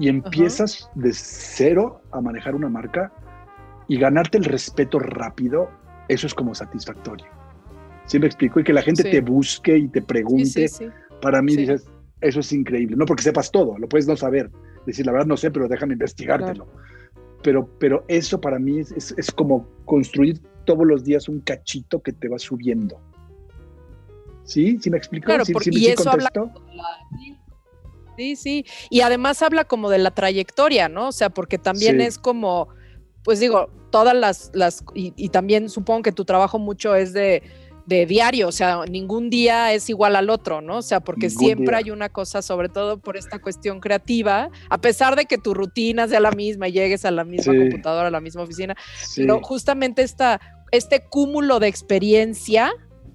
y 0.00 0.08
empiezas 0.08 0.90
de 0.94 1.12
cero 1.12 2.00
a 2.10 2.22
manejar 2.22 2.54
una 2.54 2.70
marca 2.70 3.12
y 3.86 3.98
ganarte 3.98 4.38
el 4.38 4.44
respeto 4.44 4.98
rápido, 4.98 5.68
eso 6.08 6.26
es 6.26 6.32
como 6.32 6.54
satisfactorio. 6.54 7.26
¿Sí 8.06 8.18
me 8.18 8.26
explico? 8.26 8.60
Y 8.60 8.64
que 8.64 8.72
la 8.72 8.80
gente 8.80 9.04
te 9.04 9.20
busque 9.20 9.76
y 9.76 9.88
te 9.88 10.00
pregunte. 10.00 10.66
para 11.20 11.42
mí 11.42 11.54
dices, 11.54 11.86
eso 12.22 12.40
es 12.40 12.50
increíble. 12.52 12.96
No 12.96 13.04
porque 13.04 13.22
sepas 13.22 13.50
todo, 13.50 13.76
lo 13.76 13.88
puedes 13.88 14.08
no 14.08 14.16
saber. 14.16 14.50
Decir, 14.86 15.04
la 15.04 15.12
verdad 15.12 15.26
no 15.26 15.36
sé, 15.36 15.50
pero 15.50 15.68
déjame 15.68 15.92
investigártelo. 15.92 16.66
Pero, 17.42 17.68
pero 17.78 18.04
eso 18.08 18.40
para 18.40 18.58
mí 18.58 18.78
es, 18.78 19.14
es, 19.16 19.30
como 19.30 19.68
construir 19.84 20.40
todos 20.64 20.86
los 20.86 21.04
días 21.04 21.28
un 21.28 21.40
cachito 21.40 22.00
que 22.02 22.12
te 22.12 22.28
va 22.28 22.38
subiendo. 22.38 22.98
¿Sí? 24.44 24.78
¿Sí 24.80 24.90
me 24.90 24.96
explico? 24.96 25.26
Claro, 25.26 25.44
porque, 25.52 25.70
y 25.72 25.88
eso 25.88 26.10
habla 26.10 26.30
Sí, 28.20 28.36
sí. 28.36 28.66
Y 28.90 29.00
además 29.00 29.40
habla 29.40 29.64
como 29.64 29.88
de 29.88 29.96
la 29.96 30.10
trayectoria, 30.10 30.90
¿no? 30.90 31.08
O 31.08 31.12
sea, 31.12 31.30
porque 31.30 31.56
también 31.56 32.02
es 32.02 32.18
como, 32.18 32.68
pues 33.24 33.40
digo, 33.40 33.70
todas 33.90 34.14
las, 34.14 34.50
las 34.52 34.84
y, 34.94 35.30
también 35.30 35.70
supongo 35.70 36.02
que 36.02 36.12
tu 36.12 36.26
trabajo 36.26 36.58
mucho 36.58 36.94
es 36.94 37.14
de 37.14 37.42
de 37.86 38.06
diario, 38.06 38.46
o 38.46 38.52
sea, 38.52 38.84
ningún 38.88 39.30
día 39.30 39.72
es 39.72 39.88
igual 39.88 40.14
al 40.14 40.30
otro, 40.30 40.60
¿no? 40.60 40.76
O 40.76 40.82
sea, 40.82 41.00
porque 41.00 41.28
siempre 41.28 41.74
hay 41.74 41.90
una 41.90 42.08
cosa, 42.08 42.40
sobre 42.40 42.68
todo 42.68 43.00
por 43.00 43.16
esta 43.16 43.40
cuestión 43.40 43.80
creativa, 43.80 44.50
a 44.68 44.78
pesar 44.78 45.16
de 45.16 45.24
que 45.24 45.38
tu 45.38 45.54
rutina 45.54 46.06
sea 46.06 46.20
la 46.20 46.30
misma 46.30 46.68
y 46.68 46.72
llegues 46.72 47.04
a 47.04 47.10
la 47.10 47.24
misma 47.24 47.52
computadora, 47.52 48.06
a 48.06 48.10
la 48.12 48.20
misma 48.20 48.42
oficina, 48.42 48.76
pero 49.16 49.40
justamente 49.42 50.02
esta, 50.02 50.40
este 50.70 51.02
cúmulo 51.02 51.58
de 51.58 51.66
experiencia, 51.66 52.70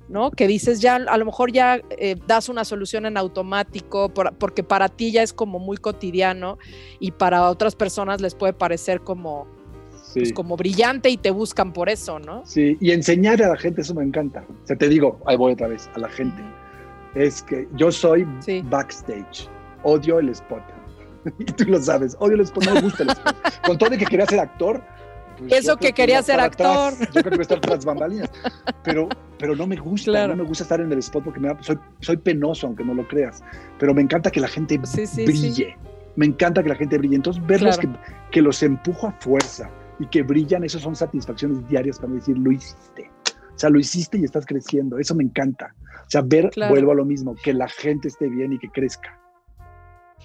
¿no? 0.07 0.31
Que 0.31 0.47
dices 0.47 0.81
ya, 0.81 0.95
a 0.95 1.17
lo 1.17 1.25
mejor 1.25 1.51
ya 1.51 1.81
eh, 1.97 2.15
das 2.27 2.49
una 2.49 2.63
solución 2.65 3.05
en 3.05 3.17
automático, 3.17 4.09
porque 4.09 4.63
para 4.63 4.89
ti 4.89 5.11
ya 5.11 5.23
es 5.23 5.33
como 5.33 5.59
muy 5.59 5.77
cotidiano 5.77 6.57
y 6.99 7.11
para 7.11 7.49
otras 7.49 7.75
personas 7.75 8.21
les 8.21 8.35
puede 8.35 8.53
parecer 8.53 9.01
como 9.01 9.47
pues, 10.13 10.31
como 10.31 10.55
brillante 10.55 11.09
y 11.09 11.17
te 11.17 11.29
buscan 11.31 11.73
por 11.73 11.89
eso, 11.89 12.19
¿no? 12.19 12.45
Sí, 12.45 12.77
y 12.79 12.91
enseñar 12.91 13.41
a 13.43 13.49
la 13.49 13.57
gente, 13.57 13.81
eso 13.81 13.93
me 13.93 14.03
encanta. 14.03 14.45
O 14.63 14.67
sea, 14.67 14.77
te 14.77 14.87
digo, 14.87 15.19
ahí 15.25 15.35
voy 15.35 15.53
otra 15.53 15.67
vez, 15.67 15.89
a 15.93 15.99
la 15.99 16.09
gente. 16.09 16.41
Es 17.15 17.41
que 17.43 17.67
yo 17.75 17.91
soy 17.91 18.25
backstage, 18.69 19.49
odio 19.83 20.19
el 20.19 20.29
spot. 20.29 20.63
y 21.39 21.45
tú 21.45 21.65
lo 21.65 21.81
sabes, 21.81 22.15
odio 22.19 22.35
el 22.35 22.41
spot, 22.41 22.65
no 22.65 22.73
me 22.75 22.81
gusta 22.81 23.03
el 23.03 23.09
spot. 23.09 23.35
Con 23.65 23.77
todo 23.77 23.89
de 23.89 23.97
que 23.97 24.05
quería 24.05 24.25
ser 24.25 24.39
actor. 24.39 24.81
Pues 25.37 25.53
eso 25.53 25.77
que 25.77 25.93
quería 25.93 26.21
ser 26.21 26.39
actor. 26.39 26.93
yo 27.13 27.21
creo 27.21 27.37
que 27.37 27.41
estar 27.41 27.59
tras 27.59 27.85
bambalinas. 27.85 28.29
Pero, 28.83 29.09
pero 29.37 29.55
no 29.55 29.67
me 29.67 29.75
gusta, 29.75 30.27
no 30.27 30.35
me 30.35 30.43
gusta 30.43 30.63
estar 30.63 30.79
en 30.81 30.91
el 30.91 30.99
spot 30.99 31.23
porque 31.23 31.39
me 31.39 31.55
soy, 31.61 31.77
soy 31.99 32.17
penoso, 32.17 32.67
aunque 32.67 32.83
no 32.83 32.93
lo 32.93 33.07
creas. 33.07 33.43
Pero 33.79 33.93
me 33.93 34.01
encanta 34.01 34.31
que 34.31 34.39
la 34.39 34.47
gente 34.47 34.79
brille. 35.25 35.77
Me 36.15 36.25
encanta 36.25 36.63
que 36.63 36.69
la 36.69 36.75
gente 36.75 36.97
brille. 36.97 37.15
Entonces, 37.15 37.45
verlos 37.45 37.77
que, 37.77 37.89
que 38.31 38.41
los 38.41 38.61
empujo 38.63 39.07
a 39.07 39.11
fuerza 39.13 39.69
y 39.99 40.07
que 40.07 40.23
brillan, 40.23 40.63
esas 40.63 40.81
son 40.81 40.95
satisfacciones 40.95 41.67
diarias 41.67 41.99
para 41.99 42.13
decir, 42.13 42.37
lo 42.37 42.51
hiciste. 42.51 43.11
O 43.55 43.57
sea, 43.57 43.69
lo 43.69 43.79
hiciste 43.79 44.17
y 44.17 44.23
estás 44.23 44.45
creciendo. 44.45 44.99
Eso 44.99 45.15
me 45.15 45.23
encanta. 45.23 45.73
O 46.05 46.09
sea, 46.09 46.21
ver, 46.21 46.51
vuelvo 46.69 46.91
a 46.91 46.95
lo 46.95 47.05
mismo, 47.05 47.35
que 47.35 47.53
la 47.53 47.67
gente 47.67 48.09
esté 48.09 48.27
bien 48.27 48.53
y 48.53 48.59
que 48.59 48.69
crezca. 48.69 49.19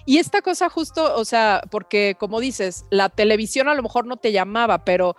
Y 0.05 0.17
esta 0.17 0.41
cosa 0.41 0.69
justo, 0.69 1.15
o 1.15 1.25
sea, 1.25 1.61
porque 1.69 2.15
como 2.19 2.39
dices, 2.39 2.85
la 2.89 3.09
televisión 3.09 3.67
a 3.67 3.73
lo 3.73 3.83
mejor 3.83 4.05
no 4.05 4.17
te 4.17 4.31
llamaba, 4.31 4.83
pero 4.83 5.15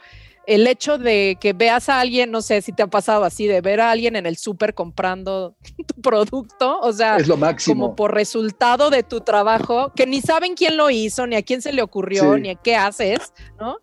el 0.47 0.67
hecho 0.67 0.99
de 0.99 1.39
que 1.41 1.53
veas 1.53 1.89
a 1.89 2.01
alguien, 2.01 2.31
no 2.31 2.43
sé 2.43 2.63
si 2.63 2.73
te 2.73 2.83
ha 2.83 2.89
pasado 2.89 3.25
así, 3.25 3.47
de 3.47 3.61
ver 3.61 3.81
a 3.81 3.91
alguien 3.91 4.17
en 4.17 4.27
el 4.27 4.37
súper 4.37 4.75
comprando 4.75 5.57
tu 5.87 6.01
producto, 6.01 6.81
o 6.81 6.93
sea, 6.93 7.17
es 7.17 7.29
lo 7.29 7.37
máximo. 7.37 7.85
como 7.85 7.97
por 7.97 8.15
resultado 8.15 8.91
de 8.91 9.03
tu 9.03 9.21
trabajo, 9.21 9.93
que 9.95 10.07
ni 10.07 10.21
saben 10.21 10.55
quién 10.55 10.77
lo 10.77 10.91
hizo, 10.91 11.27
ni 11.27 11.37
a 11.37 11.43
quién 11.43 11.63
se 11.63 11.73
le 11.73 11.83
ocurrió, 11.83 12.37
ni 12.39 12.51
a 12.51 12.55
qué 12.57 12.77
haces, 12.77 13.33
¿no? 13.59 13.79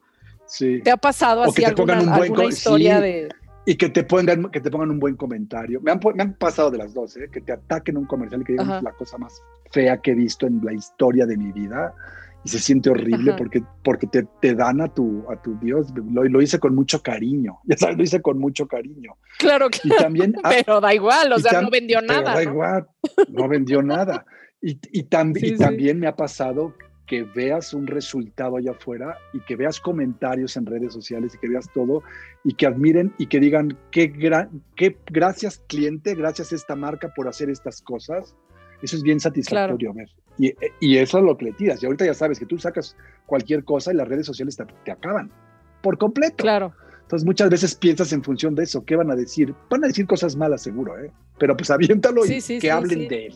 ¿Te 0.84 0.90
ha 0.90 0.98
pasado 0.98 1.44
así 1.44 1.64
alguna, 1.64 2.46
historia 2.46 3.00
de...? 3.00 3.30
Y 3.70 3.76
que 3.76 3.90
te, 3.90 4.04
pongan, 4.04 4.50
que 4.50 4.62
te 4.62 4.72
pongan 4.72 4.90
un 4.90 5.00
buen 5.00 5.16
comentario. 5.16 5.80
Me 5.80 5.92
han, 5.92 6.00
me 6.16 6.24
han 6.24 6.34
pasado 6.34 6.72
de 6.72 6.80
las 6.80 6.92
dos, 6.92 7.16
¿eh? 7.18 7.30
que 7.32 7.40
te 7.40 7.52
ataquen 7.52 7.98
un 7.98 8.06
comercial 8.06 8.42
y 8.42 8.44
que 8.44 8.54
digan 8.54 8.84
la 8.84 8.94
cosa 8.94 9.20
más 9.20 9.44
fea 9.70 10.02
que 10.02 10.10
he 10.10 10.16
visto 10.16 10.48
en 10.48 10.60
la 10.64 10.74
historia 10.74 11.28
de 11.28 11.38
mi 11.38 11.52
vida 11.52 11.94
y 12.44 12.50
se 12.50 12.58
siente 12.58 12.90
horrible 12.90 13.36
porque, 13.38 13.62
porque 13.84 14.08
te, 14.08 14.26
te, 14.42 14.56
dan 14.56 14.82
a 14.82 14.92
tu, 14.92 15.24
a 15.30 15.40
tu 15.40 15.56
Dios. 15.60 15.94
Lo, 15.94 16.24
lo, 16.24 16.42
hice 16.42 16.58
con 16.58 16.74
mucho 16.74 17.04
cariño, 17.04 17.60
ya 17.66 17.78
sabes, 17.78 17.98
lo 17.98 18.04
hice 18.04 18.24
con 18.24 18.40
mucho 18.40 18.68
cariño. 18.68 19.18
Claro 19.38 19.70
que 19.70 19.88
también, 19.88 20.34
pero 20.66 20.82
da 20.82 20.92
igual, 20.92 21.32
o 21.32 21.38
sea, 21.38 21.62
no 21.62 21.70
vendió 21.70 22.02
nada. 22.02 22.34
Da 22.34 22.42
igual, 22.42 22.88
no 23.28 23.48
vendió 23.48 23.84
nada. 23.84 24.26
Y, 24.64 24.72
y, 24.92 25.02
y 25.02 25.04
también 25.58 26.00
me 26.00 26.08
ha 26.08 26.16
pasado 26.16 26.74
que 27.10 27.24
veas 27.24 27.74
un 27.74 27.88
resultado 27.88 28.58
allá 28.58 28.72
afuera 28.72 29.18
y 29.34 29.40
que 29.40 29.56
veas 29.56 29.80
comentarios 29.80 30.56
en 30.56 30.68
redes 30.68 30.94
sociales 30.94 31.34
y 31.34 31.40
que 31.40 31.50
veas 31.50 31.68
todo 31.74 32.04
y 32.44 32.54
que 32.54 32.68
admiren 32.68 33.12
y 33.18 33.26
que 33.26 33.40
digan 33.40 33.76
qué, 33.90 34.14
qué 34.76 34.96
gracias 35.08 35.60
cliente, 35.68 36.14
gracias 36.14 36.52
a 36.52 36.56
esta 36.56 36.76
marca 36.76 37.12
por 37.16 37.28
hacer 37.28 37.50
estas 37.50 37.82
cosas. 37.82 38.36
Eso 38.84 38.96
es 38.96 39.02
bien 39.02 39.20
satisfactorio 39.20 39.92
ver. 39.92 40.08
Y, 40.38 40.54
y, 40.80 40.98
eso 40.98 41.18
es 41.18 41.24
lo 41.24 41.36
que 41.36 41.46
le 41.46 41.54
tiras. 41.54 41.82
Y 41.82 41.88
ahorita 41.88 42.06
ya 42.06 42.14
sabes 42.14 42.38
que 42.38 42.46
tú 42.46 42.60
sacas 42.60 42.96
cualquier 43.26 43.64
cosa 43.64 43.92
y 43.92 43.96
las 43.96 44.08
redes 44.08 44.28
sociales 44.28 44.56
te, 44.56 44.92
acaban 44.92 45.32
por 45.82 45.98
completo. 45.98 46.44
Claro. 46.44 46.74
Entonces 47.02 47.26
muchas 47.26 47.50
veces 47.50 47.74
piensas 47.74 48.14
en 48.14 48.24
función 48.24 48.54
de 48.54 48.64
eso. 48.64 48.86
¿Qué 48.86 48.96
van 48.96 49.10
a 49.10 49.16
decir? 49.16 49.56
Van 49.72 49.84
a 49.84 49.88
decir 49.88 50.06
cosas 50.06 50.36
malas 50.36 50.62
seguro, 50.62 50.98
¿eh? 51.00 51.12
Pero 51.40 51.58
pues 51.58 51.72
aviéntalo 51.72 52.24
y 52.24 52.60
que 52.60 52.70
hablen 52.70 53.08
de 53.08 53.26
él. 53.26 53.36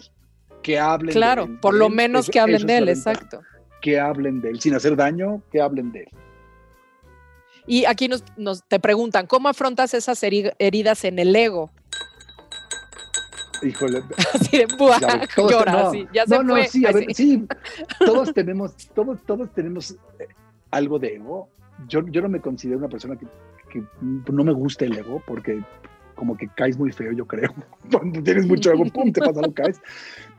Que 0.61 0.79
hablen 0.79 1.11
claro, 1.11 1.47
de 1.47 1.53
él. 1.53 1.59
por 1.59 1.73
lo 1.73 1.89
menos 1.89 2.29
que 2.29 2.39
hablen 2.39 2.67
de 2.67 2.77
él, 2.77 2.89
exacto 2.89 3.41
que 3.83 3.99
hablen 3.99 4.39
de 4.39 4.49
él, 4.49 4.61
sin 4.61 4.73
hacer 4.73 4.95
daño, 4.95 5.43
que 5.51 5.61
hablen 5.61 5.91
de 5.91 6.03
él. 6.03 6.09
Y 7.67 7.85
aquí 7.85 8.07
nos, 8.07 8.63
te 8.67 8.79
preguntan, 8.79 9.27
¿cómo 9.27 9.49
afrontas 9.49 9.93
esas 9.93 10.23
heridas 10.23 11.03
en 11.03 11.19
el 11.19 11.35
ego? 11.35 11.69
Híjole. 13.61 14.01
Así 14.33 14.57
de, 14.57 14.67
llora, 15.37 15.91
ya 16.13 16.25
se 16.25 16.43
fue. 16.43 16.67
sí, 16.67 16.85
a 16.85 16.91
ver, 16.93 17.13
sí, 17.13 17.45
todos 17.99 18.33
tenemos, 18.33 18.73
todos, 18.95 19.21
todos 19.25 19.53
tenemos 19.53 19.91
eh, 20.19 20.27
algo 20.71 20.97
de 20.97 21.15
ego. 21.15 21.49
Yo, 21.89 22.07
yo 22.07 22.21
no 22.21 22.29
me 22.29 22.39
considero 22.39 22.79
una 22.79 22.89
persona 22.89 23.17
que, 23.17 23.25
que 23.69 23.83
no 23.99 24.43
me 24.45 24.53
gusta 24.53 24.85
el 24.85 24.97
ego 24.97 25.21
porque 25.27 25.61
como 26.23 26.37
que 26.37 26.47
caes 26.47 26.77
muy 26.77 26.89
feo, 26.93 27.11
yo 27.11 27.27
creo. 27.27 27.53
Cuando 27.91 28.23
tienes 28.23 28.47
mucho 28.47 28.71
ego, 28.71 28.85
pum, 28.85 29.11
te 29.11 29.19
pasa 29.19 29.41
lo 29.41 29.53
caes. 29.53 29.81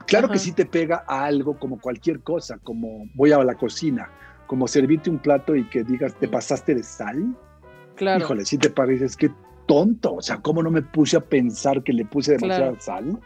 Claro 0.07 0.31
que 0.31 0.39
sí 0.39 0.53
te 0.53 0.65
pega 0.65 1.05
a 1.07 1.27
algo 1.27 1.59
como 1.59 1.79
cualquier 1.79 2.21
cosa, 2.21 2.59
como 2.63 3.07
voy 3.13 3.33
a 3.33 3.45
la 3.45 3.55
cocina, 3.55 4.09
como 4.47 4.67
servirte 4.67 5.11
un 5.11 5.19
plato 5.19 5.55
y 5.55 5.65
que 5.69 5.85
digas, 5.85 6.15
te 6.15 6.27
pasaste 6.27 6.75
de 6.75 6.83
sal. 6.83 7.37
Claro. 7.97 8.25
Híjole, 8.25 8.47
sí 8.47 8.57
te 8.57 8.71
pareces 8.71 9.15
que 9.15 9.31
tonto. 9.67 10.15
O 10.15 10.23
sea, 10.23 10.39
¿cómo 10.39 10.63
no 10.63 10.71
me 10.71 10.81
puse 10.81 11.19
a 11.19 11.21
pensar 11.21 11.83
que 11.83 11.93
le 11.93 12.07
puse 12.07 12.33
demasiada 12.33 12.81
sal? 12.81 13.21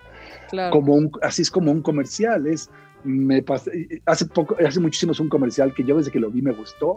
Claro. 0.50 0.72
Como 0.72 0.94
un, 0.94 1.12
así 1.22 1.42
es 1.42 1.50
como 1.52 1.70
un 1.70 1.80
comercial. 1.80 2.48
Es, 2.48 2.70
me 3.04 3.44
hace 4.06 4.26
poco, 4.26 4.56
hace 4.66 4.80
muchísimo 4.80 5.12
un 5.20 5.28
comercial 5.28 5.72
que 5.74 5.84
yo 5.84 5.96
desde 5.96 6.10
que 6.10 6.18
lo 6.18 6.28
vi 6.28 6.42
me 6.42 6.52
gustó. 6.52 6.96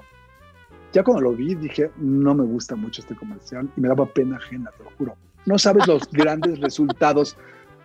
Ya 0.92 1.04
cuando 1.04 1.22
lo 1.22 1.34
vi 1.34 1.54
dije, 1.54 1.92
no 1.98 2.34
me 2.34 2.46
gusta 2.46 2.76
mucho 2.76 3.02
este 3.02 3.16
comercial 3.16 3.70
y 3.78 3.82
me 3.82 3.90
daba 3.90 4.08
pena 4.08 4.38
ajena, 4.38 4.72
te 4.76 4.84
lo 4.86 4.90
juro 4.98 5.16
no 5.46 5.58
sabes 5.58 5.88
los 5.88 6.08
grandes 6.12 6.60
resultados, 6.60 7.38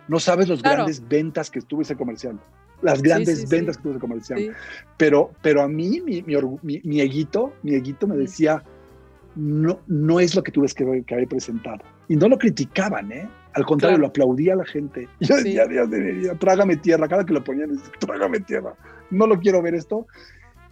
no 0.07 0.19
sabes 0.19 0.47
los 0.47 0.61
grandes 0.61 1.05
ventas 1.07 1.49
que 1.49 1.59
estuvo 1.59 1.81
ese 1.81 1.95
comercial, 1.95 2.39
las 2.81 3.01
grandes 3.01 3.47
ventas 3.49 3.77
que 3.77 3.83
tuvo 3.83 3.91
ese 3.93 4.01
comercial. 4.01 4.55
Pero, 4.97 5.31
pero 5.41 5.61
a 5.61 5.67
mí, 5.67 6.01
mi, 6.01 6.21
mi, 6.21 6.35
mi, 6.61 6.81
mi 6.83 7.01
eguito, 7.01 7.53
mi 7.63 7.73
eguito 7.73 8.07
me 8.07 8.15
decía, 8.15 8.63
no, 9.35 9.79
no 9.87 10.19
es 10.19 10.35
lo 10.35 10.43
que 10.43 10.51
tú 10.51 10.61
ves 10.61 10.73
que, 10.73 11.03
que 11.05 11.13
había 11.13 11.27
presentado. 11.27 11.83
Y 12.07 12.15
no 12.15 12.27
lo 12.27 12.37
criticaban, 12.37 13.11
¿eh? 13.11 13.29
Al 13.53 13.65
contrario, 13.65 13.97
lo 13.97 14.07
aplaudía 14.07 14.53
a 14.53 14.57
la 14.57 14.65
gente. 14.65 15.07
Yo 15.19 15.35
decía, 15.35 15.65
Dios 15.65 15.89
de 15.89 15.99
mi 15.99 16.11
vida, 16.11 16.35
trágame 16.35 16.77
tierra. 16.77 17.07
Cada 17.07 17.25
que 17.25 17.33
lo 17.33 17.43
ponían, 17.43 17.75
decía, 17.75 17.91
trágame 17.99 18.39
tierra. 18.41 18.75
No 19.09 19.27
lo 19.27 19.39
quiero 19.39 19.61
ver 19.61 19.75
esto 19.75 20.05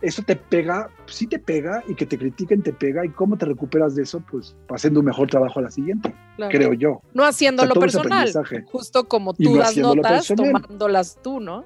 eso 0.06 0.22
te 0.22 0.36
pega, 0.36 0.90
sí 1.08 1.26
te 1.26 1.40
pega 1.40 1.84
y 1.88 1.96
que 1.96 2.06
te 2.06 2.18
critiquen 2.18 2.62
te 2.62 2.72
pega 2.72 3.04
y 3.04 3.10
cómo 3.10 3.38
te 3.38 3.46
recuperas 3.46 3.96
de 3.96 4.04
eso, 4.04 4.22
pues 4.30 4.56
haciendo 4.70 5.00
un 5.00 5.08
mejor 5.08 5.28
trabajo 5.28 5.60
a 5.60 5.64
la 5.64 5.72
siguiente, 5.72 6.14
creo 6.52 6.74
yo. 6.74 7.02
No 7.14 7.24
haciéndolo 7.26 7.74
personal, 7.74 8.32
justo 8.66 9.06
como 9.06 9.34
tú 9.34 9.58
das 9.58 9.76
notas, 9.76 10.28
tomándolas 10.28 11.18
tú, 11.24 11.40
¿no? 11.40 11.66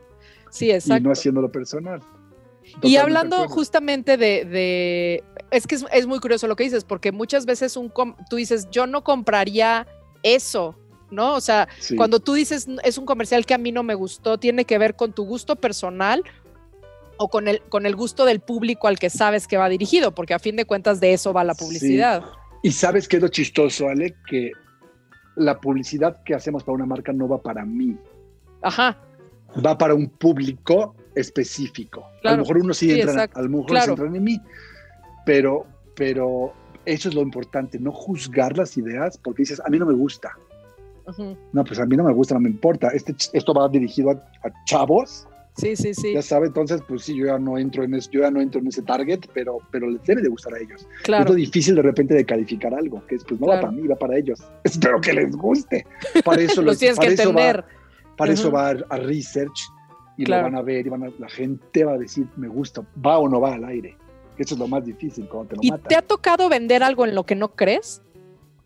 Sí, 0.49 0.71
exacto. 0.71 1.01
Y 1.01 1.03
no 1.03 1.11
haciéndolo 1.11 1.51
personal. 1.51 2.01
y 2.81 2.95
hablando 2.95 3.47
justamente 3.49 4.15
de, 4.15 5.21
es 5.51 5.67
que 5.67 5.75
es, 5.75 6.07
muy 6.07 6.19
curioso 6.19 6.47
lo 6.47 6.55
que 6.55 6.63
dices, 6.63 6.85
porque 6.85 7.11
muchas 7.11 7.45
veces 7.45 7.75
un 7.75 7.91
tú 8.29 8.37
dices, 8.37 8.69
yo 8.71 8.87
no 8.87 9.03
compraría 9.03 9.85
eso, 10.23 10.77
¿no? 11.11 11.35
O 11.35 11.41
sea, 11.41 11.67
cuando 11.97 12.21
tú 12.21 12.33
dices 12.33 12.67
es 12.85 12.97
un 12.97 13.05
comercial 13.05 13.45
que 13.45 13.53
a 13.53 13.57
mí 13.57 13.73
no 13.73 13.83
me 13.83 13.95
gustó, 13.95 14.37
tiene 14.37 14.63
que 14.63 14.77
ver 14.77 14.95
con 14.95 15.11
tu 15.11 15.25
gusto 15.25 15.57
personal 15.57 16.23
o 17.19 17.27
con 17.27 17.49
el, 17.49 17.61
con 17.63 17.85
el 17.85 17.97
gusto 17.97 18.23
del 18.23 18.39
público 18.39 18.87
al 18.87 18.97
que 18.97 19.09
sabes 19.09 19.45
que 19.45 19.57
va 19.57 19.67
dirigido, 19.67 20.15
porque 20.15 20.33
a 20.33 20.39
fin 20.39 20.55
de 20.55 20.63
cuentas 20.63 21.01
de 21.01 21.11
eso 21.11 21.33
va 21.33 21.43
la 21.43 21.53
publicidad. 21.53 22.23
Y 22.63 22.71
sabes 22.71 23.09
qué 23.09 23.17
es 23.17 23.21
lo 23.21 23.27
chistoso, 23.27 23.89
Ale, 23.89 24.15
que 24.25 24.51
la 25.35 25.59
publicidad 25.59 26.23
que 26.23 26.33
hacemos 26.33 26.63
para 26.63 26.75
una 26.75 26.85
marca 26.85 27.11
no 27.11 27.27
va 27.27 27.41
para 27.41 27.65
mí. 27.65 27.97
Ajá. 28.61 28.97
Va 29.65 29.77
para 29.77 29.95
un 29.95 30.07
público 30.07 30.95
específico. 31.13 32.05
a 32.23 32.31
lo 32.31 32.37
mejor 32.37 32.57
uno 32.59 32.73
sí, 32.73 32.97
entra, 32.97 33.27
a 33.33 33.41
lo 33.41 33.49
mejor 33.49 33.65
claro. 33.65 34.05
en 34.05 34.23
mí, 34.23 34.39
pero, 35.25 35.65
pero 35.95 36.53
eso 36.85 37.09
es 37.09 37.15
lo 37.15 37.21
importante, 37.21 37.79
no 37.79 37.91
juzgar 37.91 38.57
las 38.57 38.77
ideas 38.77 39.17
porque 39.17 39.41
dices, 39.41 39.61
a 39.65 39.69
mí 39.69 39.77
no 39.77 39.85
me 39.85 39.93
gusta. 39.93 40.37
No, 41.51 41.63
pues 41.65 41.79
a 41.79 41.85
mí 41.85 41.97
no 41.97 42.03
me 42.03 42.13
gusta, 42.13 42.35
no 42.35 42.41
me 42.41 42.49
importa. 42.49 42.89
Este, 42.89 43.13
esto 43.33 43.53
va 43.53 43.67
dirigido 43.67 44.11
a 44.11 44.19
chavos 44.65 45.27
Sí, 45.59 45.75
sí, 45.75 45.93
sí. 45.93 46.13
Ya 46.13 46.21
sabe, 46.21 46.47
entonces, 46.47 46.81
pues 46.87 47.03
sí, 47.03 47.15
yo 47.15 47.25
ya 47.25 47.37
no 47.37 47.57
entro 47.57 47.83
en 47.83 47.93
ese, 47.93 48.09
yo 48.11 48.21
ya 48.21 48.31
no 48.31 48.39
entro 48.39 48.61
en 48.61 48.67
ese 48.67 48.81
target, 48.81 49.19
pero, 49.33 49.57
pero 49.71 49.89
les 49.89 50.01
debe 50.03 50.21
de 50.21 50.29
gustar 50.29 50.53
a 50.53 50.59
ellos. 50.59 50.87
Claro. 51.03 51.23
Es 51.25 51.29
lo 51.29 51.35
difícil 51.35 51.75
de 51.75 51.81
repente 51.81 52.13
de 52.13 52.25
calificar 52.25 52.73
algo, 52.73 53.05
que 53.07 53.15
es, 53.15 53.25
pues 53.25 53.41
no 53.41 53.47
va 53.47 53.59
para 53.59 53.71
mí, 53.71 53.85
va 53.85 53.95
para 53.95 54.17
ellos. 54.17 54.39
Espero 54.63 55.01
que 55.01 55.11
les 55.11 55.35
guste. 55.35 55.85
Para 56.23 56.41
eso 56.41 56.61
lo 56.61 56.73
tienes 56.75 56.97
que 56.97 57.07
entender. 57.07 57.65
para 58.15 58.31
eso 58.31 58.49
va 58.49 58.69
a, 58.69 58.97
research 58.97 59.69
y 60.17 60.25
lo 60.25 60.41
van 60.41 60.55
a 60.55 60.61
ver 60.61 60.85
y 60.85 60.89
van 60.89 61.03
a, 61.03 61.09
la 61.19 61.29
gente 61.29 61.83
va 61.83 61.93
a 61.93 61.97
decir, 61.97 62.25
me 62.37 62.47
gusta, 62.47 62.81
va 63.05 63.17
o 63.17 63.27
no 63.27 63.41
va 63.41 63.55
al 63.55 63.65
aire. 63.65 63.97
Eso 64.37 64.55
es 64.55 64.59
lo 64.59 64.67
más 64.69 64.85
difícil 64.85 65.27
cuando 65.27 65.49
te 65.49 65.55
lo 65.57 65.61
¿Y 65.63 65.71
te 65.81 65.95
ha 65.95 66.01
tocado 66.01 66.47
vender 66.47 66.81
algo 66.81 67.05
en 67.05 67.13
lo 67.13 67.25
que 67.25 67.35
no 67.35 67.49
crees? 67.49 68.01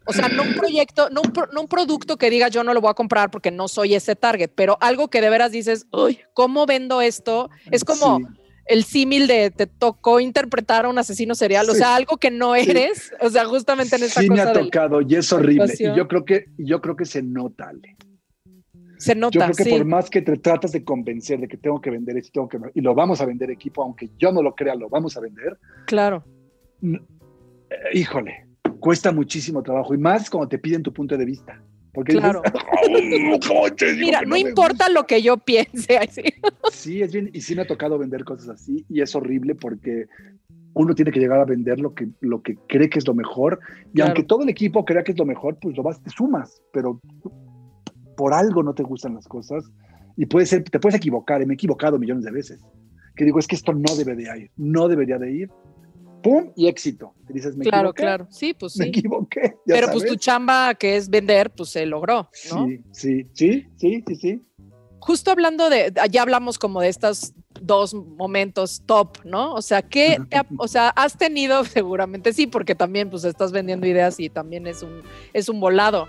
O 0.06 0.14
sea, 0.14 0.28
no 0.28 0.44
un 0.44 0.54
proyecto, 0.54 1.10
no 1.10 1.22
un, 1.22 1.68
producto 1.68 2.18
que 2.18 2.30
diga 2.30 2.50
yo 2.50 2.64
no 2.64 2.74
lo 2.74 2.82
voy 2.82 2.92
a 2.92 2.94
comprar 2.94 3.32
porque 3.32 3.52
no 3.52 3.68
soy 3.68 3.96
ese 3.96 4.16
target, 4.16 4.50
pero 4.54 4.78
algo 4.82 5.10
que 5.10 5.22
de 5.22 5.30
veras 5.30 5.52
dices, 5.52 5.88
uy, 5.92 6.20
¿cómo 6.34 6.66
vendo 6.66 7.02
esto? 7.02 7.50
Es 7.72 7.84
como 7.84 8.20
el 8.66 8.84
símil 8.84 9.28
de 9.28 9.52
te 9.52 9.68
tocó 9.68 10.20
interpretar 10.20 10.86
a 10.86 10.90
un 10.90 10.98
asesino 10.98 11.36
serial, 11.36 11.70
o 11.70 11.74
sea, 11.74 11.96
algo 11.96 12.18
que 12.18 12.32
no 12.32 12.56
eres, 12.56 13.14
o 13.22 13.30
sea, 13.30 13.46
justamente 13.46 13.96
en 13.96 14.04
esta 14.04 14.22
sí 14.22 14.28
cosa. 14.28 14.42
Sí 14.42 14.54
me 14.54 14.60
ha 14.60 14.64
tocado 14.64 15.02
y 15.02 15.16
es 15.16 15.32
horrible. 15.32 15.74
Y 15.78 15.96
yo 15.96 16.08
creo 16.08 16.26
que, 16.26 16.46
yo 16.58 16.82
creo 16.82 16.96
que 16.96 17.06
se 17.06 17.22
nota, 17.22 17.70
Ale. 17.70 17.96
Se 18.98 19.16
nota. 19.16 19.48
Yo 19.48 19.54
creo 19.54 19.66
que 19.66 19.78
por 19.78 19.86
más 19.86 20.10
que 20.10 20.22
te 20.22 20.38
tratas 20.38 20.72
de 20.72 20.84
convencer 20.84 21.40
de 21.40 21.48
que 21.48 21.58
tengo 21.58 21.82
que 21.82 21.90
vender 21.90 22.18
esto, 22.18 22.32
tengo 22.34 22.48
que, 22.48 22.58
y 22.74 22.82
lo 22.82 22.96
vamos 22.96 23.20
a 23.20 23.26
vender 23.26 23.52
equipo, 23.52 23.84
aunque 23.84 24.10
yo 24.18 24.32
no 24.32 24.42
lo 24.42 24.56
crea, 24.56 24.76
lo 24.76 24.88
vamos 24.88 25.18
a 25.18 25.20
vender. 25.20 25.58
Claro. 25.88 26.24
Eh, 26.82 26.98
híjole, 27.94 28.48
cuesta 28.80 29.12
muchísimo 29.12 29.64
trabajo 29.64 29.94
y 29.94 29.98
más 29.98 30.30
cuando 30.30 30.50
te 30.50 30.60
piden 30.60 30.84
tu 30.84 30.94
punto 30.94 31.18
de 31.18 31.26
vista. 31.26 31.62
Porque 31.94 32.14
claro. 32.14 32.42
Mira, 33.98 34.24
no, 34.24 34.36
importa 34.36 34.90
lo 34.90 35.06
que 35.06 35.22
yo 35.22 35.38
piense. 35.38 35.98
Así. 35.98 36.24
Sí, 36.72 37.02
es 37.02 37.14
bien, 37.14 37.30
y 37.32 37.40
sí 37.40 37.56
me 37.56 37.62
ha 37.62 37.68
tocado 37.68 37.98
vender 37.98 38.26
cosas 38.26 38.50
así 38.50 38.84
y 38.90 39.00
es 39.00 39.16
horrible 39.16 39.56
porque 39.56 40.08
uno 40.74 40.94
tiene 40.96 41.12
que 41.12 41.20
llegar 41.20 41.40
a 41.40 41.46
vender 41.46 41.80
lo 41.80 41.94
que, 41.94 42.10
lo 42.20 42.42
que 42.42 42.58
cree 42.68 42.90
que 42.90 43.00
es 43.00 43.08
lo 43.08 43.14
mejor 43.14 43.60
y 43.94 44.02
aunque 44.02 44.24
todo 44.24 44.42
el 44.42 44.50
equipo 44.50 44.84
crea 44.84 45.04
que 45.04 45.14
es 45.14 45.18
lo 45.18 45.24
mejor, 45.24 45.58
pues 45.62 45.78
lo 45.78 45.84
vas, 45.84 46.02
te 46.02 46.10
sumas, 46.10 46.62
pero 46.74 47.00
por 48.18 48.34
algo 48.34 48.64
no 48.64 48.74
te 48.74 48.84
gustan 48.84 49.14
las 49.14 49.28
cosas 49.28 49.72
y 50.18 50.26
puede 50.26 50.46
ser, 50.46 50.64
te 50.64 50.80
puedes 50.80 50.98
equivocar, 50.98 51.42
y 51.42 51.46
me 51.46 51.54
he 51.54 51.56
equivocado 51.56 51.98
millones 51.98 52.26
de 52.26 52.32
veces, 52.32 52.62
que 53.16 53.26
digo, 53.26 53.40
es 53.40 53.48
que 53.48 53.56
esto 53.56 53.74
no 53.74 53.96
debe 53.96 54.16
de 54.16 54.24
ir, 54.24 54.52
no 54.58 54.88
debería 54.88 55.18
de 55.18 55.32
ir, 55.32 55.50
¡pum! 56.24 56.52
y 56.56 56.68
éxito. 56.68 57.14
dices, 57.30 57.56
me 57.56 57.66
claro, 57.66 57.94
claro. 57.94 58.28
Sí, 58.32 58.54
pues 58.54 58.74
sí. 58.74 58.80
Me 58.80 58.88
equivoqué. 58.88 59.56
Pero 59.66 59.92
pues 59.92 60.06
tu 60.06 60.16
chamba, 60.16 60.74
que 60.74 60.96
es 60.96 61.10
vender, 61.10 61.52
pues 61.52 61.70
se 61.70 61.86
logró, 61.86 62.30
¿no? 62.52 62.68
Sí, 62.68 62.82
sí, 62.92 63.28
sí, 63.34 63.68
sí, 63.78 64.04
sí, 64.08 64.16
sí. 64.16 64.42
Justo 65.00 65.32
hablando 65.32 65.70
de, 65.70 65.94
ya 66.10 66.22
hablamos 66.22 66.58
como 66.58 66.80
de 66.80 66.88
estos 66.88 67.34
dos 67.62 67.94
momentos 67.94 68.84
top, 68.86 69.18
¿no? 69.26 69.54
O 69.54 69.62
sea, 69.62 69.82
¿qué, 69.82 70.18
o 70.58 70.68
sea, 70.68 70.90
has 70.90 71.18
tenido, 71.18 71.64
seguramente 71.66 72.32
sí, 72.32 72.48
porque 72.48 72.74
también 72.74 73.10
pues 73.10 73.26
estás 73.26 73.52
vendiendo 73.52 73.86
ideas 73.86 74.20
y 74.20 74.30
también 74.30 74.66
es 74.66 74.82
un, 74.82 75.02
es 75.34 75.50
un 75.50 75.60
volado 75.60 76.08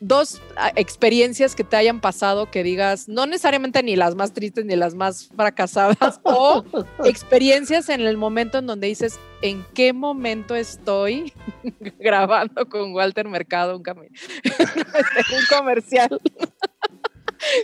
dos 0.00 0.40
ah, 0.56 0.72
experiencias 0.76 1.54
que 1.54 1.64
te 1.64 1.76
hayan 1.76 2.00
pasado 2.00 2.50
que 2.50 2.62
digas, 2.62 3.08
no 3.08 3.26
necesariamente 3.26 3.82
ni 3.82 3.96
las 3.96 4.14
más 4.14 4.32
tristes 4.32 4.64
ni 4.64 4.76
las 4.76 4.94
más 4.94 5.28
fracasadas, 5.36 6.20
o 6.22 6.64
experiencias 7.04 7.88
en 7.88 8.00
el 8.00 8.16
momento 8.16 8.58
en 8.58 8.66
donde 8.66 8.86
dices, 8.86 9.18
¿en 9.42 9.64
qué 9.74 9.92
momento 9.92 10.54
estoy 10.54 11.32
grabando 11.98 12.68
con 12.68 12.92
Walter 12.92 13.28
Mercado 13.28 13.76
un, 13.76 13.82
un 13.88 15.56
comercial? 15.56 16.20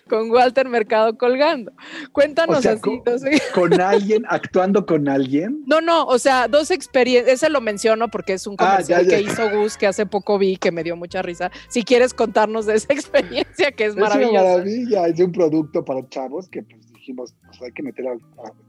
Con 0.09 0.31
Walter 0.31 0.68
Mercado 0.68 1.16
colgando. 1.16 1.72
Cuéntanos 2.12 2.64
así. 2.66 2.81
Con, 3.55 3.81
alguien, 3.81 4.24
actuando 4.28 4.87
con 4.87 5.09
alguien? 5.09 5.62
No, 5.66 5.81
no, 5.81 6.05
o 6.05 6.18
sea, 6.18 6.49
dos 6.49 6.70
experiencias, 6.70 7.35
ese 7.35 7.51
lo 7.51 7.61
menciono 7.61 8.09
porque 8.09 8.35
es 8.35 8.47
un 8.47 8.57
ah, 8.59 8.70
comercial 8.70 9.07
que 9.07 9.20
hizo 9.20 9.51
Gus 9.51 9.76
que 9.76 9.87
hace 9.87 10.07
poco 10.07 10.39
vi 10.39 10.57
que 10.57 10.72
me 10.72 10.83
dio 10.83 10.97
mucha 10.97 11.22
risa. 11.22 11.51
Si 11.68 11.85
quieres 11.85 12.14
contarnos 12.14 12.66
de 12.66 12.74
esa 12.74 12.93
experiencia 12.93 13.72
que 13.72 13.87
es, 13.87 13.97
maravillosa. 13.97 14.37
Es 14.37 14.43
una 14.43 14.53
maravilla, 14.53 15.07
es 15.07 15.20
un 15.20 15.33
producto 15.33 15.85
para 15.85 16.09
chavos 16.09 16.49
que 16.49 16.62
pues 16.62 16.89
dijimos, 17.01 17.34
pues 17.46 17.62
hay 17.62 17.72
que 17.72 17.82
meter 17.82 18.07
a, 18.07 18.14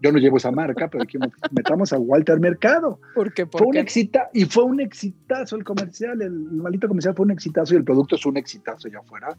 yo 0.01 0.11
no 0.11 0.17
llevo 0.17 0.37
esa 0.37 0.51
marca, 0.51 0.87
pero 0.89 1.03
aquí 1.03 1.17
metamos 1.51 1.93
a 1.93 1.99
Walter 1.99 2.39
Mercado. 2.39 2.99
¿Por 3.13 3.33
qué? 3.33 3.45
fue 3.45 3.67
un 3.67 3.77
exita, 3.77 4.29
y 4.33 4.45
fue 4.45 4.63
un 4.63 4.79
exitazo 4.79 5.55
el 5.55 5.63
comercial, 5.63 6.21
el, 6.21 6.31
maldito 6.31 6.87
comercial 6.87 7.13
fue 7.13 7.25
un 7.25 7.31
exitazo 7.31 7.73
y 7.73 7.77
el 7.77 7.83
producto 7.83 8.15
es 8.15 8.25
un 8.25 8.37
exitazo 8.37 8.87
ya 8.87 8.99
afuera. 8.99 9.35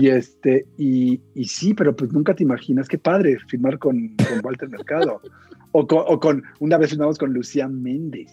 Y 0.00 0.08
este, 0.08 0.66
y, 0.76 1.20
y, 1.34 1.44
sí, 1.44 1.72
pero 1.74 1.94
pues 1.94 2.12
nunca 2.12 2.34
te 2.34 2.42
imaginas, 2.42 2.88
qué 2.88 2.98
padre 2.98 3.38
firmar 3.48 3.78
con, 3.78 4.14
con 4.28 4.44
Walter 4.44 4.68
Mercado. 4.68 5.20
o, 5.72 5.86
con, 5.86 6.04
o 6.06 6.20
con, 6.20 6.42
una 6.58 6.78
vez 6.78 6.90
firmamos 6.90 7.18
con 7.18 7.32
Lucía 7.32 7.68
Méndez. 7.68 8.30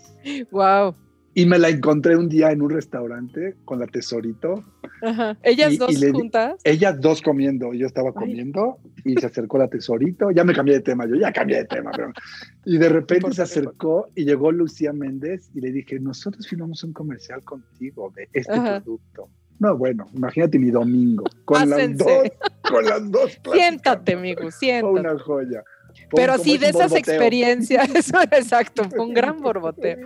Wow. 0.51 0.95
Y 1.36 1.45
me 1.45 1.57
la 1.57 1.69
encontré 1.69 2.15
un 2.15 2.29
día 2.29 2.51
en 2.51 2.61
un 2.61 2.69
restaurante 2.69 3.55
con 3.65 3.79
la 3.79 3.88
tesorito. 3.88 4.63
Ajá. 5.01 5.38
Ellas 5.41 5.77
dos 5.77 5.97
juntas. 6.11 6.61
Ellas 6.63 6.99
dos 7.01 7.21
comiendo. 7.21 7.73
Yo 7.73 7.88
estaba 7.88 8.13
comiendo 8.13 8.77
y 9.03 9.15
se 9.15 9.25
acercó 9.25 9.57
la 9.57 9.67
tesorito. 9.67 10.29
Ya 10.31 10.43
me 10.43 10.53
cambié 10.53 10.75
de 10.75 10.81
tema, 10.81 11.07
yo 11.07 11.15
ya 11.15 11.31
cambié 11.31 11.57
de 11.57 11.65
tema. 11.65 11.91
Pero... 11.95 12.13
Y 12.65 12.77
de 12.77 12.89
repente 12.89 13.31
se 13.34 13.41
acercó 13.41 14.09
y 14.15 14.25
llegó 14.25 14.51
Lucía 14.51 14.93
Méndez 14.93 15.49
y 15.53 15.61
le 15.61 15.71
dije: 15.71 15.99
Nosotros 15.99 16.47
filmamos 16.47 16.84
un 16.84 16.93
comercial 16.93 17.43
contigo 17.43 18.13
de 18.15 18.29
este 18.31 18.53
producto. 18.53 19.29
No, 19.59 19.77
bueno, 19.77 20.09
imagínate 20.13 20.59
mi 20.59 20.71
domingo 20.71 21.23
con 21.45 21.69
las 21.69 21.97
dos, 21.97 22.23
con 22.69 22.84
las 22.86 23.11
dos. 23.11 23.39
Siéntate, 23.53 24.13
amigo, 24.13 24.51
siéntate. 24.51 24.99
Una 24.99 25.17
joya. 25.17 25.63
Pero 26.10 26.38
sí, 26.38 26.58
de 26.58 26.70
esas 26.70 26.93
experiencias, 26.93 27.89
exacto, 28.32 28.84
fue 28.89 28.99
un 28.99 29.14
gran 29.14 29.41
borboteo. 29.41 29.97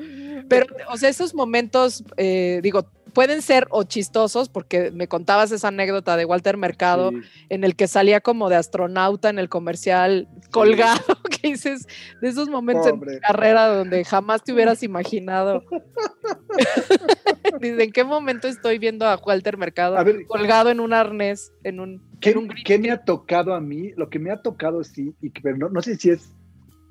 Pero, 0.48 0.68
o 0.90 0.98
sea, 0.98 1.10
esos 1.10 1.34
momentos, 1.34 2.04
eh, 2.16 2.60
digo, 2.64 2.88
pueden 3.14 3.42
ser 3.42 3.68
o 3.72 3.84
chistosos, 3.84 4.48
porque 4.48 4.92
me 4.92 5.08
contabas 5.08 5.52
esa 5.52 5.70
anécdota 5.70 6.16
de 6.18 6.26
Walter 6.26 6.56
Mercado, 6.56 7.12
en 7.50 7.64
el 7.64 7.76
que 7.76 7.88
salía 7.88 8.22
como 8.22 8.48
de 8.48 8.56
astronauta 8.56 9.30
en 9.30 9.40
el 9.40 9.50
comercial 9.50 10.28
colgado, 10.52 11.17
que 11.42 11.50
dices, 11.50 11.88
de 12.22 12.28
esos 12.28 12.50
momentos 12.50 12.88
en 12.88 13.00
tu 13.00 13.06
carrera 13.22 13.68
donde 13.68 14.04
jamás 14.04 14.44
te 14.44 14.54
hubieras 14.54 14.84
imaginado. 14.84 15.64
Dice, 17.62 17.84
¿en 17.84 17.92
qué 17.92 18.04
momento 18.04 18.48
estoy 18.48 18.78
viendo 18.78 19.06
a 19.06 19.16
Walter 19.18 19.58
Mercado 19.58 19.98
colgado 20.28 20.70
en 20.70 20.80
un 20.80 20.94
arnés, 20.94 21.52
en 21.64 21.80
un... 21.80 22.02
¿Qué, 22.20 22.80
me 22.80 22.92
ha 22.92 22.98
tocado 22.98 23.54
a 23.54 23.62
mí? 23.62 23.92
Lo 23.96 24.10
que 24.10 24.20
me 24.20 24.32
ha 24.32 24.42
tocado, 24.42 24.84
sí, 24.84 25.16
y 25.22 25.30
que, 25.30 25.42
pero 25.42 25.58
no, 25.58 25.70
no 25.70 25.82
sé 25.82 25.96
si 25.96 26.10
es 26.10 26.34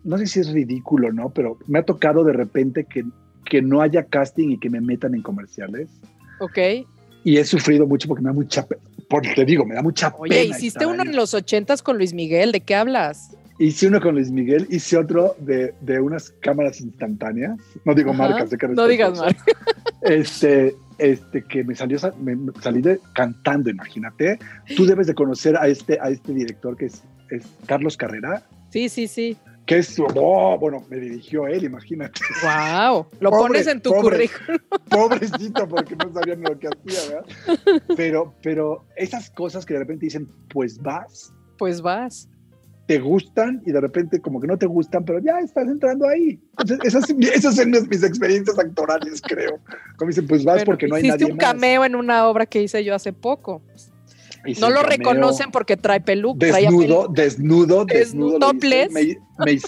no 0.05 0.17
sé 0.19 0.27
si 0.29 0.39
es 0.39 0.53
ridículo, 0.53 1.13
¿no? 1.13 1.31
Pero 1.31 1.59
me 1.67 1.81
ha 1.81 1.83
tocado 1.83 2.23
de 2.23 2.33
repente 2.33 2.85
que 2.85 3.05
que 3.47 3.63
no 3.63 3.81
haya 3.81 4.05
casting 4.05 4.51
y 4.51 4.59
que 4.59 4.69
me 4.69 4.81
metan 4.81 5.15
en 5.15 5.23
comerciales. 5.23 5.89
Ok. 6.39 6.59
y 7.25 7.39
he 7.39 7.45
sufrido 7.45 7.87
mucho 7.87 8.09
porque 8.09 8.23
me 8.23 8.29
da 8.29 8.35
mucha 8.35 8.67
porque 9.09 9.33
te 9.35 9.45
digo, 9.45 9.65
me 9.65 9.75
da 9.75 9.83
mucha 9.83 10.11
pena. 10.11 10.23
Oye, 10.23 10.45
hiciste 10.45 10.85
uno 10.85 11.03
en 11.03 11.17
los 11.17 11.33
ochentas 11.33 11.81
con 11.83 11.97
Luis 11.97 12.13
Miguel, 12.13 12.53
¿de 12.53 12.61
qué 12.61 12.75
hablas? 12.75 13.37
Hice 13.59 13.87
uno 13.87 14.01
con 14.01 14.15
Luis 14.15 14.31
Miguel, 14.31 14.67
hice 14.71 14.99
otro 14.99 15.35
de, 15.39 15.73
de 15.81 15.99
unas 15.99 16.31
cámaras 16.41 16.81
instantáneas. 16.81 17.59
No 17.87 17.95
digo 17.95 18.13
marcas, 18.13 18.51
de 18.51 18.59
No 18.69 18.87
digas 18.87 19.19
marcas. 19.19 19.45
Este, 20.03 20.75
este, 20.99 21.43
que 21.43 21.65
me 21.65 21.75
salió, 21.75 21.99
me, 22.21 22.37
salí 22.61 22.83
de, 22.83 23.01
cantando, 23.15 23.71
imagínate. 23.71 24.39
Tú 24.77 24.85
debes 24.87 25.07
de 25.07 25.15
conocer 25.15 25.57
a 25.57 25.69
este, 25.69 25.99
a 26.01 26.11
este 26.11 26.35
director 26.35 26.77
que 26.77 26.87
es, 26.87 27.03
es 27.31 27.47
Carlos 27.65 27.97
Carrera. 27.97 28.43
Sí, 28.71 28.91
sí, 28.91 29.09
sí. 29.09 29.39
Que 29.65 29.79
es, 29.79 29.97
oh, 29.99 30.59
bueno, 30.61 30.85
me 30.91 30.99
dirigió 30.99 31.47
él, 31.47 31.65
imagínate. 31.65 32.21
Wow, 32.43 33.07
lo 33.21 33.31
pones 33.33 33.67
en 33.67 33.81
tu 33.81 33.91
currículum. 33.95 34.61
Pobrecito, 34.91 35.67
porque 35.67 35.97
no 35.97 36.13
sabía 36.13 36.37
ni 36.37 36.43
lo 36.43 36.59
que 36.59 36.69
hacía, 36.69 37.17
¿verdad? 37.17 37.83
Pero, 37.97 38.35
pero 38.43 38.85
esas 38.97 39.31
cosas 39.31 39.65
que 39.65 39.75
de 39.75 39.81
repente 39.81 40.05
dicen, 40.05 40.29
pues 40.51 40.79
vas. 40.79 41.33
Pues 41.59 41.81
vas 41.81 42.29
te 42.87 43.01
gustan 43.01 43.63
y 43.67 43.73
de 43.73 43.81
repente 43.81 44.21
como 44.21 44.41
que 44.41 44.47
no 44.47 44.57
te 44.57 44.67
gustan, 44.67 45.05
pero 45.05 45.19
ya 45.19 45.41
estás 45.41 45.67
entrando 45.67 46.07
ahí. 46.07 46.41
esas, 46.85 47.11
esas 47.11 47.57
son 47.57 47.71
mis 47.71 48.03
experiencias 48.03 48.59
actorales, 48.59 49.21
creo. 49.21 49.59
Como 49.97 50.09
dicen, 50.09 50.27
pues 50.27 50.45
vas 50.45 50.65
porque 50.65 50.87
no 50.87 50.95
hay 50.95 51.03
nadie 51.03 51.17
Hiciste 51.17 51.33
un 51.33 51.39
cameo 51.39 51.85
en 51.85 51.97
una 51.97 52.27
obra 52.29 52.47
que 52.47 52.63
hice 52.63 52.85
yo 52.85 52.95
hace 52.95 53.13
poco. 53.13 53.61
no 54.61 54.71
lo 54.71 54.85
reconocen 54.85 55.51
porque 55.51 55.77
trae 55.77 56.01
peluca. 56.01 56.47
Desnudo, 56.47 57.09
desnudo, 57.09 57.85
desnudo. 57.85 58.39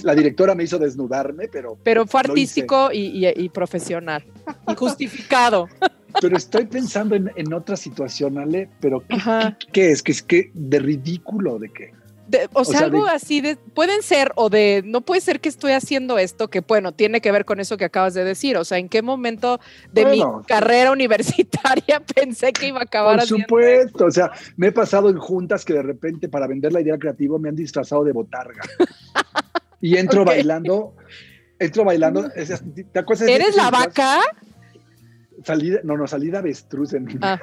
La 0.05 0.15
directora 0.15 0.55
me 0.55 0.65
hizo 0.65 0.79
desnudarme, 0.79 1.49
pero. 1.49 1.77
Pero 1.83 2.07
fue 2.07 2.21
artístico 2.21 2.91
y, 2.93 3.49
profesional. 3.49 4.25
Y 4.69 4.77
justificado. 4.77 5.69
Pero 6.21 6.37
estoy 6.37 6.67
pensando 6.67 7.15
en, 7.15 7.31
en 7.37 7.53
otra 7.53 7.77
situación, 7.77 8.39
Ale, 8.39 8.71
pero 8.81 9.05
¿qué, 9.07 9.19
¿qué, 9.73 9.91
es? 9.93 10.03
¿Qué 10.03 10.13
es? 10.13 10.23
¿Qué? 10.23 10.51
¿De 10.55 10.79
ridículo? 10.79 11.59
¿De 11.59 11.69
qué? 11.69 11.93
O, 12.53 12.65
sea, 12.65 12.81
algo 12.81 13.07
así 13.07 13.41
de, 13.41 13.57
pueden 13.57 14.03
ser 14.03 14.33
o 14.37 14.51
de, 14.51 14.83
no 14.85 15.01
puede 15.01 15.21
ser 15.21 15.41
que 15.41 15.49
estoy 15.49 15.73
haciendo 15.73 16.19
esto, 16.19 16.49
que 16.49 16.61
bueno, 16.61 16.93
tiene 16.93 17.21
que 17.21 17.33
ver 17.33 17.45
con 17.45 17.61
eso 17.61 17.77
que 17.77 17.85
acabas 17.85 18.15
de 18.15 18.25
decir, 18.25 18.57
o 18.57 18.65
sea, 18.65 18.79
¿en 18.79 18.89
qué 18.89 19.03
momento 19.03 19.61
de 19.93 20.07
mi 20.07 20.23
carrera 20.47 20.93
universitaria 20.93 22.01
pensé 22.15 22.53
que 22.53 22.69
iba 22.69 22.81
a 22.81 22.85
acabar 22.85 23.19
Por 23.19 23.27
supuesto, 23.27 24.07
o 24.07 24.11
sea, 24.11 24.31
me 24.57 24.69
he 24.69 24.73
pasado 24.73 25.09
en 25.11 25.19
juntas 25.19 25.65
que 25.65 25.73
de 25.73 25.83
repente 25.83 26.29
para 26.29 26.47
vender 26.47 26.73
la 26.73 26.81
idea 26.81 26.99
creativa 26.99 27.39
me 27.39 27.49
han 27.49 27.57
disfrazado 27.57 28.05
de 28.05 28.13
botarga. 28.13 28.63
y 29.81 29.97
entro 29.97 30.25
bailando, 30.25 30.95
entro 31.59 31.85
bailando, 31.85 32.29
¿te 32.29 32.99
acuerdas? 32.99 33.29
¿Eres 33.29 33.57
la 33.57 33.71
vaca? 33.71 34.21
Salida, 35.45 35.81
no, 35.85 35.97
no, 35.97 36.07
salida 36.07 36.41
avestruz 36.41 36.95
en 36.95 37.07
ah. 37.23 37.39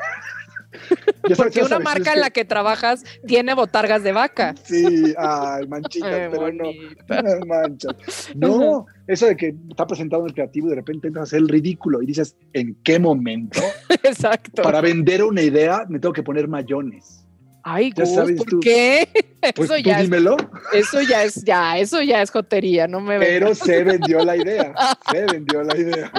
Porque 1.35 1.61
una 1.61 1.79
marca 1.79 2.13
en 2.13 2.21
la 2.21 2.29
que 2.29 2.45
trabajas 2.45 3.03
tiene 3.25 3.53
botargas 3.53 4.03
de 4.03 4.11
vaca. 4.11 4.55
Sí, 4.63 5.13
ay, 5.17 5.67
manchitas, 5.67 6.29
pero 6.31 6.51
no, 6.51 6.65
manchas. 7.47 7.95
No, 8.35 8.85
eso 9.07 9.27
de 9.27 9.35
que 9.35 9.55
está 9.69 9.87
presentado 9.87 10.23
en 10.23 10.29
el 10.29 10.33
creativo 10.33 10.67
y 10.67 10.69
de 10.71 10.75
repente 10.75 11.07
entras 11.07 11.23
a 11.23 11.25
hacer 11.25 11.39
el 11.39 11.49
ridículo 11.49 12.01
y 12.01 12.05
dices, 12.05 12.35
¿en 12.53 12.75
qué 12.83 12.99
momento? 12.99 13.59
Exacto. 14.03 14.61
Para 14.61 14.81
vender 14.81 15.23
una 15.23 15.41
idea 15.41 15.85
me 15.89 15.99
tengo 15.99 16.13
que 16.13 16.23
poner 16.23 16.47
mayones. 16.47 17.24
Ay, 17.67 17.91
¿por 17.91 18.59
qué? 18.59 19.09
Pues 19.55 19.69
eso 19.69 19.77
ya 19.77 20.01
dímelo. 20.01 20.37
Es, 20.73 20.87
eso 20.87 21.01
ya 21.01 21.23
es, 21.23 21.43
ya, 21.43 21.77
eso 21.77 22.01
ya 22.01 22.23
es 22.23 22.31
jotería, 22.31 22.87
no 22.87 22.99
me 22.99 23.19
Pero 23.19 23.53
se 23.53 23.83
vendió 23.83 24.25
la 24.25 24.35
idea, 24.35 24.73
se 25.11 25.23
vendió 25.23 25.61
la 25.61 25.77
idea. 25.77 26.11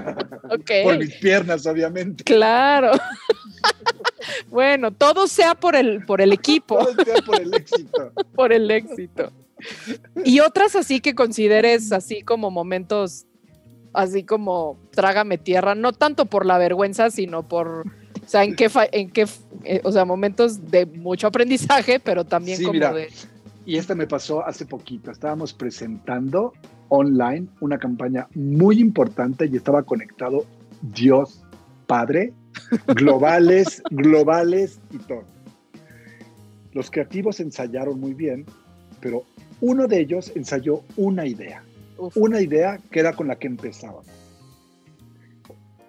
Por 0.84 0.98
mis 0.98 1.14
piernas, 1.16 1.66
obviamente. 1.66 2.22
Claro. 2.22 2.92
bueno, 4.48 4.92
todo 4.92 5.26
sea 5.26 5.56
por 5.56 5.74
el, 5.74 6.06
por 6.06 6.20
el 6.20 6.32
equipo. 6.32 6.78
Todo 6.78 7.04
sea 7.04 7.16
por 7.22 7.40
el 7.40 7.52
éxito. 7.52 8.12
por 8.36 8.52
el 8.52 8.70
éxito. 8.70 9.32
Y 10.24 10.38
otras 10.38 10.76
así 10.76 11.00
que 11.00 11.16
consideres 11.16 11.90
así 11.90 12.22
como 12.22 12.52
momentos, 12.52 13.26
así 13.92 14.22
como 14.22 14.78
trágame 14.92 15.36
tierra, 15.36 15.74
no 15.74 15.92
tanto 15.92 16.26
por 16.26 16.46
la 16.46 16.58
vergüenza, 16.58 17.10
sino 17.10 17.48
por, 17.48 17.86
o 18.26 18.28
sea, 18.28 18.42
en 18.42 18.56
qué, 18.56 18.68
en 18.90 19.10
qué, 19.10 19.24
eh, 19.62 19.80
o 19.84 19.92
sea, 19.92 20.04
momentos 20.04 20.68
de 20.68 20.84
mucho 20.84 21.28
aprendizaje, 21.28 22.00
pero 22.00 22.24
también 22.24 22.60
como 22.60 22.78
de... 22.78 23.08
Y 23.64 23.76
esta 23.76 23.94
me 23.94 24.08
pasó 24.08 24.44
hace 24.44 24.66
poquito. 24.66 25.12
Estábamos 25.12 25.54
presentando 25.54 26.52
online 26.88 27.46
una 27.60 27.78
campaña 27.78 28.26
muy 28.34 28.80
importante 28.80 29.46
y 29.46 29.56
estaba 29.56 29.84
conectado 29.84 30.44
Dios 30.82 31.42
Padre, 31.86 32.32
globales, 32.88 33.80
globales 33.90 34.80
y 34.90 34.98
todo. 34.98 35.22
Los 36.72 36.90
creativos 36.90 37.38
ensayaron 37.38 38.00
muy 38.00 38.12
bien, 38.12 38.44
pero 39.00 39.22
uno 39.60 39.86
de 39.86 40.00
ellos 40.00 40.32
ensayó 40.34 40.82
una 40.96 41.26
idea, 41.26 41.62
una 42.16 42.40
idea 42.40 42.80
que 42.90 42.98
era 42.98 43.12
con 43.12 43.28
la 43.28 43.36
que 43.36 43.46
empezaban. 43.46 44.04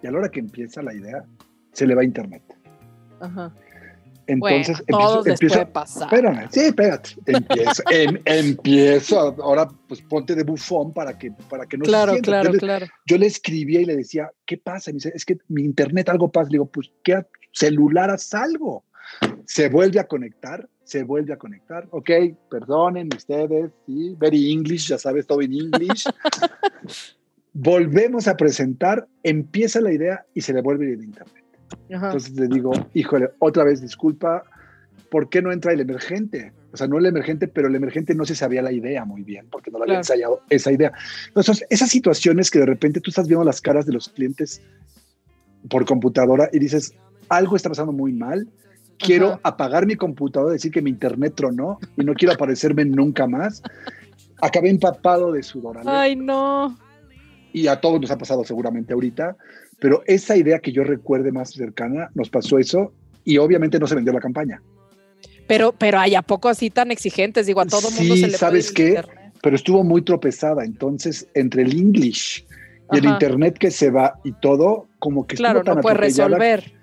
Y 0.04 0.08
a 0.08 0.12
la 0.12 0.20
hora 0.20 0.30
que 0.30 0.40
empieza 0.40 0.84
la 0.84 0.94
idea, 0.94 1.26
se 1.78 1.86
le 1.86 1.93
va 1.93 2.01
a 2.01 2.05
internet. 2.05 2.41
Ajá. 3.19 3.53
Entonces 4.25 4.84
bueno, 4.89 5.23
empiezo, 5.25 5.71
pasar. 5.71 6.11
Espérame, 6.11 6.47
sí, 6.51 6.59
espérate. 6.61 7.11
Empiezo, 7.28 7.84
em, 7.91 8.19
empiezo, 8.25 9.19
ahora 9.19 9.69
pues 9.88 10.01
ponte 10.01 10.34
de 10.34 10.43
bufón 10.43 10.91
para 10.91 11.15
que, 11.19 11.32
para 11.47 11.67
que 11.67 11.78
no 11.78 11.86
claro, 11.86 12.15
se 12.15 12.21
Claro, 12.21 12.51
yo 12.51 12.59
claro, 12.59 12.88
Yo 13.05 13.17
le 13.19 13.28
escribía 13.28 13.80
y 13.80 13.86
le 13.86 13.95
decía, 13.95 14.32
¿qué 14.47 14.57
pasa? 14.57 14.89
Me 14.89 14.95
dice, 14.95 15.11
es 15.13 15.23
que 15.23 15.38
mi 15.49 15.63
internet 15.63 16.09
algo 16.09 16.32
pasa. 16.32 16.49
Le 16.49 16.55
digo, 16.55 16.65
pues, 16.65 16.91
¿qué 17.03 17.23
celular 17.53 18.09
haz 18.09 18.34
algo? 18.34 18.84
Se 19.45 19.69
vuelve 19.69 19.99
a 19.99 20.07
conectar, 20.07 20.67
se 20.84 21.03
vuelve 21.03 21.34
a 21.34 21.38
conectar. 21.38 21.88
Ok, 21.91 22.09
perdonen 22.49 23.09
ustedes, 23.15 23.69
sí, 23.86 24.15
very 24.17 24.51
English, 24.51 24.88
ya 24.88 24.97
sabes, 24.97 25.28
todo 25.28 25.43
en 25.43 25.53
English. 25.53 26.05
Volvemos 27.53 28.28
a 28.28 28.36
presentar, 28.36 29.07
empieza 29.21 29.80
la 29.80 29.93
idea 29.93 30.25
y 30.34 30.41
se 30.41 30.53
le 30.53 30.61
vuelve 30.61 30.91
el 30.91 31.03
internet. 31.03 31.47
Entonces 31.89 32.32
le 32.34 32.47
digo, 32.47 32.72
híjole, 32.93 33.30
otra 33.39 33.63
vez 33.63 33.82
disculpa, 33.82 34.43
¿por 35.09 35.30
qué 35.30 35.41
no 35.41 35.51
entra 35.51 35.74
el 35.74 35.80
emergente? 35.80 36.53
O 36.74 36.78
sea, 36.78 36.88
no 36.88 36.97
el 36.97 37.05
emergente, 37.05 37.47
pero 37.47 37.68
el 37.68 37.76
emergente 37.76 38.13
no 38.13 38.26
se 38.26 38.36
sabía 38.36 38.61
la 38.61 38.72
idea 38.72 39.05
muy 39.05 39.24
bien, 39.24 39.47
porque 39.49 39.72
no 39.72 39.80
lo 39.80 39.86
había 39.86 39.97
ensayado 39.97 40.41
esa 40.49 40.72
idea. 40.72 40.91
Entonces, 41.28 41.65
esas 41.70 41.89
situaciones 41.89 42.51
que 42.51 42.59
de 42.59 42.65
repente 42.65 43.01
tú 43.01 43.09
estás 43.09 43.28
viendo 43.28 43.45
las 43.45 43.61
caras 43.61 43.86
de 43.86 43.93
los 43.93 44.09
clientes 44.09 44.61
por 45.70 45.86
computadora 45.86 46.49
y 46.51 46.59
dices, 46.59 46.93
algo 47.30 47.55
está 47.55 47.70
pasando 47.70 47.93
muy 47.93 48.13
mal, 48.13 48.47
quiero 48.99 49.39
apagar 49.43 49.86
mi 49.86 49.95
computadora, 49.95 50.53
decir 50.53 50.72
que 50.72 50.82
mi 50.82 50.89
internet 50.89 51.34
tronó 51.36 51.80
y 51.95 52.03
no 52.03 52.13
quiero 52.13 52.34
aparecerme 52.34 52.86
nunca 52.86 53.28
más. 53.28 53.61
Acabé 54.41 54.70
empapado 54.70 55.32
de 55.32 55.41
sudor. 55.43 55.80
Ay, 55.86 56.15
no. 56.15 56.78
Y 57.53 57.68
a 57.68 57.80
todos 57.80 57.99
nos 57.99 58.11
ha 58.11 58.18
pasado 58.18 58.43
seguramente 58.43 58.93
ahorita. 58.93 59.36
Pero 59.80 60.03
esa 60.07 60.36
idea 60.36 60.59
que 60.59 60.71
yo 60.71 60.84
recuerde 60.84 61.32
más 61.32 61.51
cercana, 61.51 62.09
nos 62.15 62.30
pasó 62.30 62.57
eso 62.57 62.93
y 63.23 63.38
obviamente 63.38 63.80
no 63.80 63.88
se 63.88 63.95
vendió 63.95 64.13
la 64.13 64.19
campaña. 64.19 64.61
Pero, 65.47 65.71
pero 65.71 65.99
hay 65.99 66.15
a 66.15 66.21
poco 66.21 66.49
así 66.49 66.69
tan 66.69 66.91
exigentes, 66.91 67.45
digo, 67.45 67.61
a 67.61 67.65
todo 67.65 67.89
mundo 67.91 68.15
se 68.15 68.28
le 68.28 68.38
¿sabes 68.38 68.71
qué? 68.71 69.01
Pero 69.41 69.55
estuvo 69.55 69.84
muy 69.84 70.01
tropezada, 70.01 70.65
entonces 70.65 71.28
entre 71.34 71.61
el 71.61 71.78
English 71.78 72.45
y 72.91 72.97
el 72.97 73.05
internet 73.05 73.57
que 73.57 73.71
se 73.71 73.91
va 73.91 74.19
y 74.23 74.32
todo, 74.34 74.88
como 74.99 75.28
que 75.28 75.36
claro, 75.36 75.63
tan 75.63 75.75
no 75.75 75.82
puede 75.82 75.97
resolver. 75.97 76.73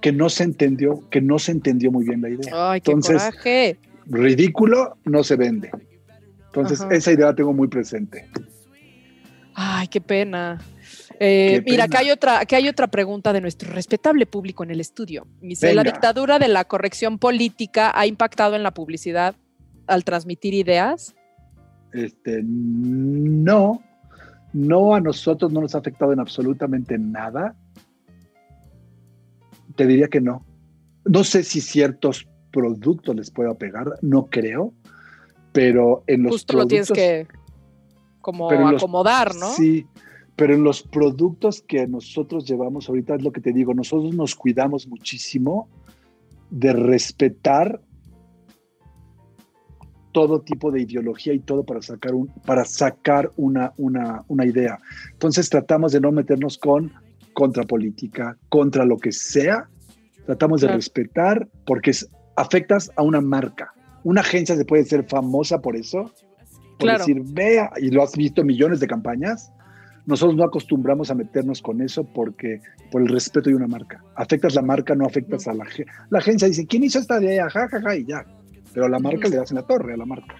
Que 0.00 0.12
no 0.12 0.28
se 0.28 0.44
entendió, 0.44 1.02
que 1.10 1.20
no 1.20 1.38
se 1.38 1.52
entendió 1.52 1.90
muy 1.90 2.04
bien 2.04 2.20
la 2.20 2.28
idea. 2.28 2.52
Ay, 2.52 2.78
entonces, 2.84 3.22
qué 3.42 3.78
ridículo 4.06 4.98
no 5.04 5.24
se 5.24 5.36
vende. 5.36 5.70
Entonces, 6.46 6.86
esa 6.90 7.12
idea 7.12 7.26
la 7.26 7.34
tengo 7.34 7.52
muy 7.52 7.68
presente. 7.68 8.28
Ay, 9.54 9.88
qué 9.88 10.00
pena. 10.00 10.60
Eh, 11.20 11.62
mira, 11.66 11.88
que 11.88 11.96
hay, 11.96 12.10
otra, 12.10 12.42
hay 12.50 12.68
otra 12.68 12.88
pregunta 12.88 13.32
de 13.32 13.40
nuestro 13.40 13.72
respetable 13.72 14.26
público 14.26 14.64
en 14.64 14.70
el 14.70 14.80
estudio. 14.80 15.26
Dice, 15.40 15.74
¿la 15.74 15.84
dictadura 15.84 16.38
de 16.38 16.48
la 16.48 16.64
corrección 16.64 17.18
política 17.18 17.92
ha 17.94 18.06
impactado 18.06 18.56
en 18.56 18.62
la 18.62 18.74
publicidad 18.74 19.36
al 19.86 20.04
transmitir 20.04 20.54
ideas? 20.54 21.14
Este, 21.92 22.40
no, 22.42 23.82
no 24.52 24.94
a 24.94 25.00
nosotros 25.00 25.52
no 25.52 25.60
nos 25.60 25.74
ha 25.74 25.78
afectado 25.78 26.12
en 26.12 26.20
absolutamente 26.20 26.98
nada. 26.98 27.54
Te 29.76 29.86
diría 29.86 30.08
que 30.08 30.20
no. 30.20 30.44
No 31.04 31.22
sé 31.22 31.44
si 31.44 31.60
ciertos 31.60 32.26
productos 32.50 33.14
les 33.14 33.30
pueda 33.30 33.54
pegar, 33.54 33.86
no 34.00 34.26
creo, 34.26 34.72
pero 35.52 36.02
en 36.06 36.24
los 36.24 36.32
Justo 36.32 36.56
lo 36.56 36.66
tienes 36.66 36.90
que 36.90 37.26
como 38.20 38.48
acomodar, 38.50 39.34
¿no? 39.34 39.52
Sí, 39.52 39.86
pero 40.36 40.54
en 40.54 40.64
los 40.64 40.82
productos 40.82 41.62
que 41.62 41.86
nosotros 41.86 42.44
llevamos 42.44 42.88
ahorita 42.88 43.14
es 43.14 43.22
lo 43.22 43.32
que 43.32 43.40
te 43.40 43.52
digo, 43.52 43.74
nosotros 43.74 44.14
nos 44.14 44.34
cuidamos 44.34 44.86
muchísimo 44.88 45.68
de 46.50 46.72
respetar 46.72 47.80
todo 50.12 50.40
tipo 50.40 50.70
de 50.70 50.82
ideología 50.82 51.32
y 51.34 51.40
todo 51.40 51.64
para 51.64 51.82
sacar, 51.82 52.14
un, 52.14 52.28
para 52.46 52.64
sacar 52.64 53.32
una, 53.36 53.72
una, 53.76 54.24
una 54.28 54.46
idea. 54.46 54.78
Entonces 55.12 55.50
tratamos 55.50 55.92
de 55.92 56.00
no 56.00 56.12
meternos 56.12 56.56
con 56.56 56.92
contrapolítica, 57.32 58.38
contra 58.48 58.84
lo 58.84 58.96
que 58.96 59.10
sea, 59.10 59.68
Tratamos 60.26 60.62
de 60.62 60.68
respetar 60.68 61.48
porque 61.66 61.92
afectas 62.36 62.90
a 62.96 63.02
una 63.02 63.20
marca. 63.20 63.72
Una 64.04 64.22
agencia 64.22 64.56
se 64.56 64.64
puede 64.64 64.84
ser 64.84 65.04
famosa 65.04 65.60
por 65.60 65.76
eso, 65.76 66.10
por 66.78 66.98
decir, 66.98 67.22
vea, 67.24 67.70
y 67.76 67.90
lo 67.90 68.02
has 68.02 68.16
visto 68.16 68.40
en 68.40 68.48
millones 68.48 68.80
de 68.80 68.86
campañas. 68.86 69.52
Nosotros 70.06 70.36
no 70.36 70.44
acostumbramos 70.44 71.10
a 71.10 71.14
meternos 71.14 71.62
con 71.62 71.80
eso 71.80 72.04
porque 72.04 72.60
por 72.90 73.00
el 73.00 73.08
respeto 73.08 73.48
de 73.48 73.56
una 73.56 73.66
marca. 73.66 74.02
Afectas 74.16 74.54
la 74.54 74.62
marca, 74.62 74.94
no 74.94 75.06
afectas 75.06 75.48
a 75.48 75.54
la 75.54 75.64
La 76.10 76.18
agencia 76.18 76.46
dice, 76.46 76.66
¿quién 76.66 76.84
hizo 76.84 76.98
esta 76.98 77.22
idea? 77.22 77.48
Ja, 77.48 77.68
ja, 77.68 77.80
ja, 77.80 77.96
y 77.96 78.04
ya. 78.04 78.24
Pero 78.72 78.86
a 78.86 78.88
la 78.88 78.98
marca 78.98 79.28
le 79.28 79.36
das 79.36 79.50
en 79.50 79.56
la 79.56 79.62
torre, 79.62 79.94
a 79.94 79.96
la 79.96 80.04
marca. 80.04 80.34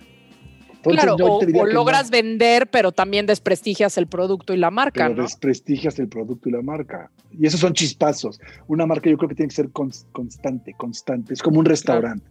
claro, 0.83 1.17
o, 1.19 1.67
logras 1.67 2.11
vender, 2.11 2.69
pero 2.69 2.93
también 2.93 3.25
desprestigias 3.25 3.97
el 3.97 4.07
producto 4.07 4.53
y 4.53 4.59
la 4.59 4.71
marca, 4.71 5.09
pero 5.09 5.23
desprestigias 5.23 5.99
el 5.99 6.09
producto 6.09 6.51
y 6.51 6.53
la 6.53 6.61
marca. 6.61 7.11
Y 7.31 7.47
esos 7.47 7.61
son 7.61 7.73
chispazos. 7.73 8.41
Una 8.67 8.85
marca 8.85 9.09
yo 9.09 9.17
creo 9.17 9.29
que 9.31 9.35
tiene 9.35 9.49
que 9.49 9.57
ser 9.57 9.71
constante, 9.71 10.75
constante. 10.77 11.33
Es 11.33 11.43
como 11.43 11.59
un 11.61 11.65
restaurante. 11.65 12.27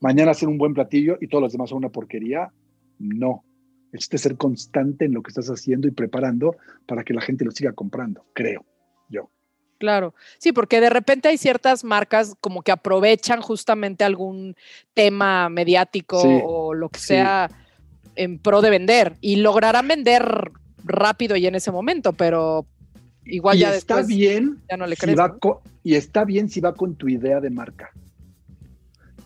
Mañana 0.00 0.30
hacer 0.30 0.48
un 0.48 0.58
buen 0.58 0.74
platillo 0.74 1.18
y 1.20 1.26
todos 1.26 1.42
los 1.42 1.52
demás 1.52 1.70
son 1.70 1.78
una 1.78 1.90
porquería. 1.90 2.50
No. 2.98 3.44
Es 3.92 4.06
ser 4.06 4.36
constante 4.36 5.06
en 5.06 5.14
lo 5.14 5.22
que 5.22 5.30
estás 5.30 5.48
haciendo 5.48 5.88
y 5.88 5.90
preparando 5.90 6.56
para 6.86 7.04
que 7.04 7.14
la 7.14 7.20
gente 7.20 7.44
lo 7.44 7.50
siga 7.50 7.72
comprando, 7.72 8.26
creo 8.34 8.64
yo. 9.08 9.30
Claro, 9.78 10.14
sí, 10.38 10.52
porque 10.52 10.80
de 10.80 10.90
repente 10.90 11.28
hay 11.28 11.38
ciertas 11.38 11.84
marcas 11.84 12.34
como 12.40 12.62
que 12.62 12.72
aprovechan 12.72 13.40
justamente 13.40 14.04
algún 14.04 14.56
tema 14.92 15.48
mediático 15.48 16.20
o 16.20 16.74
lo 16.74 16.88
que 16.88 16.98
sea 16.98 17.48
en 18.16 18.38
pro 18.38 18.60
de 18.60 18.70
vender 18.70 19.16
y 19.20 19.36
lograrán 19.36 19.86
vender 19.86 20.50
rápido 20.84 21.36
y 21.36 21.46
en 21.46 21.54
ese 21.54 21.70
momento, 21.70 22.12
pero 22.12 22.66
igual 23.24 23.58
ya 23.58 23.74
está 23.74 24.02
bien 24.02 24.58
ya 24.68 24.76
no 24.76 24.86
le 24.86 24.96
crees. 24.96 25.18
y 25.84 25.94
está 25.94 26.24
bien 26.24 26.48
si 26.48 26.60
va 26.60 26.74
con 26.74 26.96
tu 26.96 27.08
idea 27.08 27.40
de 27.40 27.50
marca. 27.50 27.92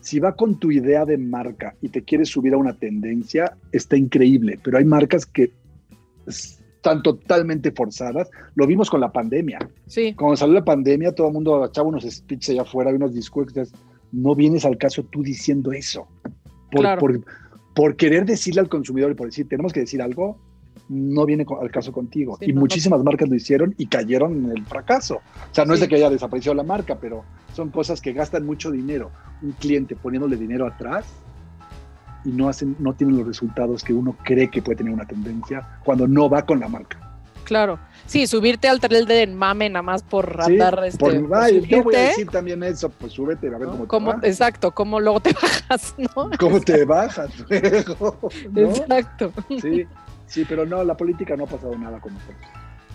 Si 0.03 0.19
va 0.19 0.35
con 0.35 0.59
tu 0.59 0.69
idea 0.69 1.05
de 1.05 1.17
marca 1.17 1.75
y 1.81 1.87
te 1.87 2.03
quieres 2.03 2.27
subir 2.27 2.53
a 2.53 2.57
una 2.57 2.73
tendencia, 2.77 3.57
está 3.71 3.95
increíble, 3.95 4.59
pero 4.61 4.77
hay 4.77 4.83
marcas 4.83 5.25
que 5.25 5.53
están 6.27 7.01
totalmente 7.01 7.71
forzadas. 7.71 8.29
Lo 8.55 8.67
vimos 8.67 8.89
con 8.89 8.99
la 8.99 9.13
pandemia. 9.13 9.59
Sí. 9.87 10.13
Cuando 10.13 10.35
salió 10.35 10.55
la 10.55 10.65
pandemia, 10.65 11.15
todo 11.15 11.27
el 11.27 11.33
mundo 11.33 11.65
echaba 11.65 11.87
unos 11.87 12.03
speeches 12.03 12.49
allá 12.49 12.63
afuera, 12.63 12.91
unos 12.91 13.13
discursos. 13.13 13.71
No 14.11 14.35
vienes 14.35 14.65
al 14.65 14.77
caso 14.77 15.03
tú 15.03 15.23
diciendo 15.23 15.71
eso. 15.71 16.05
Por, 16.69 17.23
por, 17.73 17.95
querer 17.95 18.25
decirle 18.25 18.59
al 18.59 18.67
consumidor 18.67 19.11
y 19.11 19.15
por 19.15 19.27
decir, 19.27 19.47
tenemos 19.47 19.71
que 19.71 19.79
decir 19.79 20.01
algo, 20.01 20.37
no 20.93 21.25
viene 21.25 21.45
al 21.61 21.71
caso 21.71 21.91
contigo. 21.91 22.37
y 22.39 22.53
muchísimas 22.53 23.03
marcas 23.03 23.29
lo 23.29 23.35
hicieron 23.35 23.73
y 23.77 23.87
cayeron 23.87 24.45
en 24.45 24.57
el 24.57 24.65
fracaso. 24.65 25.15
O 25.15 25.53
sea, 25.53 25.65
no 25.65 25.73
es 25.73 25.79
de 25.79 25.87
que 25.87 25.95
haya 25.95 26.09
desaparecido 26.09 26.53
la 26.53 26.63
marca, 26.63 26.97
pero 26.99 27.23
son 27.53 27.69
cosas 27.69 28.01
que 28.01 28.13
gastan 28.13 28.45
mucho 28.45 28.71
dinero. 28.71 29.11
Un 29.41 29.51
cliente 29.53 29.95
poniéndole 29.95 30.37
dinero 30.37 30.67
atrás 30.67 31.05
y 32.25 32.29
no, 32.29 32.47
hacen, 32.49 32.75
no 32.79 32.93
tienen 32.93 33.17
los 33.17 33.27
resultados 33.27 33.83
que 33.83 33.93
uno 33.93 34.15
cree 34.23 34.49
que 34.49 34.61
puede 34.61 34.77
tener 34.77 34.93
una 34.93 35.05
tendencia 35.05 35.79
cuando 35.83 36.07
no 36.07 36.29
va 36.29 36.45
con 36.45 36.59
la 36.59 36.67
marca. 36.67 36.99
Claro. 37.43 37.79
Sí, 38.05 38.27
subirte 38.27 38.67
al 38.67 38.79
tren 38.79 39.05
de 39.05 39.27
mame 39.27 39.69
nada 39.69 39.83
más 39.83 40.03
por 40.03 40.41
andar. 40.41 40.83
este, 40.85 40.97
por, 40.97 41.13
yo 41.13 41.83
voy 41.83 41.95
a 41.95 41.99
decir 41.99 42.27
también 42.29 42.63
eso, 42.63 42.89
pues 42.89 43.13
súbete 43.13 43.47
a 43.47 43.57
ver 43.57 43.67
cómo, 43.87 44.19
te 44.19 44.27
Exacto, 44.27 44.71
cómo 44.71 44.99
luego 44.99 45.19
te 45.19 45.33
bajas, 45.41 45.95
¿no? 45.97 46.29
¿Cómo 46.39 46.59
te 46.59 46.85
bajas 46.85 47.31
Exacto. 47.49 49.31
Sí, 49.61 49.85
sí, 50.33 50.45
pero 50.47 50.65
no, 50.65 50.83
la 50.83 50.97
política 50.97 51.37
no 51.37 51.43
ha 51.43 51.47
pasado 51.47 51.77
nada 51.77 51.99
con 51.99 52.13
nosotros. 52.13 52.37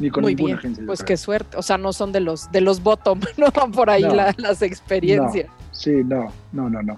Ni 0.01 0.11
con 0.11 0.25
ninguna 0.25 0.57
agencia. 0.57 0.85
Pues 0.87 1.03
qué 1.03 1.17
suerte. 1.17 1.57
O 1.57 1.63
sea, 1.63 1.79
no 1.79 1.93
son 1.93 2.11
de 2.11 2.21
los, 2.21 2.51
de 2.51 2.61
los 2.61 2.83
bottom, 2.83 3.21
no 3.37 3.51
van 3.51 3.71
por 3.71 3.91
ahí 3.91 4.03
las 4.37 4.63
experiencias. 4.63 5.49
sí, 5.71 6.03
no, 6.05 6.33
no, 6.53 6.69
no, 6.69 6.83
no. 6.83 6.97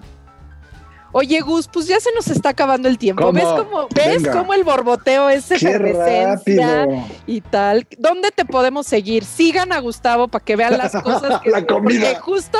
Oye, 1.13 1.41
Gus, 1.41 1.67
pues 1.67 1.87
ya 1.87 1.99
se 1.99 2.09
nos 2.13 2.27
está 2.29 2.49
acabando 2.49 2.87
el 2.87 2.97
tiempo. 2.97 3.33
¿Ves 3.33 3.43
cómo, 3.43 3.87
¿ves 3.93 4.25
cómo 4.31 4.53
el 4.53 4.63
borboteo 4.63 5.29
es 5.29 5.51
efervescencia 5.51 6.87
y 7.27 7.41
tal? 7.41 7.85
¿Dónde 7.97 8.31
te 8.31 8.45
podemos 8.45 8.87
seguir? 8.87 9.25
Sigan 9.25 9.73
a 9.73 9.79
Gustavo 9.79 10.29
para 10.29 10.45
que 10.45 10.55
vean 10.55 10.77
las 10.77 10.93
cosas 10.93 11.41
que 11.43 11.49
la 11.49 11.65
comida. 11.65 12.13
Porque 12.13 12.19
justo 12.21 12.57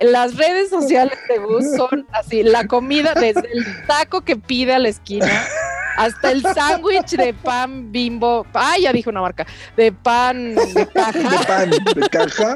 las 0.00 0.36
redes 0.36 0.70
sociales 0.70 1.18
de 1.28 1.38
Gus 1.38 1.64
son 1.76 2.06
así, 2.12 2.44
la 2.44 2.68
comida 2.68 3.14
desde 3.14 3.50
el 3.52 3.66
taco 3.88 4.20
que 4.20 4.36
pide 4.36 4.74
a 4.74 4.78
la 4.78 4.90
esquina 4.90 5.26
hasta 5.98 6.30
el 6.30 6.42
sándwich 6.42 7.16
de 7.16 7.34
pan 7.34 7.90
bimbo. 7.90 8.46
Ay, 8.54 8.82
ya 8.82 8.92
dije 8.92 9.10
una 9.10 9.20
marca. 9.20 9.46
De 9.76 9.90
pan 9.90 10.54
de 10.54 10.86
caja. 10.94 11.18
De 11.18 11.46
pan 11.46 11.70
de 11.70 12.08
caja. 12.08 12.54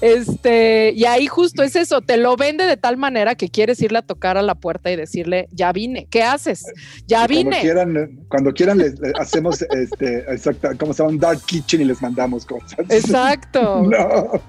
Este, 0.00 0.92
y 0.94 1.04
ahí 1.04 1.28
justo 1.28 1.62
es 1.62 1.76
eso, 1.76 2.00
te 2.00 2.16
lo 2.16 2.36
vende 2.36 2.64
de 2.66 2.76
tal 2.76 2.96
manera 2.96 3.36
que 3.36 3.48
quieres 3.48 3.80
irle 3.80 3.98
a 3.98 4.02
tocar 4.02 4.36
a 4.36 4.42
la 4.42 4.56
puerta 4.56 4.90
y 4.90 4.96
decirle, 4.96 5.48
ya 5.52 5.72
vine, 5.72 6.08
¿qué 6.10 6.24
haces? 6.24 6.64
Ya 7.06 7.26
vine. 7.28 7.50
Cuando 7.50 7.60
quieran, 7.60 8.20
cuando 8.28 8.52
quieran 8.52 8.78
les, 8.78 8.94
hacemos 9.18 9.62
este, 9.62 10.18
exacto, 10.32 10.70
¿cómo 10.78 10.92
se 10.92 11.02
llama? 11.02 11.12
Un 11.12 11.20
dark 11.20 11.40
kitchen 11.46 11.82
y 11.82 11.84
les 11.84 12.02
mandamos 12.02 12.44
cosas. 12.44 12.80
Exacto. 12.88 13.82
no. 13.88 14.42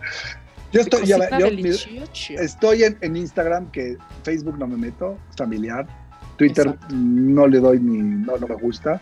Yo 0.71 0.79
estoy, 0.79 1.05
ya, 1.05 1.17
yo, 1.37 1.47
estoy 2.39 2.83
en, 2.85 2.97
en, 3.01 3.17
Instagram, 3.17 3.69
que 3.71 3.97
Facebook 4.23 4.57
no 4.57 4.67
me 4.67 4.77
meto, 4.77 5.17
familiar. 5.35 5.85
Twitter 6.37 6.75
no 6.91 7.47
le 7.47 7.59
doy 7.59 7.79
ni, 7.79 7.99
no, 7.99 8.37
no 8.37 8.47
me 8.47 8.55
gusta. 8.55 9.01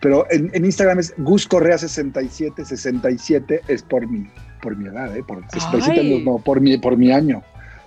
Pero 0.00 0.26
en, 0.30 0.50
en 0.54 0.64
Instagram 0.64 1.00
es 1.00 1.12
Gus 1.18 1.46
Correa 1.46 1.76
67, 1.76 2.64
67 2.64 3.62
es 3.66 3.82
por 3.82 4.06
mi, 4.06 4.28
por 4.62 4.76
mi 4.76 4.88
edad, 4.88 5.16
¿eh? 5.16 5.24
por, 5.26 5.42
67 5.50 6.22
no, 6.24 6.38
por 6.38 6.60
mi, 6.60 6.78
por 6.78 6.96
mi 6.96 7.10
año. 7.10 7.42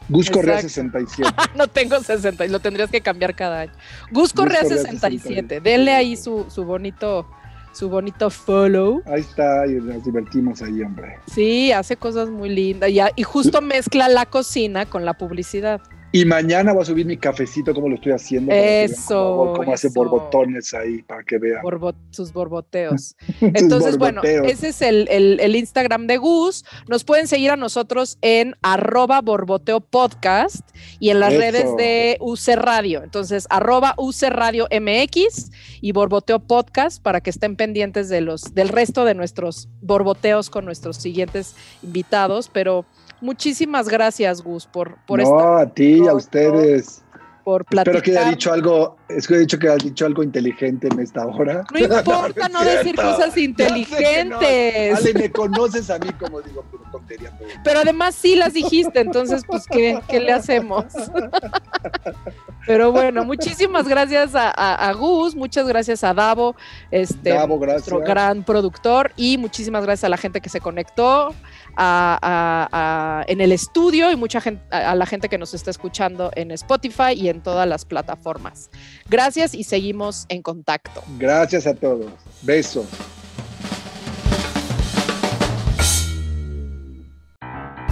Gus 0.10 0.30
Correa 0.30 0.62
67. 0.62 1.32
no 1.56 1.68
tengo 1.68 2.00
60, 2.00 2.48
lo 2.48 2.60
tendrías 2.60 2.90
que 2.90 3.02
cambiar 3.02 3.34
cada 3.34 3.62
año. 3.62 3.72
Gus 4.12 4.34
Correa, 4.34 4.64
67. 4.64 5.62
Denle 5.62 5.92
ahí 5.92 6.18
su, 6.18 6.46
su 6.50 6.66
bonito 6.66 7.28
su 7.72 7.90
bonito 7.90 8.30
follow. 8.30 9.02
Ahí 9.06 9.22
está, 9.22 9.66
y 9.66 9.76
nos 9.76 10.04
divertimos 10.04 10.62
ahí, 10.62 10.82
hombre. 10.82 11.18
Sí, 11.34 11.72
hace 11.72 11.96
cosas 11.96 12.30
muy 12.30 12.50
lindas 12.50 12.90
y, 12.90 13.00
y 13.16 13.24
justo 13.24 13.62
mezcla 13.62 14.10
la 14.10 14.26
cocina 14.26 14.86
con 14.86 15.06
la 15.06 15.14
publicidad. 15.14 15.82
Y 16.14 16.26
mañana 16.26 16.74
voy 16.74 16.82
a 16.82 16.86
subir 16.86 17.06
mi 17.06 17.16
cafecito, 17.16 17.74
como 17.74 17.88
lo 17.88 17.96
estoy 17.96 18.12
haciendo. 18.12 18.52
Eso. 18.54 19.54
Cómo, 19.56 19.72
hace 19.72 19.88
borbotones 19.90 20.74
ahí, 20.74 21.02
para 21.04 21.24
que 21.24 21.38
vean. 21.38 21.62
sus 22.10 22.34
borboteos. 22.34 23.16
Entonces, 23.42 23.98
bueno, 23.98 24.22
ese 24.24 24.70
es 24.70 24.82
el, 24.82 25.56
Instagram 25.56 26.08
de 26.08 26.18
Gus. 26.18 26.66
Nos 26.90 27.06
pueden 27.06 27.28
seguir 27.28 27.52
a 27.52 27.56
nosotros 27.56 28.18
en 28.22 28.56
arroba 28.62 29.22
borboteo 29.22 29.80
podcast 29.80 30.70
y 31.00 31.12
en 31.12 31.22
las 31.22 31.34
redes 31.34 31.76
de 31.78 32.18
UC 32.20 32.56
Radio. 32.56 33.04
Entonces, 33.04 33.48
arroba 33.50 33.94
UC 33.98 34.24
Radio 34.30 34.68
MX 34.70 35.52
y 35.80 35.94
borboteo 35.94 36.40
podcast 36.40 37.02
para 37.02 37.22
que 37.22 37.30
estén 37.30 37.56
pendientes 37.56 38.10
de 38.10 38.20
los, 38.20 38.54
del 38.54 38.68
resto 38.68 39.06
de 39.06 39.16
nuestros 39.16 39.70
borboteos 39.82 40.50
con 40.50 40.66
nuestros 40.66 40.98
siguientes 40.98 41.56
invitados. 41.84 42.50
Pero 42.52 42.86
Muchísimas 43.22 43.88
gracias, 43.88 44.42
Gus, 44.42 44.66
por, 44.66 44.98
por 45.06 45.22
no, 45.22 45.58
a 45.58 45.68
ti, 45.68 46.08
a 46.08 46.14
ustedes. 46.14 47.04
Por 47.44 47.66
platicar. 47.66 47.96
Espero 47.96 48.14
que 48.14 48.20
haya 48.20 48.30
dicho 48.30 48.54
algo, 48.54 48.98
es 49.10 49.28
que 49.28 49.34
he 49.34 49.40
dicho 49.40 49.58
que 49.58 49.68
haya 49.68 49.78
dicho 49.78 50.06
algo 50.06 50.22
inteligente 50.22 50.88
en 50.92 51.00
esta 51.00 51.26
hora. 51.26 51.64
No 51.72 51.80
importa 51.80 52.50
no, 52.52 52.64
decir 52.64 52.96
cosas 52.96 53.36
inteligentes. 53.38 54.96
Ale, 54.96 55.14
me 55.14 55.32
conoces 55.32 55.90
a 55.90 55.98
mí 55.98 56.12
como 56.20 56.42
digo, 56.42 56.64
pero 56.70 56.84
tontería. 56.92 57.32
Pero 57.64 57.80
además 57.80 58.14
sí 58.14 58.36
las 58.36 58.54
dijiste, 58.54 59.00
entonces, 59.00 59.44
pues, 59.48 59.66
¿qué, 59.66 60.00
qué 60.08 60.20
le 60.20 60.34
hacemos? 60.34 60.86
Pero 62.68 62.92
bueno, 62.92 63.26
muchísimas 63.26 63.88
gracias 63.88 64.32
a, 64.34 64.94
Gus, 64.94 65.36
muchas 65.36 65.68
gracias 65.68 66.04
a 66.04 66.14
Davo, 66.14 66.56
este, 66.92 67.34
nuestro 67.48 68.00
gran 68.00 68.44
productor, 68.44 69.12
y 69.16 69.38
muchísimas 69.38 69.84
gracias 69.84 70.04
a 70.04 70.10
la 70.10 70.18
gente 70.18 70.42
que 70.42 70.50
se 70.50 70.62
conectó 70.62 71.34
en 71.78 73.42
el 73.42 73.52
estudio 73.52 74.12
y 74.12 74.16
mucha 74.16 74.42
gente, 74.42 74.64
a 74.72 74.96
la 74.96 75.06
gente 75.06 75.30
que 75.30 75.38
nos 75.38 75.54
está 75.54 75.72
escuchando 75.72 76.32
en 76.36 76.52
Spotify 76.52 77.14
y 77.16 77.30
en 77.30 77.42
todas 77.42 77.68
las 77.68 77.86
plataformas. 77.86 78.70
Gracias 79.10 79.54
y 79.54 79.64
seguimos 79.64 80.26
en 80.30 80.42
contacto. 80.42 81.04
Gracias 81.18 81.68
a 81.68 81.74
todos. 81.74 82.12
Besos. 82.42 82.86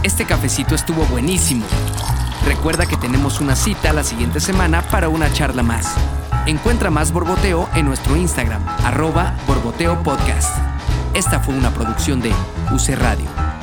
Este 0.04 0.26
cafecito 0.26 0.76
estuvo 0.76 1.04
buenísimo. 1.06 1.66
Recuerda 2.46 2.86
que 2.86 2.96
tenemos 2.96 3.42
una 3.42 3.56
cita 3.56 3.92
la 3.92 4.04
siguiente 4.04 4.40
semana 4.40 4.82
para 4.82 5.10
una 5.10 5.32
charla 5.34 5.62
más. 5.62 5.94
Encuentra 6.46 6.90
más 6.90 7.12
Borboteo 7.12 7.70
en 7.76 7.86
nuestro 7.86 8.16
Instagram, 8.16 8.66
arroba 8.86 9.36
Borboteo 9.46 10.02
Podcast. 10.02 10.58
Esta 11.14 11.40
fue 11.40 11.54
una 11.54 11.72
producción 11.72 12.22
de 12.22 12.32
UC 12.72 12.98
Radio. 12.98 13.59